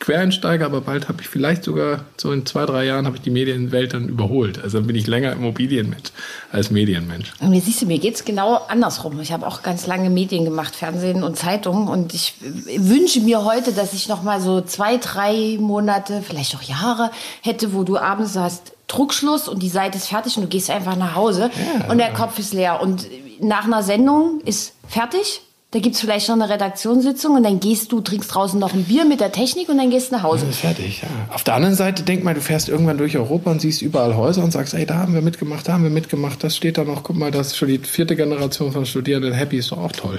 Quereinsteiger, 0.00 0.64
aber 0.64 0.80
bald 0.80 1.08
habe 1.08 1.20
ich 1.20 1.28
vielleicht 1.28 1.62
sogar, 1.62 2.06
so 2.16 2.32
in 2.32 2.46
zwei, 2.46 2.64
drei 2.64 2.86
Jahren, 2.86 3.04
habe 3.04 3.16
ich 3.16 3.22
die 3.22 3.30
Medienwelt 3.30 3.92
dann 3.92 4.08
überholt. 4.08 4.58
Also 4.62 4.78
dann 4.78 4.86
bin 4.86 4.96
ich 4.96 5.06
länger 5.06 5.32
Immobilienmensch 5.32 6.10
als 6.50 6.70
Medienmensch. 6.70 7.34
Und 7.38 7.52
jetzt 7.52 7.66
siehst 7.66 7.82
du, 7.82 7.86
mir 7.86 7.98
geht 7.98 8.14
es 8.14 8.24
genau 8.24 8.54
andersrum. 8.68 9.20
Ich 9.20 9.30
habe 9.30 9.46
auch 9.46 9.62
ganz 9.62 9.86
lange 9.86 10.08
Medien 10.08 10.46
gemacht, 10.46 10.74
Fernsehen 10.74 11.22
und 11.22 11.36
Zeitungen. 11.36 11.86
Und 11.86 12.14
ich 12.14 12.34
wünsche 12.78 13.20
mir 13.20 13.44
heute, 13.44 13.72
dass 13.72 13.92
ich 13.92 14.08
noch 14.08 14.22
mal 14.22 14.40
so 14.40 14.62
zwei, 14.62 14.96
drei 14.96 15.58
Monate, 15.60 16.22
vielleicht 16.26 16.56
auch 16.56 16.62
Jahre 16.62 17.10
hätte, 17.42 17.74
wo 17.74 17.84
du 17.84 17.98
abends 17.98 18.36
hast, 18.36 18.72
Druckschluss 18.86 19.48
und 19.48 19.62
die 19.62 19.68
Seite 19.68 19.98
ist 19.98 20.08
fertig 20.08 20.36
und 20.38 20.44
du 20.44 20.48
gehst 20.48 20.70
einfach 20.70 20.96
nach 20.96 21.14
Hause 21.14 21.50
ja. 21.78 21.90
und 21.90 21.98
der 21.98 22.12
Kopf 22.14 22.38
ist 22.38 22.54
leer. 22.54 22.80
Und 22.80 23.06
nach 23.38 23.66
einer 23.66 23.82
Sendung 23.82 24.40
ist 24.46 24.72
fertig 24.88 25.42
da 25.72 25.78
gibt 25.78 25.94
es 25.94 26.00
vielleicht 26.00 26.28
noch 26.28 26.34
eine 26.34 26.48
Redaktionssitzung 26.48 27.36
und 27.36 27.44
dann 27.44 27.60
gehst 27.60 27.92
du, 27.92 28.00
trinkst 28.00 28.34
draußen 28.34 28.58
noch 28.58 28.74
ein 28.74 28.84
Bier 28.84 29.04
mit 29.04 29.20
der 29.20 29.30
Technik 29.30 29.68
und 29.68 29.78
dann 29.78 29.90
gehst 29.90 30.10
du 30.10 30.16
nach 30.16 30.24
Hause. 30.24 30.46
Ist 30.46 30.58
fertig, 30.58 31.02
ja. 31.02 31.08
Auf 31.32 31.44
der 31.44 31.54
anderen 31.54 31.76
Seite, 31.76 32.02
denk 32.02 32.24
mal, 32.24 32.34
du 32.34 32.40
fährst 32.40 32.68
irgendwann 32.68 32.98
durch 32.98 33.16
Europa 33.16 33.52
und 33.52 33.60
siehst 33.60 33.80
überall 33.80 34.16
Häuser 34.16 34.42
und 34.42 34.50
sagst, 34.50 34.74
ey, 34.74 34.84
da 34.84 34.96
haben 34.96 35.14
wir 35.14 35.22
mitgemacht, 35.22 35.68
da 35.68 35.74
haben 35.74 35.84
wir 35.84 35.90
mitgemacht, 35.90 36.42
das 36.42 36.56
steht 36.56 36.76
da 36.76 36.82
noch, 36.82 37.04
guck 37.04 37.16
mal, 37.16 37.30
das 37.30 37.48
ist 37.48 37.56
schon 37.56 37.68
die 37.68 37.78
vierte 37.78 38.16
Generation 38.16 38.72
von 38.72 38.84
Studierenden, 38.84 39.32
Happy 39.32 39.58
ist 39.58 39.70
doch 39.70 39.78
auch 39.78 39.92
toll. 39.92 40.18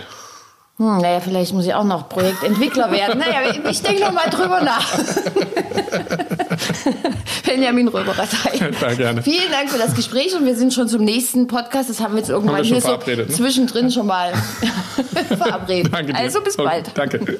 Hm, 0.77 0.97
naja, 0.97 1.19
vielleicht 1.19 1.53
muss 1.53 1.65
ich 1.65 1.73
auch 1.73 1.83
noch 1.83 2.09
Projektentwickler 2.09 2.91
werden. 2.91 3.19
Naja, 3.19 3.51
ich 3.69 3.81
denke 3.81 4.01
noch 4.01 4.13
mal 4.13 4.29
drüber 4.29 4.61
nach. 4.61 4.97
Benjamin 7.45 7.87
Röberatei. 7.87 8.57
Ja, 8.57 8.93
gerne. 8.93 9.21
Vielen 9.21 9.51
Dank 9.51 9.69
für 9.69 9.77
das 9.77 9.93
Gespräch 9.93 10.35
und 10.35 10.45
wir 10.45 10.55
sind 10.55 10.73
schon 10.73 10.87
zum 10.87 11.03
nächsten 11.03 11.47
Podcast. 11.47 11.89
Das 11.89 11.99
haben 11.99 12.13
wir 12.13 12.19
jetzt 12.19 12.29
irgendwann 12.29 12.57
wir 12.57 12.63
hier 12.63 12.81
so 12.81 12.97
ne? 13.05 13.27
zwischendrin 13.27 13.91
schon 13.91 14.07
mal 14.07 14.31
verabredet. 15.37 15.93
Danke 15.93 16.13
dir. 16.13 16.19
Also 16.19 16.41
bis 16.41 16.57
bald. 16.57 16.87
Okay, 16.89 17.09
danke. 17.09 17.39